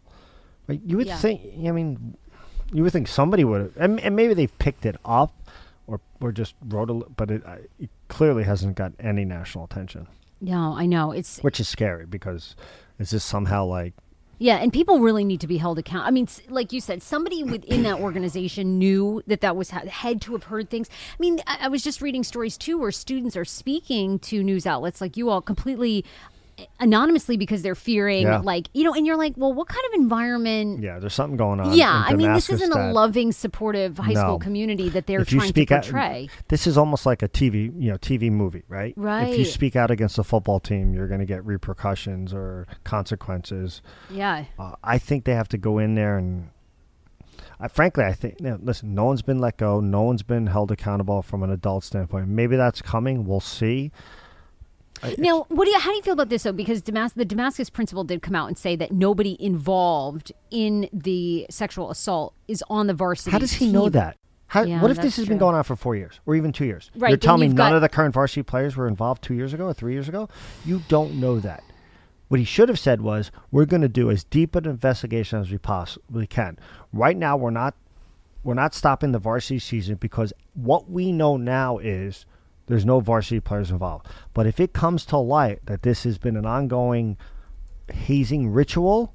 Right? 0.68 0.80
You 0.86 0.98
would 0.98 1.08
Yeah. 1.08 1.18
think, 1.18 1.42
I 1.66 1.72
mean, 1.72 2.16
you 2.72 2.84
would 2.84 2.92
think 2.94 3.08
somebody 3.08 3.44
would, 3.44 3.62
have, 3.62 3.78
and, 3.78 4.00
and 4.02 4.16
maybe 4.16 4.34
they've 4.34 4.58
picked 4.60 4.86
it 4.86 4.96
up 5.04 5.34
or, 5.88 6.00
or 6.22 6.32
just 6.32 6.54
wrote 6.68 6.90
a, 6.92 6.94
but 6.94 7.32
it, 7.32 7.42
it 7.80 7.90
clearly 8.08 8.44
hasn't 8.44 8.76
got 8.76 8.94
any 9.00 9.26
national 9.26 9.64
attention, 9.66 10.08
No, 10.40 10.76
I 10.78 10.86
know 10.86 11.12
it's 11.12 11.40
which 11.40 11.60
is 11.60 11.68
scary 11.68 12.06
because 12.06 12.56
is 13.00 13.10
this 13.10 13.24
somehow 13.24 13.66
like, 13.66 13.94
Yeah, 14.42 14.56
and 14.56 14.72
people 14.72 15.00
really 15.00 15.26
need 15.26 15.42
to 15.42 15.48
be 15.48 15.58
held 15.58 15.78
account. 15.80 16.08
I 16.08 16.12
mean, 16.12 16.28
like 16.48 16.72
you 16.72 16.80
said, 16.80 17.04
somebody 17.04 17.44
within 17.44 17.84
that 17.84 18.00
organization 18.00 18.80
knew 18.80 19.22
that 19.28 19.42
that 19.42 19.58
was 19.58 19.72
ha- 19.72 19.86
had 19.86 20.22
to 20.22 20.32
have 20.32 20.44
heard 20.46 20.70
things. 20.70 20.90
I 20.90 21.18
mean, 21.20 21.42
I, 21.46 21.58
I 21.64 21.68
was 21.68 21.84
just 21.84 22.02
reading 22.02 22.24
stories 22.24 22.58
too 22.58 22.78
where 22.78 22.92
students 22.92 23.36
are 23.36 23.44
speaking 23.44 24.18
to 24.20 24.42
news 24.42 24.66
outlets 24.66 25.02
like 25.02 25.18
you 25.18 25.30
all 25.30 25.42
completely 25.42 26.06
anonymously 26.80 27.38
because 27.38 27.62
they're 27.62 27.76
fearing, 27.76 28.24
Yeah. 28.24 28.40
like 28.40 28.70
you 28.74 28.84
know, 28.84 28.94
and 28.94 29.06
you're 29.06 29.18
like, 29.18 29.34
well, 29.38 29.54
what 29.54 29.68
kind 29.68 29.84
of 29.94 30.00
environment? 30.02 30.82
yeah, 30.82 31.00
there's 31.00 31.14
something 31.14 31.38
going 31.38 31.60
on. 31.60 31.74
Yeah, 31.74 32.04
I 32.06 32.14
mean, 32.14 32.34
this 32.34 32.50
isn't 32.50 32.72
a 32.72 32.92
loving, 32.92 33.32
supportive 33.32 33.98
high 33.98 34.14
No. 34.14 34.22
school 34.22 34.40
community 34.40 34.90
that 34.90 35.08
they're 35.08 35.22
if 35.22 35.32
you 35.32 35.40
trying 35.40 35.48
to 35.48 35.54
speak 35.54 35.72
out, 35.72 35.84
portray. 35.84 36.30
this 36.48 36.68
is 36.68 36.78
almost 36.78 37.06
like 37.06 37.22
a 37.22 37.28
TV, 37.28 37.72
you 37.78 37.92
know, 37.92 37.98
TV 37.98 38.32
movie, 38.32 38.64
right? 38.68 38.94
Right 38.98 39.30
if 39.34 39.38
you 39.40 39.46
speak 39.46 39.76
out 39.76 39.92
against 39.92 40.18
a 40.20 40.24
football 40.24 40.60
team, 40.60 40.94
you're 40.94 41.08
going 41.08 41.20
to 41.22 41.26
get 41.26 41.46
repercussions 41.46 42.34
or 42.34 42.68
consequences. 42.84 43.82
yeah, 44.10 44.46
Uh, 44.58 44.74
I 44.84 44.98
think 44.98 45.26
they 45.26 45.34
have 45.36 45.50
to 45.50 45.58
go 45.58 45.78
in 45.80 45.96
there 45.96 46.18
and. 46.18 46.50
I, 47.62 47.68
frankly, 47.68 48.06
I 48.06 48.14
think. 48.14 48.36
You 48.40 48.52
know, 48.52 48.60
listen, 48.62 48.94
no 48.96 49.04
one's 49.06 49.22
been 49.22 49.40
let 49.40 49.58
go. 49.58 49.80
No 49.82 50.04
one's 50.04 50.24
been 50.24 50.48
held 50.48 50.72
accountable 50.72 51.22
from 51.22 51.44
an 51.44 51.50
adult 51.52 51.84
standpoint. 51.84 52.28
Maybe 52.30 52.56
that's 52.56 52.82
coming. 52.82 53.26
We'll 53.26 53.42
see. 53.42 53.92
I- 55.04 55.16
Now, 55.18 55.46
what 55.50 55.66
do 55.66 55.72
you? 55.72 55.80
How 55.80 55.90
do 55.92 55.96
you 55.96 56.02
feel 56.02 56.14
about 56.14 56.30
this 56.30 56.44
though? 56.44 56.52
Because 56.52 56.82
Damas- 56.82 57.14
the 57.14 57.26
Damascus 57.26 57.70
principal 57.70 58.04
did 58.04 58.22
come 58.22 58.36
out 58.36 58.48
and 58.48 58.58
say 58.58 58.76
that 58.76 58.92
nobody 58.92 59.38
involved 59.40 60.32
in 60.52 60.90
the 60.92 61.46
sexual 61.50 61.90
assault 61.92 62.34
is 62.48 62.64
on 62.70 62.88
the 62.88 62.94
varsity. 62.94 63.32
How 63.32 63.40
does 63.40 63.54
he 63.54 63.72
know 63.72 63.90
that? 63.90 64.18
How, 64.48 64.64
Yeah, 64.64 64.82
what 64.82 64.90
if 64.90 64.98
this 65.00 65.16
has 65.18 65.28
been 65.28 65.38
going 65.38 65.56
on 65.56 65.64
for 65.64 65.76
four 65.76 65.96
years 65.96 66.20
or 66.26 66.36
even 66.36 66.52
two 66.52 66.66
years? 66.66 66.90
Right, 66.98 67.10
You're 67.10 67.18
telling 67.18 67.42
me 67.42 67.48
you've 67.48 67.56
none 67.56 67.70
got- 67.72 67.76
of 67.76 67.82
the 67.84 67.90
current 67.90 68.16
varsity 68.16 68.42
players 68.42 68.76
were 68.76 68.88
involved 68.88 69.22
two 69.24 69.36
years 69.36 69.54
ago 69.54 69.66
or 69.68 69.74
three 69.74 69.94
years 69.94 70.10
ago? 70.10 70.28
You 70.66 70.82
don't 70.88 71.20
know 71.20 71.40
that. 71.40 71.64
What 72.30 72.40
he 72.40 72.46
should 72.46 72.68
have 72.70 72.80
said 72.80 73.02
was, 73.02 73.32
"We're 73.52 73.66
going 73.66 73.82
to 73.82 73.88
do 73.88 74.10
as 74.10 74.24
deep 74.24 74.56
an 74.56 74.66
investigation 74.66 75.40
as 75.40 75.52
we 75.52 75.58
possibly 75.60 76.26
can. 76.28 76.58
Right 76.92 77.16
now, 77.18 77.38
we're 77.38 77.50
not, 77.52 77.76
we're 78.44 78.54
not 78.56 78.74
stopping 78.74 79.12
the 79.12 79.20
varsity 79.20 79.60
season 79.60 79.96
because 79.96 80.34
what 80.56 80.90
we 80.90 81.12
know 81.12 81.38
now 81.38 81.78
is 81.78 82.26
there's 82.70 82.86
no 82.86 83.00
varsity 83.00 83.40
players 83.40 83.72
involved. 83.72 84.08
But 84.34 84.46
if 84.46 84.60
it 84.60 84.74
comes 84.74 85.04
to 85.08 85.18
light 85.18 85.66
that 85.66 85.82
this 85.82 86.04
has 86.04 86.18
been 86.20 86.38
an 86.38 86.46
ongoing 86.46 87.18
hazing 87.92 88.52
ritual, 88.52 89.14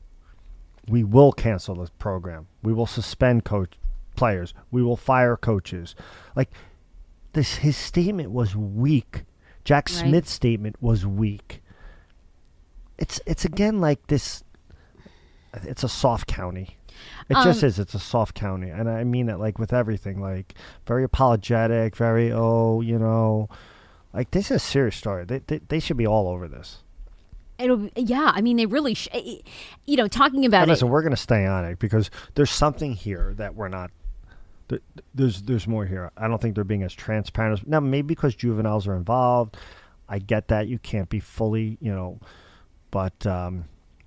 we 0.88 1.04
will 1.04 1.32
cancel 1.32 1.76
this 1.76 1.90
program. 1.98 2.48
We 2.62 2.72
will 2.72 2.88
suspend 2.88 3.44
coach 3.44 3.74
players. 4.16 4.54
We 4.72 4.82
will 4.82 4.96
fire 4.96 5.36
coaches. 5.36 5.94
Like 6.34 6.50
this 7.32 7.56
his 7.56 7.76
statement 7.76 8.32
was 8.32 8.56
weak. 8.56 9.22
Jack 9.64 9.88
Right. 9.88 10.00
Smith's 10.00 10.32
statement 10.32 10.76
was 10.82 11.06
weak. 11.06 11.62
It's 12.98 13.20
it's 13.24 13.44
again 13.44 13.80
like 13.80 14.08
this 14.08 14.42
it's 15.62 15.84
a 15.84 15.88
soft 15.88 16.26
county. 16.26 16.76
It 17.28 17.34
just 17.44 17.62
Um, 17.62 17.68
is. 17.68 17.78
It's 17.78 17.94
a 17.94 17.98
soft 17.98 18.34
county, 18.34 18.70
and 18.70 18.88
I 18.88 19.04
mean 19.04 19.28
it 19.28 19.38
like 19.38 19.58
with 19.58 19.72
everything. 19.72 20.20
Like 20.20 20.54
very 20.86 21.04
apologetic, 21.04 21.96
very 21.96 22.32
oh, 22.32 22.80
you 22.80 22.98
know, 22.98 23.48
like 24.12 24.30
this 24.32 24.46
is 24.50 24.56
a 24.56 24.58
serious 24.58 24.96
story. 24.96 25.24
They 25.24 25.38
they, 25.46 25.58
they 25.68 25.80
should 25.80 25.96
be 25.96 26.06
all 26.06 26.28
over 26.28 26.48
this. 26.48 26.78
It'll, 27.56 27.88
yeah, 27.94 28.32
I 28.34 28.40
mean, 28.40 28.56
they 28.56 28.66
really, 28.66 28.94
sh- 28.94 29.06
eh, 29.12 29.36
you 29.86 29.96
know, 29.96 30.08
talking 30.08 30.44
about 30.44 30.62
And 30.62 30.70
it. 30.70 30.72
listen, 30.72 30.88
we're 30.88 31.02
going 31.02 31.12
to 31.12 31.16
stay 31.16 31.46
on 31.46 31.64
it 31.64 31.78
because 31.78 32.10
there's 32.34 32.50
something 32.50 32.94
here 32.94 33.32
that 33.36 33.54
we're 33.54 33.68
not. 33.68 33.92
There's 35.14 35.42
there's 35.42 35.68
more 35.68 35.86
here. 35.86 36.10
I 36.16 36.26
don't 36.26 36.40
think 36.42 36.54
they're 36.56 36.64
being 36.64 36.82
as 36.82 36.92
transparent 36.94 37.60
as 37.60 37.66
now. 37.66 37.80
Maybe 37.80 38.08
because 38.08 38.34
juveniles 38.34 38.88
are 38.88 38.96
involved. 38.96 39.56
I 40.08 40.18
get 40.18 40.48
that 40.48 40.66
you 40.68 40.78
can't 40.78 41.08
be 41.08 41.20
fully, 41.20 41.78
you 41.80 41.94
know, 41.94 42.18
but 42.90 43.24
um, 43.26 43.66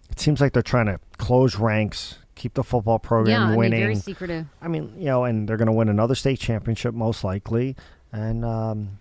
it 0.10 0.20
seems 0.20 0.42
like 0.42 0.52
they're 0.54 0.62
trying 0.62 0.88
to 0.88 1.00
close 1.18 1.56
ranks, 1.56 2.18
keep 2.38 2.54
the 2.54 2.64
football 2.64 3.00
yeah, 3.02 3.08
program 3.08 3.48
mean, 3.50 3.58
winning. 3.58 3.82
very 3.82 3.96
secretive. 3.96 4.46
I 4.62 4.68
mean, 4.68 4.94
you 4.98 5.06
know, 5.06 5.24
and 5.26 5.48
they're 5.48 5.58
going 5.58 5.68
to 5.68 5.74
win 5.74 5.90
another 5.90 6.16
state 6.16 6.40
championship 6.40 6.94
most 6.94 7.24
likely. 7.24 7.76
And 8.12 8.46
um, 8.46 9.00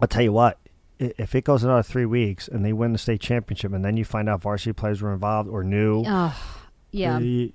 I'll 0.00 0.08
tell 0.08 0.22
you 0.22 0.32
what, 0.32 0.58
if 0.98 1.34
it 1.34 1.44
goes 1.44 1.64
another 1.64 1.82
three 1.82 2.06
weeks 2.06 2.48
and 2.48 2.64
they 2.64 2.72
win 2.72 2.92
the 2.92 2.98
state 2.98 3.20
championship, 3.20 3.72
and 3.72 3.84
then 3.84 3.96
you 3.96 4.04
find 4.04 4.28
out 4.28 4.42
varsity 4.42 4.72
players 4.72 5.02
were 5.02 5.12
involved 5.12 5.48
or 5.48 5.64
knew, 5.64 6.04
Oh, 6.06 6.62
yeah, 6.90 7.18
eh, 7.20 7.48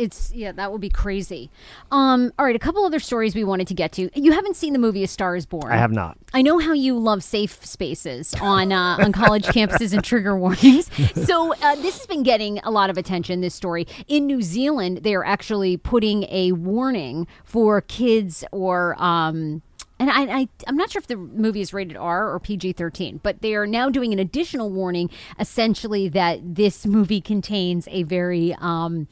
it's 0.00 0.32
yeah, 0.32 0.52
that 0.52 0.72
would 0.72 0.80
be 0.80 0.88
crazy. 0.88 1.50
Um, 1.90 2.32
all 2.38 2.46
right, 2.46 2.56
a 2.56 2.60
couple 2.60 2.84
other 2.84 2.98
stories 2.98 3.34
we 3.34 3.44
wanted 3.44 3.66
to 3.68 3.74
get 3.74 3.92
to. 3.92 4.10
You 4.18 4.32
haven't 4.32 4.56
seen 4.56 4.72
the 4.72 4.78
movie 4.78 5.04
A 5.04 5.06
Star 5.06 5.36
Is 5.36 5.46
Born. 5.46 5.70
I 5.70 5.76
have 5.76 5.92
not. 5.92 6.16
I 6.32 6.42
know 6.42 6.58
how 6.58 6.72
you 6.72 6.98
love 6.98 7.22
safe 7.22 7.64
spaces 7.64 8.34
on 8.40 8.72
uh, 8.72 8.96
on 8.98 9.12
college 9.12 9.44
campuses 9.46 9.92
and 9.92 10.02
trigger 10.02 10.36
warnings. 10.36 10.90
So 11.26 11.54
uh, 11.54 11.76
this 11.76 11.98
has 11.98 12.06
been 12.06 12.22
getting 12.22 12.58
a 12.60 12.70
lot 12.70 12.90
of 12.90 12.96
attention. 12.96 13.40
This 13.40 13.54
story 13.54 13.86
in 14.08 14.26
New 14.26 14.42
Zealand, 14.42 14.98
they 14.98 15.14
are 15.14 15.24
actually 15.24 15.76
putting 15.76 16.24
a 16.30 16.52
warning 16.52 17.26
for 17.44 17.80
kids 17.82 18.44
or. 18.52 19.00
Um, 19.02 19.62
and 19.98 20.08
I, 20.08 20.22
I, 20.22 20.48
I'm 20.66 20.78
not 20.78 20.90
sure 20.90 20.98
if 20.98 21.08
the 21.08 21.16
movie 21.16 21.60
is 21.60 21.74
rated 21.74 21.98
R 21.98 22.32
or 22.32 22.40
PG 22.40 22.72
13, 22.72 23.20
but 23.22 23.42
they 23.42 23.54
are 23.54 23.66
now 23.66 23.90
doing 23.90 24.14
an 24.14 24.18
additional 24.18 24.70
warning, 24.70 25.10
essentially, 25.38 26.08
that 26.08 26.54
this 26.54 26.86
movie 26.86 27.20
contains 27.20 27.86
a 27.88 28.04
very 28.04 28.56
um, 28.60 29.08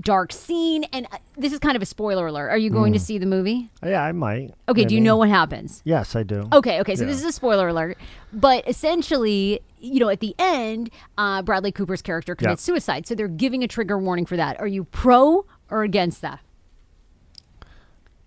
dark 0.00 0.32
scene. 0.32 0.84
And 0.92 1.06
uh, 1.12 1.18
this 1.36 1.52
is 1.52 1.58
kind 1.58 1.76
of 1.76 1.82
a 1.82 1.86
spoiler 1.86 2.26
alert. 2.26 2.48
Are 2.50 2.56
you 2.58 2.70
going 2.70 2.92
to 2.94 2.98
Mm. 2.98 3.02
see 3.02 3.18
the 3.18 3.26
movie? 3.26 3.68
Yeah, 3.84 4.02
I 4.02 4.12
might. 4.12 4.54
Okay, 4.68 4.84
do 4.84 4.94
you 4.94 5.00
maybe. 5.00 5.06
know 5.06 5.16
what 5.16 5.28
happens? 5.28 5.82
Yes, 5.84 6.16
I 6.16 6.22
do. 6.22 6.48
Okay, 6.52 6.80
okay. 6.80 6.96
So 6.96 7.04
this 7.04 7.18
is 7.18 7.24
a 7.24 7.32
spoiler 7.32 7.68
alert, 7.68 7.98
but 8.32 8.66
essentially, 8.68 9.60
you 9.80 10.00
know, 10.00 10.08
at 10.08 10.20
the 10.20 10.34
end, 10.38 10.90
uh, 11.18 11.42
Bradley 11.42 11.72
Cooper's 11.72 12.00
character 12.02 12.34
commits 12.34 12.62
suicide. 12.62 13.06
So 13.06 13.14
they're 13.14 13.28
giving 13.28 13.62
a 13.62 13.68
trigger 13.68 13.98
warning 13.98 14.24
for 14.26 14.36
that. 14.36 14.58
Are 14.60 14.66
you 14.66 14.84
pro 14.84 15.44
or 15.70 15.82
against 15.82 16.22
that? 16.22 16.40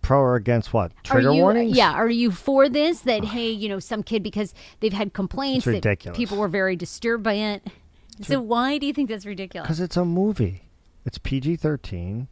Pro 0.01 0.19
or 0.19 0.36
against 0.36 0.71
what? 0.71 0.91
Trigger 1.04 1.32
you, 1.34 1.41
warnings? 1.41 1.75
Yeah. 1.75 1.93
Are 1.93 2.10
you 2.10 2.30
for 2.30 2.69
this? 2.69 2.99
That 3.01 3.23
hey, 3.34 3.49
you 3.49 3.67
know, 3.69 3.80
some 3.80 4.04
kid 4.04 4.21
because 4.21 4.54
they've 4.80 4.93
had 4.93 5.13
complaints 5.13 5.65
It's 5.65 5.65
that 5.65 5.71
ridiculous. 5.89 6.15
people 6.17 6.38
were 6.38 6.47
very 6.47 6.75
disturbed 6.75 7.23
by 7.23 7.34
it. 7.34 7.63
So 8.21 8.39
why 8.39 8.78
do 8.78 8.86
you 8.86 8.93
think 8.93 9.10
that's 9.10 9.25
ridiculous? 9.25 9.65
Because 9.67 9.80
it's 9.82 9.97
a 9.97 10.06
movie. 10.06 10.62
It's 11.05 11.17
PG 11.17 11.57
thirteen. 11.57 12.27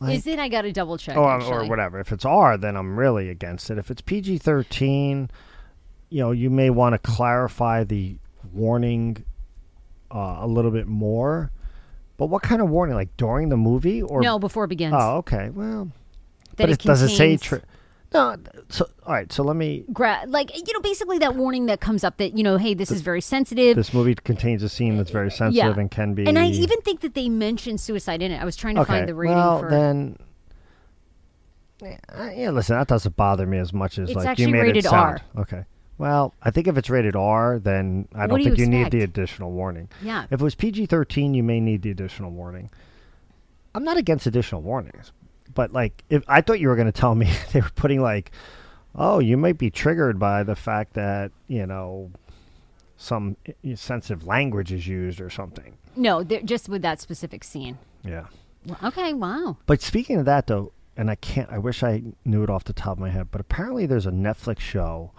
Like, 0.00 0.18
Is 0.18 0.26
it? 0.26 0.38
I 0.38 0.48
got 0.48 0.62
to 0.62 0.72
double 0.72 0.98
check. 0.98 1.16
or, 1.16 1.40
or 1.42 1.66
whatever. 1.66 1.98
If 2.00 2.12
it's 2.12 2.24
R, 2.24 2.58
then 2.58 2.76
I'm 2.76 2.98
really 2.98 3.30
against 3.30 3.70
it. 3.70 3.78
If 3.78 3.90
it's 3.90 4.02
PG 4.02 4.38
thirteen, 4.38 5.30
you 6.10 6.20
know, 6.20 6.30
you 6.32 6.50
may 6.50 6.70
want 6.70 6.92
to 6.94 6.98
clarify 6.98 7.84
the 7.84 8.16
warning 8.52 9.24
uh, 10.14 10.38
a 10.40 10.46
little 10.46 10.70
bit 10.70 10.86
more. 10.86 11.50
But 12.16 12.26
what 12.26 12.42
kind 12.42 12.60
of 12.62 12.68
warning? 12.68 12.94
Like 12.94 13.16
during 13.16 13.48
the 13.48 13.56
movie, 13.56 14.02
or 14.02 14.20
No, 14.20 14.38
before 14.38 14.64
it 14.64 14.68
begins. 14.68 14.94
Oh, 14.96 15.16
okay. 15.18 15.50
Well, 15.50 15.90
that 16.56 16.68
but 16.68 16.70
it, 16.70 16.78
does 16.80 17.02
it 17.02 17.08
say? 17.08 17.36
Tri- 17.36 17.60
no. 18.14 18.36
So 18.68 18.88
all 19.04 19.12
right. 19.12 19.30
So 19.32 19.42
let 19.42 19.56
me. 19.56 19.84
gra- 19.92 20.24
like 20.26 20.56
you 20.56 20.72
know, 20.72 20.80
basically 20.80 21.18
that 21.18 21.34
warning 21.34 21.66
that 21.66 21.80
comes 21.80 22.04
up 22.04 22.16
that 22.18 22.36
you 22.36 22.42
know, 22.44 22.56
hey, 22.56 22.74
this 22.74 22.90
is 22.90 23.00
very 23.02 23.20
sensitive. 23.20 23.76
This 23.76 23.92
movie 23.92 24.14
contains 24.14 24.62
a 24.62 24.68
scene 24.68 24.96
that's 24.96 25.10
very 25.10 25.30
sensitive 25.30 25.76
and 25.76 25.90
can 25.90 26.14
be. 26.14 26.26
And 26.26 26.38
I 26.38 26.46
even 26.46 26.80
think 26.82 27.00
that 27.00 27.14
they 27.14 27.28
mentioned 27.28 27.80
suicide 27.80 28.22
in 28.22 28.30
it. 28.30 28.40
I 28.40 28.44
was 28.44 28.56
trying 28.56 28.76
to 28.76 28.82
okay. 28.82 28.92
find 28.92 29.08
the 29.08 29.14
rating 29.14 29.36
well, 29.36 29.60
for. 29.60 29.70
then. 29.70 30.18
Yeah, 31.82 31.98
uh, 32.08 32.30
yeah, 32.34 32.50
listen, 32.50 32.78
that 32.78 32.86
doesn't 32.86 33.16
bother 33.16 33.46
me 33.46 33.58
as 33.58 33.72
much 33.72 33.98
as 33.98 34.08
It's 34.08 34.16
like 34.16 34.38
you 34.38 34.48
made 34.48 34.60
rated 34.60 34.84
it 34.84 34.86
R. 34.86 35.18
sound. 35.18 35.20
Okay. 35.36 35.64
Well, 35.98 36.34
I 36.42 36.50
think 36.50 36.66
if 36.66 36.78
it's 36.78 36.88
rated 36.88 37.14
R, 37.14 37.58
then 37.58 38.08
I 38.14 38.26
don't 38.26 38.38
do 38.38 38.44
think 38.44 38.58
you 38.58 38.66
need 38.66 38.90
the 38.90 39.02
additional 39.02 39.52
warning. 39.52 39.88
yeah, 40.02 40.24
If 40.30 40.40
it 40.40 40.44
was 40.44 40.54
PG 40.54 40.86
thirteen, 40.86 41.34
you 41.34 41.42
may 41.42 41.60
need 41.60 41.82
the 41.82 41.90
additional 41.90 42.30
warning. 42.30 42.70
I'm 43.74 43.84
not 43.84 43.96
against 43.96 44.26
additional 44.26 44.62
warnings, 44.62 45.12
but 45.54 45.72
like, 45.72 46.04
if 46.10 46.22
I 46.28 46.40
thought 46.40 46.60
you 46.60 46.68
were 46.68 46.76
going 46.76 46.90
to 46.90 46.92
tell 47.00 47.14
me 47.14 47.30
they 47.52 47.60
were 47.60 47.70
putting 47.74 48.00
like, 48.02 48.30
oh, 48.94 49.18
you 49.18 49.36
might 49.36 49.58
be 49.58 49.70
triggered 49.70 50.18
by 50.18 50.42
the 50.42 50.56
fact 50.56 50.94
that 50.94 51.30
you 51.48 51.66
know 51.66 52.10
some 52.96 53.36
eh, 53.46 53.52
eh, 53.64 53.74
sensitive 53.76 54.26
language 54.26 54.72
is 54.72 54.86
used 54.86 55.20
or 55.20 55.30
something. 55.30 55.76
no, 55.96 56.22
just 56.24 56.68
with 56.68 56.82
that 56.82 57.00
specific 57.00 57.44
scene. 57.44 57.78
Yeah. 58.04 58.26
Well, 58.66 58.78
Okay, 58.84 59.12
wow. 59.14 59.56
But 59.66 59.82
speaking 59.82 60.18
of 60.18 60.24
that, 60.26 60.46
though, 60.46 60.72
and 60.96 61.10
I 61.10 61.16
can't, 61.16 61.50
I 61.50 61.58
wish 61.58 61.82
I 61.82 62.02
knew 62.24 62.42
it 62.44 62.50
off 62.50 62.64
the 62.64 62.72
top 62.72 62.92
of 62.92 62.98
my 62.98 63.10
head, 63.10 63.28
but 63.30 63.40
apparently 63.40 63.84
there's 63.86 64.06
a 64.06 64.10
Netflix 64.12 64.60
show. 64.60 65.10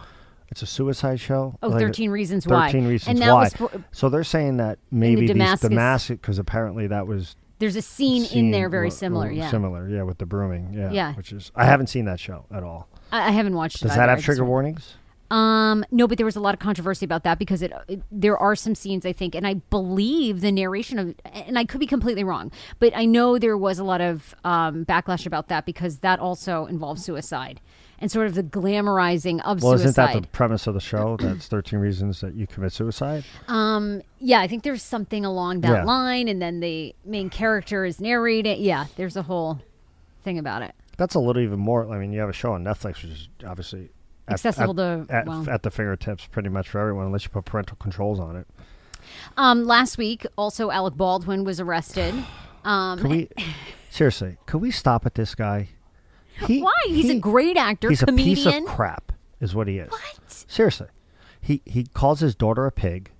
It's 0.49 0.61
a 0.61 0.65
suicide 0.65 1.19
show. 1.19 1.57
Oh, 1.61 1.67
Like, 1.69 1.79
13 1.79 2.11
Reasons 2.11 2.47
Why. 2.47 2.67
13 2.67 2.87
Reasons 2.87 3.07
and 3.09 3.21
that 3.21 3.33
Why. 3.33 3.43
was 3.43 3.53
for, 3.53 3.83
So 3.91 4.09
they're 4.09 4.23
saying 4.23 4.57
that 4.57 4.79
maybe 4.91 5.21
the 5.27 5.33
Damascus- 5.33 5.69
Damascus, 5.69 6.17
because 6.17 6.39
apparently 6.39 6.87
that 6.87 7.07
was 7.07 7.35
there's 7.59 7.75
a 7.75 7.81
scene, 7.81 8.25
in 8.25 8.51
there 8.51 8.69
very 8.69 8.87
wa- 8.87 8.93
similar. 8.93 9.27
wa- 9.27 9.33
Yeah, 9.33 9.49
Similar, 9.51 9.89
yeah, 9.89 10.03
with 10.03 10.17
the 10.17 10.25
brooming. 10.25 10.73
Yeah. 10.73 10.91
Yeah. 10.91 11.13
Which 11.15 11.31
is, 11.31 11.51
I 11.55 11.65
haven't 11.65 11.87
seen 11.87 12.05
that 12.05 12.19
show 12.19 12.45
at 12.53 12.63
all. 12.63 12.87
I, 13.11 13.29
I 13.29 13.31
haven't 13.31 13.55
watched 13.55 13.77
it. 13.77 13.83
Does 13.83 13.91
either. 13.91 14.01
that 14.01 14.09
have 14.09 14.17
just- 14.19 14.25
trigger 14.25 14.45
warnings? 14.45 14.95
Um, 15.31 15.83
no, 15.89 16.07
but 16.07 16.17
there 16.17 16.25
was 16.25 16.35
a 16.35 16.39
lot 16.39 16.53
of 16.53 16.59
controversy 16.59 17.03
about 17.03 17.23
that 17.23 17.39
because 17.39 17.63
it, 17.63 17.73
it 17.87 18.03
there 18.11 18.37
are 18.37 18.55
some 18.55 18.75
scenes 18.75 19.07
I 19.07 19.11
think, 19.11 19.33
and 19.33 19.47
I 19.47 19.55
believe 19.55 20.41
the 20.41 20.51
narration 20.51 20.99
of, 20.99 21.15
and 21.25 21.57
I 21.57 21.65
could 21.65 21.79
be 21.79 21.87
completely 21.87 22.23
wrong, 22.23 22.51
but 22.77 22.95
I 22.95 23.05
know 23.05 23.39
there 23.39 23.57
was 23.57 23.79
a 23.79 23.83
lot 23.83 24.01
of 24.01 24.35
um, 24.43 24.85
backlash 24.85 25.25
about 25.25 25.47
that 25.47 25.65
because 25.65 25.97
that 25.97 26.19
also 26.19 26.67
involves 26.67 27.03
suicide 27.03 27.59
and 27.99 28.11
sort 28.11 28.27
of 28.27 28.35
the 28.35 28.43
glamorizing 28.43 29.41
of 29.45 29.63
Well, 29.63 29.73
isn't 29.73 29.95
that 29.95 30.21
the 30.21 30.27
premise 30.27 30.67
of 30.67 30.73
the 30.73 30.79
show? 30.79 31.17
That's 31.19 31.47
13 31.47 31.79
reasons 31.79 32.21
that 32.21 32.35
you 32.35 32.45
commit 32.47 32.73
suicide? 32.73 33.23
Um, 33.47 34.01
yeah, 34.19 34.39
I 34.41 34.47
think 34.47 34.63
there's 34.63 34.83
something 34.83 35.23
along 35.25 35.61
that 35.61 35.71
Yeah. 35.71 35.83
line, 35.85 36.27
and 36.27 36.41
then 36.41 36.59
the 36.59 36.93
main 37.05 37.29
character 37.29 37.85
is 37.85 37.99
narrating. 38.01 38.61
Yeah, 38.61 38.85
there's 38.97 39.15
a 39.15 39.23
whole 39.23 39.59
thing 40.23 40.37
about 40.39 40.61
it. 40.61 40.73
That's 40.97 41.15
a 41.15 41.19
little 41.19 41.41
even 41.41 41.59
more. 41.59 41.91
I 41.93 41.97
mean, 41.97 42.11
you 42.13 42.19
have 42.21 42.29
a 42.29 42.33
show 42.33 42.53
on 42.53 42.63
Netflix, 42.63 43.01
which 43.03 43.11
is 43.11 43.29
obviously 43.45 43.89
at- 44.27 44.33
Accessible 44.35 44.79
at, 44.81 45.07
to- 45.07 45.13
at, 45.15 45.25
well. 45.27 45.49
at 45.49 45.63
the 45.63 45.71
fingertips 45.71 46.25
pretty 46.27 46.49
much 46.49 46.69
for 46.69 46.79
everyone, 46.79 47.05
unless 47.05 47.23
you 47.23 47.29
put 47.29 47.45
parental 47.45 47.77
controls 47.77 48.19
on 48.19 48.35
it. 48.35 48.47
Um, 49.37 49.65
last 49.65 49.97
week, 49.97 50.25
also 50.37 50.71
Alec 50.71 50.95
Baldwin 50.95 51.43
was 51.43 51.59
arrested. 51.59 52.13
Um, 52.65 52.97
Could 52.97 53.11
we 53.11 53.29
seriously? 53.91 54.37
Could 54.47 54.59
we 54.59 54.71
stop 54.71 55.05
at 55.05 55.13
this 55.13 55.35
guy? 55.35 55.69
He, 56.47 56.61
why? 56.61 56.73
He's 56.85 57.09
a 57.09 57.19
great 57.19 57.57
actor, 57.57 57.89
He's 57.89 58.01
comedian. 58.03 58.31
a 58.31 58.35
piece 58.35 58.45
of 58.45 58.65
crap, 58.65 59.11
is 59.39 59.55
what 59.55 59.67
he 59.67 59.77
is. 59.79 59.89
What? 59.91 60.45
Seriously, 60.47 60.87
he 61.41 61.61
he 61.65 61.83
calls 61.85 62.19
his 62.19 62.35
daughter 62.35 62.65
a 62.65 62.71
pig. 62.71 63.11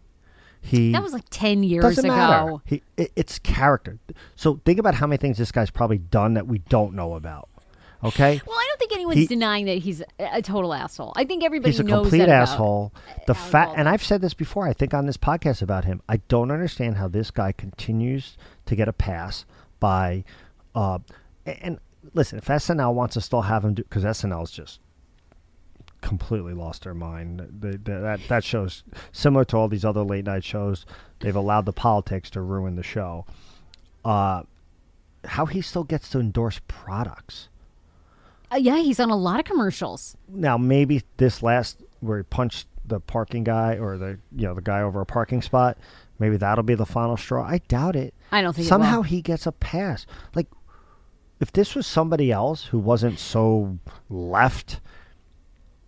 He 0.62 0.92
That 0.92 1.04
was 1.04 1.14
like 1.14 1.26
ten 1.30 1.64
years 1.64 1.84
doesn't 1.84 2.06
ago. 2.06 2.16
matter. 2.16 2.56
He 2.66 2.82
it, 2.98 3.12
it's 3.16 3.40
character. 3.40 4.00
So 4.36 4.60
think 4.66 4.80
about 4.80 4.96
how 4.96 5.08
many 5.08 5.18
things 5.18 5.38
this 5.38 5.52
guy's 5.52 5.70
probably 5.70 6.00
done 6.00 6.34
that 6.34 6.48
we 6.48 6.58
don't 6.60 6.94
know 6.96 7.14
about. 7.16 7.50
Okay. 8.04 8.42
Well, 8.46 8.56
I 8.58 8.66
don't 8.70 8.80
think 8.80 8.92
anyone's 8.94 9.18
He- 9.20 9.28
denying 9.28 9.66
that 9.66 9.78
he's 9.80 10.04
a, 10.20 10.42
total 10.42 10.74
asshole. 10.74 11.14
I 11.16 11.24
think 11.26 11.44
everybody 11.44 11.72
He's 11.72 11.80
a 11.80 11.84
knows 11.84 12.02
complete 12.04 12.20
that 12.20 12.30
asshole. 12.30 12.94
The 13.26 13.34
fact, 13.34 13.74
and 13.78 13.88
I've 13.90 14.04
said 14.04 14.22
this 14.22 14.34
before. 14.36 14.68
I 14.68 14.74
think 14.74 14.94
on 14.94 15.06
this 15.08 15.18
podcast 15.18 15.62
about 15.64 15.86
him. 15.86 16.02
I 16.10 16.18
don't 16.28 16.52
understand 16.52 16.98
how 16.98 17.08
this 17.08 17.32
guy 17.32 17.52
continues 17.52 18.38
to 18.66 18.76
get 18.76 18.88
a 18.88 18.94
pass 18.94 19.46
by. 19.80 20.24
Uh, 20.76 21.00
and 21.46 21.80
listen, 22.16 22.40
if 22.40 22.46
SNL 22.46 22.94
wants 22.94 23.14
to 23.14 23.22
still 23.22 23.44
have 23.44 23.64
him 23.64 23.76
do, 23.76 23.84
because 23.84 24.04
SNL's 24.04 24.50
just 24.52 24.80
completely 26.02 26.54
lost 26.54 26.84
their 26.84 26.94
mind. 26.94 27.40
They, 27.60 27.72
they, 27.72 28.00
that 28.00 28.22
that 28.30 28.44
show's 28.44 28.84
similar 29.12 29.46
to 29.46 29.58
all 29.58 29.68
these 29.68 29.86
other 29.86 30.02
late 30.04 30.26
night 30.26 30.44
shows. 30.44 30.86
They've 31.20 31.36
allowed 31.36 31.66
the 31.66 31.74
politics 31.74 32.30
to 32.32 32.42
ruin 32.42 32.76
the 32.76 32.84
show. 32.84 33.26
Uh, 34.04 34.44
how 35.26 35.46
he 35.46 35.62
still 35.62 35.84
gets 35.84 36.10
to 36.10 36.20
endorse 36.20 36.60
products. 36.68 37.50
Uh, 38.52 38.58
yeah, 38.58 38.78
he's 38.78 39.00
on 39.00 39.10
a 39.10 39.16
lot 39.16 39.40
of 39.40 39.46
commercials. 39.46 40.16
now 40.30 40.58
maybe 40.58 41.04
this 41.18 41.42
last 41.44 41.82
where 42.00 42.20
he 42.20 42.24
punched 42.24 42.68
the 42.88 43.00
parking 43.00 43.44
guy 43.44 43.78
or 43.78 43.98
the 43.98 44.20
you 44.36 44.46
know 44.46 44.54
the 44.54 44.62
guy 44.62 44.82
over 44.82 45.02
a 45.02 45.06
parking 45.08 45.42
spot 45.42 45.76
maybe 46.20 46.38
that'll 46.38 46.64
be 46.64 46.76
the 46.76 46.86
final 46.86 47.18
straw 47.18 47.44
i 47.44 47.58
doubt 47.68 47.96
it 47.96 48.14
I 48.32 48.44
don't 48.44 48.56
think 48.56 48.68
somehow 48.68 49.02
he 49.02 49.24
gets 49.24 49.48
a 49.48 49.52
pass 49.52 50.06
like 50.36 50.46
if 51.40 51.52
this 51.52 51.76
was 51.76 51.86
somebody 51.86 52.32
else 52.32 52.66
who 52.66 52.80
wasn't 52.80 53.20
so 53.20 53.78
left 54.10 54.80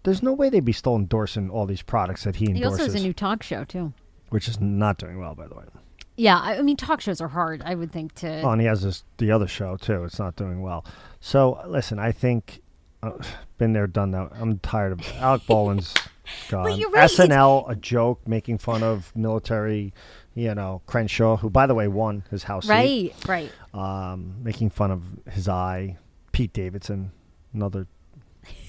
there's 0.03 0.23
no 0.23 0.31
way 0.33 0.49
they'd 0.49 0.63
be 0.63 0.71
still 0.71 0.95
endorsing 0.95 1.49
all 1.49 1.65
these 1.65 1.81
products 1.81 2.23
that 2.23 2.38
he 2.38 2.45
endorses. 2.45 2.62
He 2.62 2.65
also 2.83 2.83
has 2.93 2.95
a 2.95 3.05
new 3.05 3.13
talk 3.13 3.43
show 3.43 3.63
too. 3.65 3.93
which 4.29 4.47
is 4.47 4.60
not 4.60 4.97
doing 4.97 5.19
well 5.19 5.36
by 5.36 5.47
the 5.47 5.55
way 5.55 5.63
Yeah, 6.15 6.39
I, 6.39 6.57
I 6.57 6.62
mean, 6.62 6.77
talk 6.77 6.99
shows 7.01 7.21
are 7.21 7.27
hard. 7.27 7.62
I 7.65 7.75
would 7.75 7.91
think 7.91 8.13
to. 8.15 8.41
oh 8.41 8.49
and 8.51 8.62
he 8.62 8.67
has 8.67 8.81
this 8.83 9.03
the 9.17 9.31
other 9.31 9.47
show 9.47 9.77
too 9.77 10.03
it's 10.03 10.19
not 10.19 10.36
doing 10.36 10.62
well 10.62 10.86
so 11.19 11.60
listen 11.67 11.99
i 11.99 12.12
think 12.12 12.62
uh, 13.03 13.12
been 13.57 13.73
there 13.73 13.88
done 13.88 14.12
that 14.12 14.29
i'm 14.39 14.60
tired 14.60 14.91
of 14.93 15.01
alec 15.17 15.45
baldwin's 15.47 15.93
gone 16.49 16.77
you're 16.77 16.89
right, 16.91 17.09
it's- 17.11 17.27
snl 17.27 17.69
a 17.69 17.75
joke 17.75 18.27
making 18.27 18.57
fun 18.57 18.83
of 18.83 19.11
military 19.15 19.93
you 20.35 20.53
know 20.53 20.81
crenshaw 20.85 21.37
who 21.37 21.49
by 21.49 21.65
the 21.65 21.73
way 21.75 21.87
won 21.87 22.23
his 22.31 22.43
house 22.43 22.65
seat, 22.67 23.13
right, 23.27 23.51
right. 23.73 24.11
um, 24.11 24.35
making 24.43 24.69
fun 24.69 24.91
of 24.91 25.01
his 25.31 25.47
eye 25.47 25.97
pete 26.31 26.53
davidson 26.53 27.11
another 27.53 27.87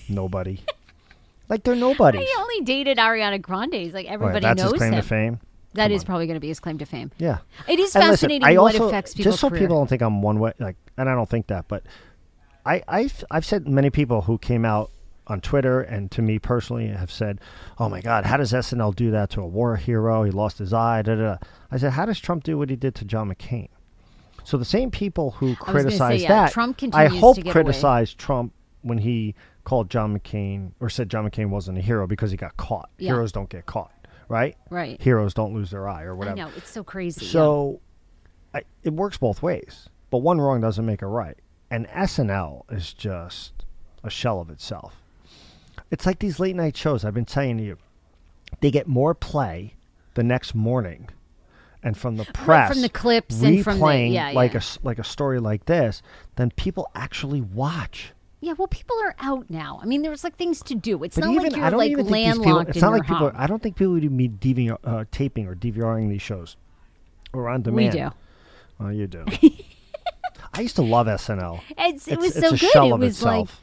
nobody 0.08 0.58
like 1.48 1.62
they're 1.64 1.74
nobody. 1.74 2.18
He 2.18 2.28
only 2.38 2.60
dated 2.62 2.98
Ariana 2.98 3.40
Grande. 3.40 3.72
He's 3.74 3.94
like 3.94 4.06
everybody 4.06 4.40
that's 4.40 4.60
knows 4.62 4.72
his 4.72 4.78
claim 4.78 4.92
him. 4.92 5.00
to 5.00 5.06
fame 5.08 5.40
That 5.74 5.84
Come 5.84 5.92
is 5.92 6.02
on. 6.02 6.06
probably 6.06 6.26
going 6.26 6.34
to 6.36 6.40
be 6.40 6.48
his 6.48 6.60
claim 6.60 6.76
to 6.78 6.84
fame. 6.86 7.10
yeah 7.18 7.38
It 7.66 7.78
is 7.80 7.94
And 7.96 8.04
listen, 8.04 8.28
fascinating 8.28 8.44
I 8.44 8.60
what 8.60 8.74
also- 8.74 8.88
affects 8.88 9.14
people. 9.14 9.32
just 9.32 9.40
so 9.40 9.48
career. 9.48 9.62
people 9.62 9.76
don't 9.78 9.86
think 9.88 10.02
I'm 10.02 10.20
one 10.22 10.40
way, 10.40 10.52
like, 10.58 10.76
and 10.98 11.08
I 11.08 11.14
don't 11.14 11.28
think 11.28 11.46
that, 11.48 11.66
but 11.68 11.84
I, 12.66 12.82
I've, 12.86 13.24
I've 13.30 13.46
said 13.46 13.66
many 13.66 13.88
people 13.88 14.20
who 14.22 14.36
came 14.36 14.64
out 14.66 14.90
on 15.28 15.40
Twitter 15.40 15.80
and 15.80 16.10
to 16.12 16.22
me 16.22 16.38
personally 16.38 16.88
have 16.88 17.10
said, 17.10 17.40
"Oh 17.78 17.88
my 17.88 18.00
God, 18.00 18.24
how 18.24 18.36
does 18.36 18.52
SNL 18.52 18.94
do 18.94 19.10
that 19.10 19.30
to 19.30 19.42
a 19.42 19.46
war 19.46 19.76
hero? 19.76 20.24
He 20.24 20.30
lost 20.30 20.58
his 20.58 20.72
eye." 20.72 21.02
Da, 21.02 21.14
da, 21.14 21.22
da. 21.34 21.36
I 21.70 21.76
said, 21.76 21.92
"How 21.92 22.06
does 22.06 22.18
Trump 22.18 22.44
do 22.44 22.58
what 22.58 22.70
he 22.70 22.76
did 22.76 22.94
to 22.96 23.04
John 23.04 23.32
McCain?" 23.32 23.68
So 24.44 24.56
the 24.56 24.64
same 24.64 24.90
people 24.90 25.32
who 25.32 25.54
criticize 25.56 26.22
yeah, 26.22 26.28
that, 26.28 26.52
Trump 26.52 26.80
I 26.94 27.06
hope 27.06 27.36
to 27.36 27.42
get 27.42 27.48
away. 27.48 27.52
criticized 27.52 28.16
Trump 28.16 28.54
when 28.80 28.98
he 28.98 29.34
called 29.64 29.90
John 29.90 30.18
McCain 30.18 30.72
or 30.80 30.88
said 30.88 31.10
John 31.10 31.28
McCain 31.28 31.50
wasn't 31.50 31.76
a 31.76 31.82
hero 31.82 32.06
because 32.06 32.30
he 32.30 32.38
got 32.38 32.56
caught. 32.56 32.88
Yeah. 32.96 33.12
Heroes 33.12 33.32
don't 33.32 33.50
get 33.50 33.66
caught, 33.66 33.92
right? 34.28 34.56
Right. 34.70 35.00
Heroes 35.02 35.34
don't 35.34 35.52
lose 35.52 35.70
their 35.70 35.86
eye 35.86 36.04
or 36.04 36.12
I 36.12 36.14
whatever. 36.14 36.36
know 36.36 36.50
it's 36.56 36.70
so 36.70 36.82
crazy. 36.82 37.26
yeah. 37.26 37.32
So 37.32 37.80
I, 38.54 38.62
it 38.82 38.94
works 38.94 39.18
both 39.18 39.42
ways, 39.42 39.90
but 40.10 40.18
one 40.18 40.40
wrong 40.40 40.62
doesn't 40.62 40.86
make 40.86 41.02
a 41.02 41.06
right. 41.06 41.36
And 41.70 41.86
SNL 41.88 42.62
is 42.72 42.94
just 42.94 43.66
a 44.02 44.08
shell 44.08 44.40
of 44.40 44.48
itself. 44.48 44.94
It's 45.90 46.06
like 46.06 46.18
these 46.18 46.38
late 46.40 46.56
night 46.56 46.76
shows. 46.76 47.04
I've 47.04 47.14
been 47.14 47.26
saying 47.26 47.58
to 47.58 47.64
you, 47.64 47.78
they 48.60 48.70
get 48.70 48.86
more 48.86 49.14
play 49.14 49.74
the 50.14 50.22
next 50.22 50.54
morning, 50.54 51.08
and 51.82 51.96
from 51.96 52.16
the 52.16 52.24
Right, 52.24 52.34
press, 52.34 52.72
from 52.72 52.82
the 52.82 52.88
clips 52.88 53.40
and 53.42 53.62
from 53.62 53.78
the- 53.78 53.84
replaying 53.84 54.12
yeah, 54.12 54.30
like 54.32 54.54
yeah. 54.54 54.60
a 54.60 54.86
like 54.86 54.98
a 54.98 55.04
story 55.04 55.38
like 55.40 55.66
this, 55.66 56.02
then 56.36 56.50
people 56.52 56.88
actually 56.94 57.40
watch. 57.40 58.12
Yeah, 58.40 58.52
well, 58.56 58.68
people 58.68 58.96
are 59.02 59.16
out 59.18 59.50
now. 59.50 59.80
I 59.82 59.86
mean, 59.86 60.02
there's 60.02 60.22
like 60.22 60.36
things 60.36 60.62
to 60.62 60.74
do. 60.76 61.02
It's 61.02 61.16
But 61.16 61.24
not 61.24 61.30
even 61.34 61.42
like 61.44 61.56
you're 61.56 61.70
don't 61.70 61.78
like 61.78 61.90
even 61.90 62.06
these 62.06 62.38
people. 62.38 62.58
It's 62.60 62.80
not 62.80 62.92
like 62.92 63.02
people. 63.02 63.16
home. 63.16 63.32
I 63.34 63.46
don't 63.48 63.60
think 63.62 63.74
people 63.76 63.94
would 63.94 64.16
be 64.16 64.28
DVR, 64.28 64.78
uh, 64.84 65.04
taping 65.10 65.46
or 65.48 65.56
DVRing 65.56 66.08
these 66.08 66.22
shows 66.22 66.56
or 67.32 67.48
on 67.48 67.62
demand. 67.62 67.94
we 67.94 68.00
do. 68.00 68.10
Well, 68.78 68.92
you 68.92 69.06
do. 69.08 69.24
I 70.54 70.60
used 70.60 70.76
to 70.76 70.82
love 70.82 71.06
SNL. 71.08 71.60
It's, 71.76 72.08
it 72.08 72.18
was 72.18 72.36
it's 72.36 72.40
so 72.40 72.50
good. 72.56 72.92
It 72.94 72.98
was 72.98 73.22
like 73.22 73.42
itself. 73.42 73.60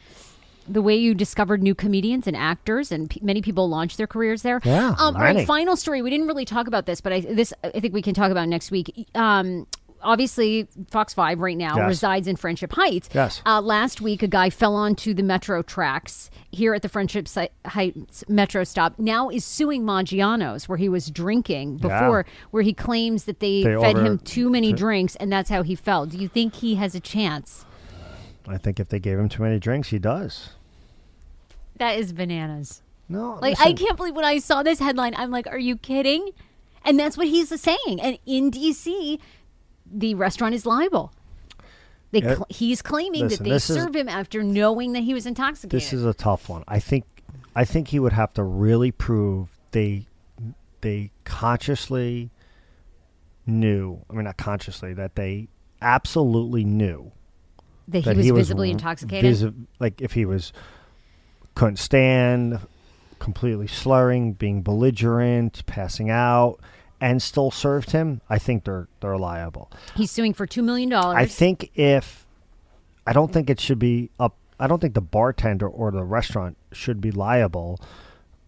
The 0.67 0.81
way 0.81 0.95
you 0.95 1.13
discovered 1.13 1.61
new 1.61 1.75
comedians 1.75 2.27
and 2.27 2.35
actors, 2.35 2.91
and 2.91 3.09
p- 3.09 3.19
many 3.23 3.41
people 3.41 3.69
launched 3.69 3.97
their 3.97 4.07
careers 4.07 4.41
there. 4.41 4.59
Yeah, 4.63 4.95
Um, 4.97 5.15
all 5.15 5.21
right. 5.21 5.45
Final 5.45 5.75
story. 5.75 6.01
We 6.01 6.09
didn't 6.09 6.27
really 6.27 6.45
talk 6.45 6.67
about 6.67 6.85
this, 6.85 7.01
but 7.01 7.13
I 7.13 7.21
this 7.21 7.53
I 7.63 7.79
think 7.79 7.93
we 7.93 8.01
can 8.01 8.13
talk 8.13 8.31
about 8.31 8.47
next 8.47 8.71
week. 8.71 9.07
Um, 9.15 9.67
obviously, 10.01 10.67
Fox 10.91 11.13
Five 11.13 11.39
right 11.39 11.57
now 11.57 11.75
Yes. 11.77 11.87
resides 11.87 12.27
in 12.27 12.35
Friendship 12.35 12.73
Heights. 12.73 13.09
Yes. 13.13 13.41
Uh, 13.45 13.61
last 13.61 14.01
week, 14.01 14.23
a 14.23 14.27
guy 14.27 14.49
fell 14.49 14.75
onto 14.75 15.13
the 15.13 15.23
metro 15.23 15.61
tracks 15.61 16.29
here 16.51 16.73
at 16.73 16.81
the 16.81 16.89
Friendship 16.89 17.27
Si- 17.27 17.49
Heights 17.65 18.23
metro 18.29 18.63
stop. 18.63 18.97
Now 18.97 19.29
is 19.29 19.43
suing 19.43 19.83
Maggiano's, 19.83 20.69
where 20.69 20.77
he 20.77 20.89
was 20.89 21.09
drinking 21.11 21.79
Yeah. 21.83 21.89
before, 21.99 22.25
where 22.51 22.63
he 22.63 22.73
claims 22.73 23.25
that 23.25 23.39
they, 23.39 23.63
They 23.63 23.75
fed 23.75 23.97
over- 23.97 24.05
him 24.05 24.17
too 24.19 24.49
many 24.49 24.71
drinks, 24.73 25.15
and 25.17 25.31
that's 25.31 25.49
how 25.49 25.63
he 25.63 25.75
fell. 25.75 26.05
Do 26.05 26.17
you 26.17 26.27
think 26.27 26.55
he 26.55 26.75
has 26.75 26.95
a 26.95 26.99
chance? 26.99 27.65
I 28.47 28.57
think 28.57 28.79
if 28.79 28.89
they 28.89 28.99
gave 28.99 29.17
him 29.19 29.29
too 29.29 29.43
many 29.43 29.59
drinks, 29.59 29.89
he 29.89 29.99
does. 29.99 30.49
That 31.77 31.97
is 31.97 32.13
bananas. 32.13 32.81
No, 33.07 33.37
Like 33.41 33.59
I 33.59 33.73
can't 33.73 33.97
believe 33.97 34.15
when 34.15 34.25
I 34.25 34.39
saw 34.39 34.63
this 34.63 34.79
headline, 34.79 35.13
I'm 35.15 35.29
like, 35.29 35.45
"Are 35.47 35.59
you 35.59 35.77
kidding?" 35.77 36.29
And 36.83 36.99
that's 36.99 37.17
what 37.17 37.27
he's 37.27 37.49
saying. 37.61 37.99
And 38.01 38.17
in 38.25 38.49
DC, 38.51 39.19
the 39.85 40.15
restaurant 40.15 40.55
is 40.55 40.65
liable. 40.65 41.11
They 42.11 42.21
Yeah. 42.21 42.33
cl- 42.35 42.47
he's 42.49 42.81
claiming 42.81 43.23
Listen, 43.23 43.43
that 43.43 43.43
they 43.43 43.49
this 43.51 43.69
is- 43.69 43.77
him 43.95 44.09
after 44.09 44.41
knowing 44.41 44.93
that 44.93 45.01
he 45.01 45.13
was 45.13 45.25
intoxicated. 45.27 45.79
This 45.79 45.93
is 45.93 46.03
a 46.05 46.13
tough 46.13 46.49
one. 46.49 46.63
I 46.67 46.79
think 46.79 47.05
I 47.55 47.63
think 47.65 47.89
he 47.89 47.99
would 47.99 48.13
have 48.13 48.33
to 48.33 48.43
really 48.43 48.91
prove 48.91 49.49
they 49.71 50.07
they 50.81 51.11
consciously 51.25 52.31
knew. 53.45 54.01
I 54.09 54.13
mean, 54.13 54.23
not 54.25 54.37
consciously 54.37 54.93
that 54.93 55.15
they 55.15 55.47
absolutely 55.81 56.63
knew 56.63 57.11
that 57.87 58.03
he 58.03 58.09
was 58.15 58.25
he 58.25 58.31
visibly 58.31 58.71
intoxicated. 58.71 59.23
visi- 59.29 59.53
like 59.79 60.01
if 60.01 60.13
he 60.13 60.25
was 60.25 60.51
couldn't 61.55 61.77
stand, 61.77 62.59
completely 63.19 63.67
slurring, 63.67 64.33
being 64.33 64.61
belligerent, 64.61 65.65
passing 65.65 66.09
out, 66.09 66.59
and 66.99 67.21
still 67.21 67.51
served 67.51 67.91
him. 67.91 68.21
I 68.29 68.39
think 68.39 68.63
they're 68.65 68.87
they're 69.01 69.17
liable. 69.17 69.71
he's 69.95 70.11
suing 70.11 70.33
for 70.33 70.45
two 70.45 70.63
million 70.63 70.89
dollars. 70.89 71.15
I 71.17 71.25
think 71.25 71.71
if 71.75 72.25
I 73.07 73.13
don't 73.13 73.31
think 73.31 73.49
it 73.49 73.59
should 73.59 73.79
be 73.79 74.09
up. 74.19 74.35
I 74.59 74.67
don't 74.67 74.79
think 74.79 74.93
the 74.93 75.01
bartender 75.01 75.67
or 75.67 75.91
the 75.91 76.03
restaurant 76.03 76.55
should 76.71 77.01
be 77.01 77.11
liable 77.11 77.79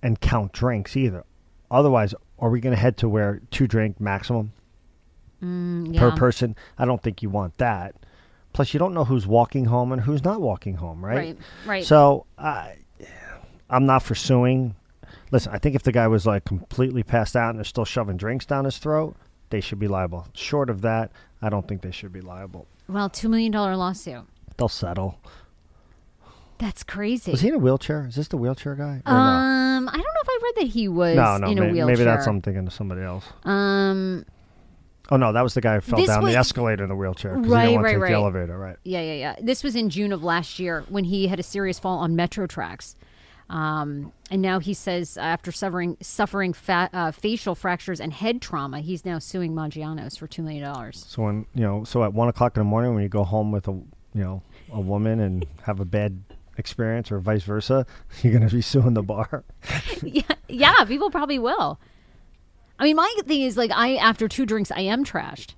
and 0.01 0.19
count 0.21 0.53
drinks 0.53 0.95
either. 0.95 1.25
Otherwise, 1.69 2.15
are 2.39 2.49
we 2.49 2.61
going 2.61 2.73
to 2.73 2.79
head 2.79 2.95
to 2.97 3.09
where 3.09 3.41
two 3.51 3.67
drink 3.67 3.99
maximum 3.99 4.53
Mm, 5.43 5.95
per 5.97 6.11
person? 6.11 6.55
I 6.79 6.85
don't 6.85 7.03
think 7.03 7.21
you 7.21 7.29
want 7.29 7.57
that. 7.57 7.93
Plus, 8.57 8.73
you 8.73 8.79
don't 8.79 8.95
know 8.95 9.03
who's 9.05 9.27
walking 9.27 9.65
home 9.65 9.91
and 9.91 10.01
who's 10.01 10.23
not 10.23 10.41
walking 10.41 10.73
home, 10.73 11.05
right? 11.05 11.15
Right, 11.15 11.37
right. 11.67 11.85
So, 11.85 12.25
I 12.39 12.73
I'm 13.69 13.85
not 13.85 14.01
for 14.01 14.15
suing. 14.15 14.73
Listen, 15.29 15.53
I 15.53 15.59
think 15.59 15.75
if 15.75 15.83
the 15.83 15.91
guy 15.91 16.07
was 16.07 16.25
like 16.25 16.43
completely 16.45 17.03
passed 17.03 17.35
out 17.35 17.51
and 17.51 17.59
they're 17.59 17.63
still 17.65 17.85
shoving 17.85 18.17
drinks 18.17 18.47
down 18.47 18.65
his 18.65 18.79
throat, 18.79 19.15
they 19.51 19.61
should 19.61 19.77
be 19.77 19.87
liable. 19.87 20.27
Short 20.33 20.71
of 20.71 20.81
that, 20.81 21.11
I 21.39 21.49
don't 21.49 21.67
think 21.67 21.83
they 21.83 21.91
should 21.91 22.11
be 22.11 22.19
liable. 22.21 22.65
well, 22.89 23.11
two 23.11 23.29
million 23.29 23.51
dollar 23.51 23.75
lawsuit. 23.75 24.25
They'll 24.57 24.69
settle. 24.69 25.19
That's 26.57 26.81
crazy. 26.83 27.29
Was 27.29 27.41
he 27.41 27.49
in 27.49 27.53
a 27.53 27.59
wheelchair? 27.59 28.07
Is 28.07 28.15
this 28.15 28.27
the 28.29 28.37
wheelchair 28.37 28.73
guy? 28.73 29.03
Or 29.05 29.13
um, 29.13 29.87
I 29.87 29.91
don't 29.91 30.01
know 30.01 30.23
if 30.23 30.29
I 30.29 30.39
read 30.41 30.65
that 30.65 30.71
he 30.73 30.87
was 30.87 31.15
no, 31.15 31.37
no, 31.37 31.47
in 31.51 31.59
a 31.59 31.61
may- 31.61 31.67
wheelchair. 31.73 31.85
maybe 31.85 32.03
that's 32.05 32.25
I'm 32.25 32.41
thinking 32.41 32.65
of 32.65 32.73
somebody 32.73 33.03
else. 33.03 33.23
Um, 33.43 34.25
Oh 35.09 35.17
no, 35.17 35.31
that 35.33 35.41
was 35.41 35.53
the 35.53 35.61
guy 35.61 35.75
who 35.75 35.81
fell 35.81 35.99
This 35.99 36.07
down 36.07 36.23
was- 36.23 36.33
the 36.33 36.39
escalator 36.39 36.83
in 36.83 36.89
the 36.89 36.95
wheelchair 36.95 37.35
because 37.35 37.51
Right, 37.51 37.61
he 37.61 37.67
didn't 37.67 37.75
want 37.75 37.83
right, 37.85 37.89
to 37.91 37.95
take 37.95 38.01
right. 38.03 38.09
the 38.09 38.15
elevator. 38.15 38.57
Right. 38.57 38.75
Yeah, 38.83 39.01
yeah, 39.01 39.13
yeah. 39.13 39.35
This 39.41 39.63
was 39.63 39.75
in 39.75 39.89
June 39.89 40.11
of 40.11 40.23
last 40.23 40.59
year 40.59 40.83
when 40.89 41.03
he 41.05 41.27
had 41.27 41.39
a 41.39 41.43
serious 41.43 41.79
fall 41.79 41.99
on 41.99 42.15
metro 42.15 42.45
tracks. 42.47 42.95
Um, 43.49 44.11
and 44.29 44.41
now 44.41 44.59
he 44.59 44.73
says 44.73 45.17
after 45.17 45.53
suffering 45.53 45.95
suffering 46.01 46.51
fa- 46.51 46.89
uh, 46.91 47.11
facial 47.11 47.55
fractures 47.55 48.01
and 48.01 48.11
head 48.11 48.41
trauma, 48.41 48.81
he's 48.81 49.05
now 49.05 49.19
suing 49.19 49.53
Maggiano's 49.53 50.17
for 50.17 50.27
two 50.27 50.41
million 50.43 50.63
dollars. 50.63 51.05
So 51.07 51.23
when 51.23 51.45
you 51.53 51.61
know, 51.61 51.83
so 51.85 52.03
at 52.03 52.13
one 52.13 52.27
o'clock 52.27 52.57
in 52.57 52.61
the 52.61 52.65
morning 52.65 52.93
when 52.93 53.03
you 53.03 53.09
go 53.09 53.23
home 53.23 53.53
with 53.53 53.67
a 53.69 53.71
you 53.71 53.85
know 54.23 54.41
a 54.73 54.81
woman 54.81 55.21
and 55.21 55.45
have 55.63 55.79
a 55.79 55.85
bad 55.85 56.21
experience 56.57 57.09
or 57.09 57.19
vice 57.19 57.43
versa, 57.43 57.85
you're 58.21 58.33
gonna 58.33 58.49
be 58.49 58.61
suing 58.61 58.95
the 58.95 59.03
bar. 59.03 59.45
yeah, 60.03 60.23
yeah, 60.49 60.83
people 60.83 61.09
probably 61.09 61.39
will. 61.39 61.79
I 62.79 62.83
mean, 62.83 62.95
my 62.95 63.13
thing 63.25 63.41
is 63.41 63.57
like, 63.57 63.71
I 63.73 63.95
after 63.95 64.27
two 64.27 64.45
drinks, 64.45 64.71
I 64.71 64.81
am 64.81 65.03
trashed. 65.03 65.53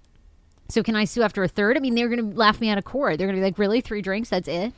So 0.69 0.83
can 0.83 0.95
I 0.95 1.05
sue 1.05 1.23
after 1.23 1.43
a 1.43 1.47
third? 1.47 1.77
I 1.77 1.79
mean, 1.79 1.95
they're 1.95 2.09
going 2.09 2.31
to 2.31 2.37
laugh 2.37 2.61
me 2.61 2.69
out 2.69 2.77
of 2.77 2.85
court. 2.85 3.17
They're 3.17 3.27
going 3.27 3.35
to 3.35 3.41
be 3.41 3.45
like, 3.45 3.57
"Really, 3.57 3.81
three 3.81 4.01
drinks? 4.01 4.29
That's 4.29 4.47
it? 4.47 4.71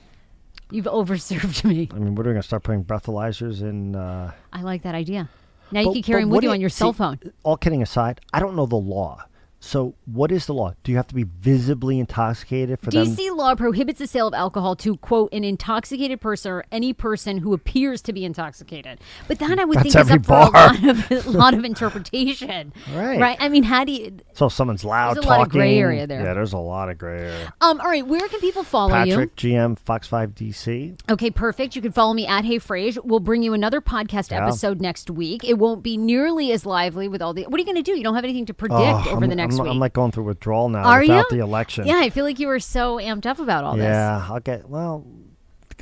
You've 0.71 0.85
overserved 0.85 1.65
me." 1.65 1.89
I 1.93 1.99
mean, 1.99 2.15
what 2.15 2.25
are 2.25 2.29
we 2.29 2.33
gonna 2.33 2.43
start 2.43 2.63
putting 2.63 2.85
breathalyzers 2.85 3.61
in? 3.61 3.95
Uh, 3.95 4.31
I 4.53 4.61
like 4.61 4.83
that 4.83 4.95
idea. 4.95 5.29
Now 5.71 5.81
you 5.81 5.93
can 5.93 6.03
carry 6.03 6.21
them 6.21 6.29
with 6.29 6.43
you 6.43 6.51
on 6.51 6.61
your 6.61 6.69
cell 6.69 6.93
phone. 6.93 7.19
All 7.43 7.57
kidding 7.57 7.81
aside, 7.81 8.21
I 8.33 8.39
don't 8.39 8.55
know 8.55 8.65
the 8.65 8.75
law. 8.77 9.25
So 9.63 9.93
what 10.05 10.31
is 10.31 10.47
the 10.47 10.55
law? 10.55 10.73
Do 10.83 10.91
you 10.91 10.97
have 10.97 11.05
to 11.07 11.13
be 11.13 11.23
visibly 11.23 11.99
intoxicated 11.99 12.79
for 12.79 12.89
them? 12.89 13.05
DC 13.05 13.35
law 13.37 13.53
prohibits 13.53 13.99
the 13.99 14.07
sale 14.07 14.27
of 14.27 14.33
alcohol 14.33 14.75
to 14.77 14.97
quote 14.97 15.31
an 15.31 15.43
intoxicated 15.43 16.19
person 16.19 16.51
or 16.51 16.63
any 16.71 16.93
person 16.93 17.37
who 17.37 17.53
appears 17.53 18.01
to 18.01 18.11
be 18.11 18.25
intoxicated. 18.25 18.99
But 19.27 19.37
that 19.37 19.59
I 19.59 19.65
would 19.65 19.77
That's 19.77 19.93
think 19.93 20.05
is 20.05 20.11
up 20.11 20.25
for 20.25 20.33
a 20.33 20.49
lot 20.49 20.83
of 20.83 21.11
a 21.27 21.29
lot 21.29 21.53
of 21.53 21.63
interpretation. 21.63 22.73
Right. 22.91 23.19
Right. 23.19 23.37
I 23.39 23.49
mean, 23.49 23.61
how 23.61 23.83
do 23.83 23.91
you? 23.91 24.17
So 24.33 24.47
if 24.47 24.53
someone's 24.53 24.83
loud 24.83 25.17
There's 25.17 25.25
a 25.25 25.27
talking, 25.27 25.39
lot 25.39 25.47
of 25.47 25.51
gray 25.53 25.77
area 25.77 26.07
there. 26.07 26.23
Yeah, 26.23 26.33
there's 26.33 26.53
a 26.53 26.57
lot 26.57 26.89
of 26.89 26.97
gray 26.97 27.19
area. 27.19 27.53
Um. 27.61 27.79
All 27.81 27.87
right. 27.87 28.05
Where 28.05 28.27
can 28.29 28.39
people 28.39 28.63
follow 28.63 28.95
you? 29.03 29.11
Patrick 29.13 29.35
GM 29.35 29.77
Fox 29.77 30.07
Five 30.07 30.33
DC. 30.33 30.99
Okay, 31.07 31.29
perfect. 31.29 31.75
You 31.75 31.83
can 31.83 31.91
follow 31.91 32.15
me 32.15 32.25
at 32.25 32.45
Hey 32.45 32.57
Frage. 32.57 32.97
We'll 33.03 33.19
bring 33.19 33.43
you 33.43 33.53
another 33.53 33.79
podcast 33.79 34.31
Yeah. 34.31 34.43
episode 34.43 34.81
next 34.81 35.11
week. 35.11 35.43
It 35.43 35.59
won't 35.59 35.83
be 35.83 35.97
nearly 35.97 36.51
as 36.51 36.65
lively 36.65 37.07
with 37.07 37.21
all 37.21 37.35
the. 37.35 37.43
What 37.43 37.55
are 37.55 37.59
you 37.59 37.65
going 37.65 37.75
to 37.77 37.83
do? 37.83 37.95
You 37.95 38.03
don't 38.03 38.15
have 38.15 38.23
anything 38.23 38.47
to 38.47 38.55
predict 38.55 38.81
Oh, 38.81 39.05
over 39.11 39.23
I'm, 39.25 39.29
the 39.29 39.35
next 39.35 39.50
I'm, 39.59 39.65
week. 39.65 39.71
I'm 39.71 39.79
like 39.79 39.93
going 39.93 40.11
through 40.11 40.25
withdrawal 40.25 40.69
now 40.69 40.83
are 40.83 41.01
without 41.01 41.25
you? 41.31 41.37
the 41.37 41.43
election. 41.43 41.87
Yeah, 41.87 41.99
I 41.99 42.09
feel 42.09 42.25
like 42.25 42.39
you 42.39 42.47
were 42.47 42.59
so 42.59 42.97
amped 42.97 43.25
up 43.25 43.39
about 43.39 43.63
all 43.63 43.75
this. 43.75 43.83
Yeah, 43.83 44.25
I'll 44.29 44.39
get 44.39 44.69
well. 44.69 45.05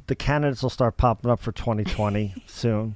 The 0.07 0.15
candidates 0.15 0.63
will 0.63 0.69
start 0.69 0.97
popping 0.97 1.29
up 1.29 1.39
for 1.39 1.51
2020 1.51 2.33
soon. 2.47 2.95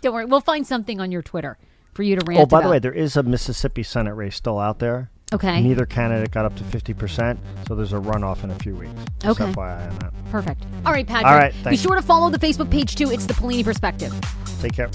Don't 0.00 0.12
worry. 0.14 0.24
We'll 0.24 0.40
find 0.40 0.66
something 0.66 1.00
on 1.00 1.12
your 1.12 1.22
Twitter 1.22 1.58
for 1.94 2.02
you 2.02 2.16
to 2.16 2.24
rant 2.26 2.40
Oh, 2.40 2.46
by 2.46 2.62
the 2.62 2.68
way, 2.68 2.78
there 2.78 2.92
is 2.92 3.16
a 3.16 3.22
Mississippi 3.22 3.82
Senate 3.82 4.14
race 4.14 4.36
still 4.36 4.58
out 4.58 4.78
there. 4.78 5.10
Okay. 5.32 5.60
Neither 5.60 5.84
candidate 5.84 6.30
got 6.30 6.46
up 6.46 6.56
to 6.56 6.64
50%, 6.64 7.36
so 7.66 7.74
there's 7.74 7.92
a 7.92 7.98
runoff 7.98 8.44
in 8.44 8.50
a 8.50 8.54
few 8.54 8.74
weeks. 8.74 8.92
Just 9.20 9.38
Okay. 9.40 9.52
FYI 9.52 9.90
on 9.90 9.98
that. 9.98 10.12
Perfect. 10.30 10.62
All 10.86 10.92
right, 10.92 11.06
Patrick. 11.06 11.26
All 11.26 11.36
right, 11.36 11.54
Be 11.68 11.76
sure 11.76 11.96
to 11.96 12.02
follow 12.02 12.30
the 12.30 12.38
Facebook 12.38 12.70
page 12.70 12.94
too. 12.96 13.10
It's 13.10 13.26
the 13.26 13.34
Paolini 13.34 13.62
Perspective. 13.62 14.14
Take 14.62 14.72
care. 14.72 14.88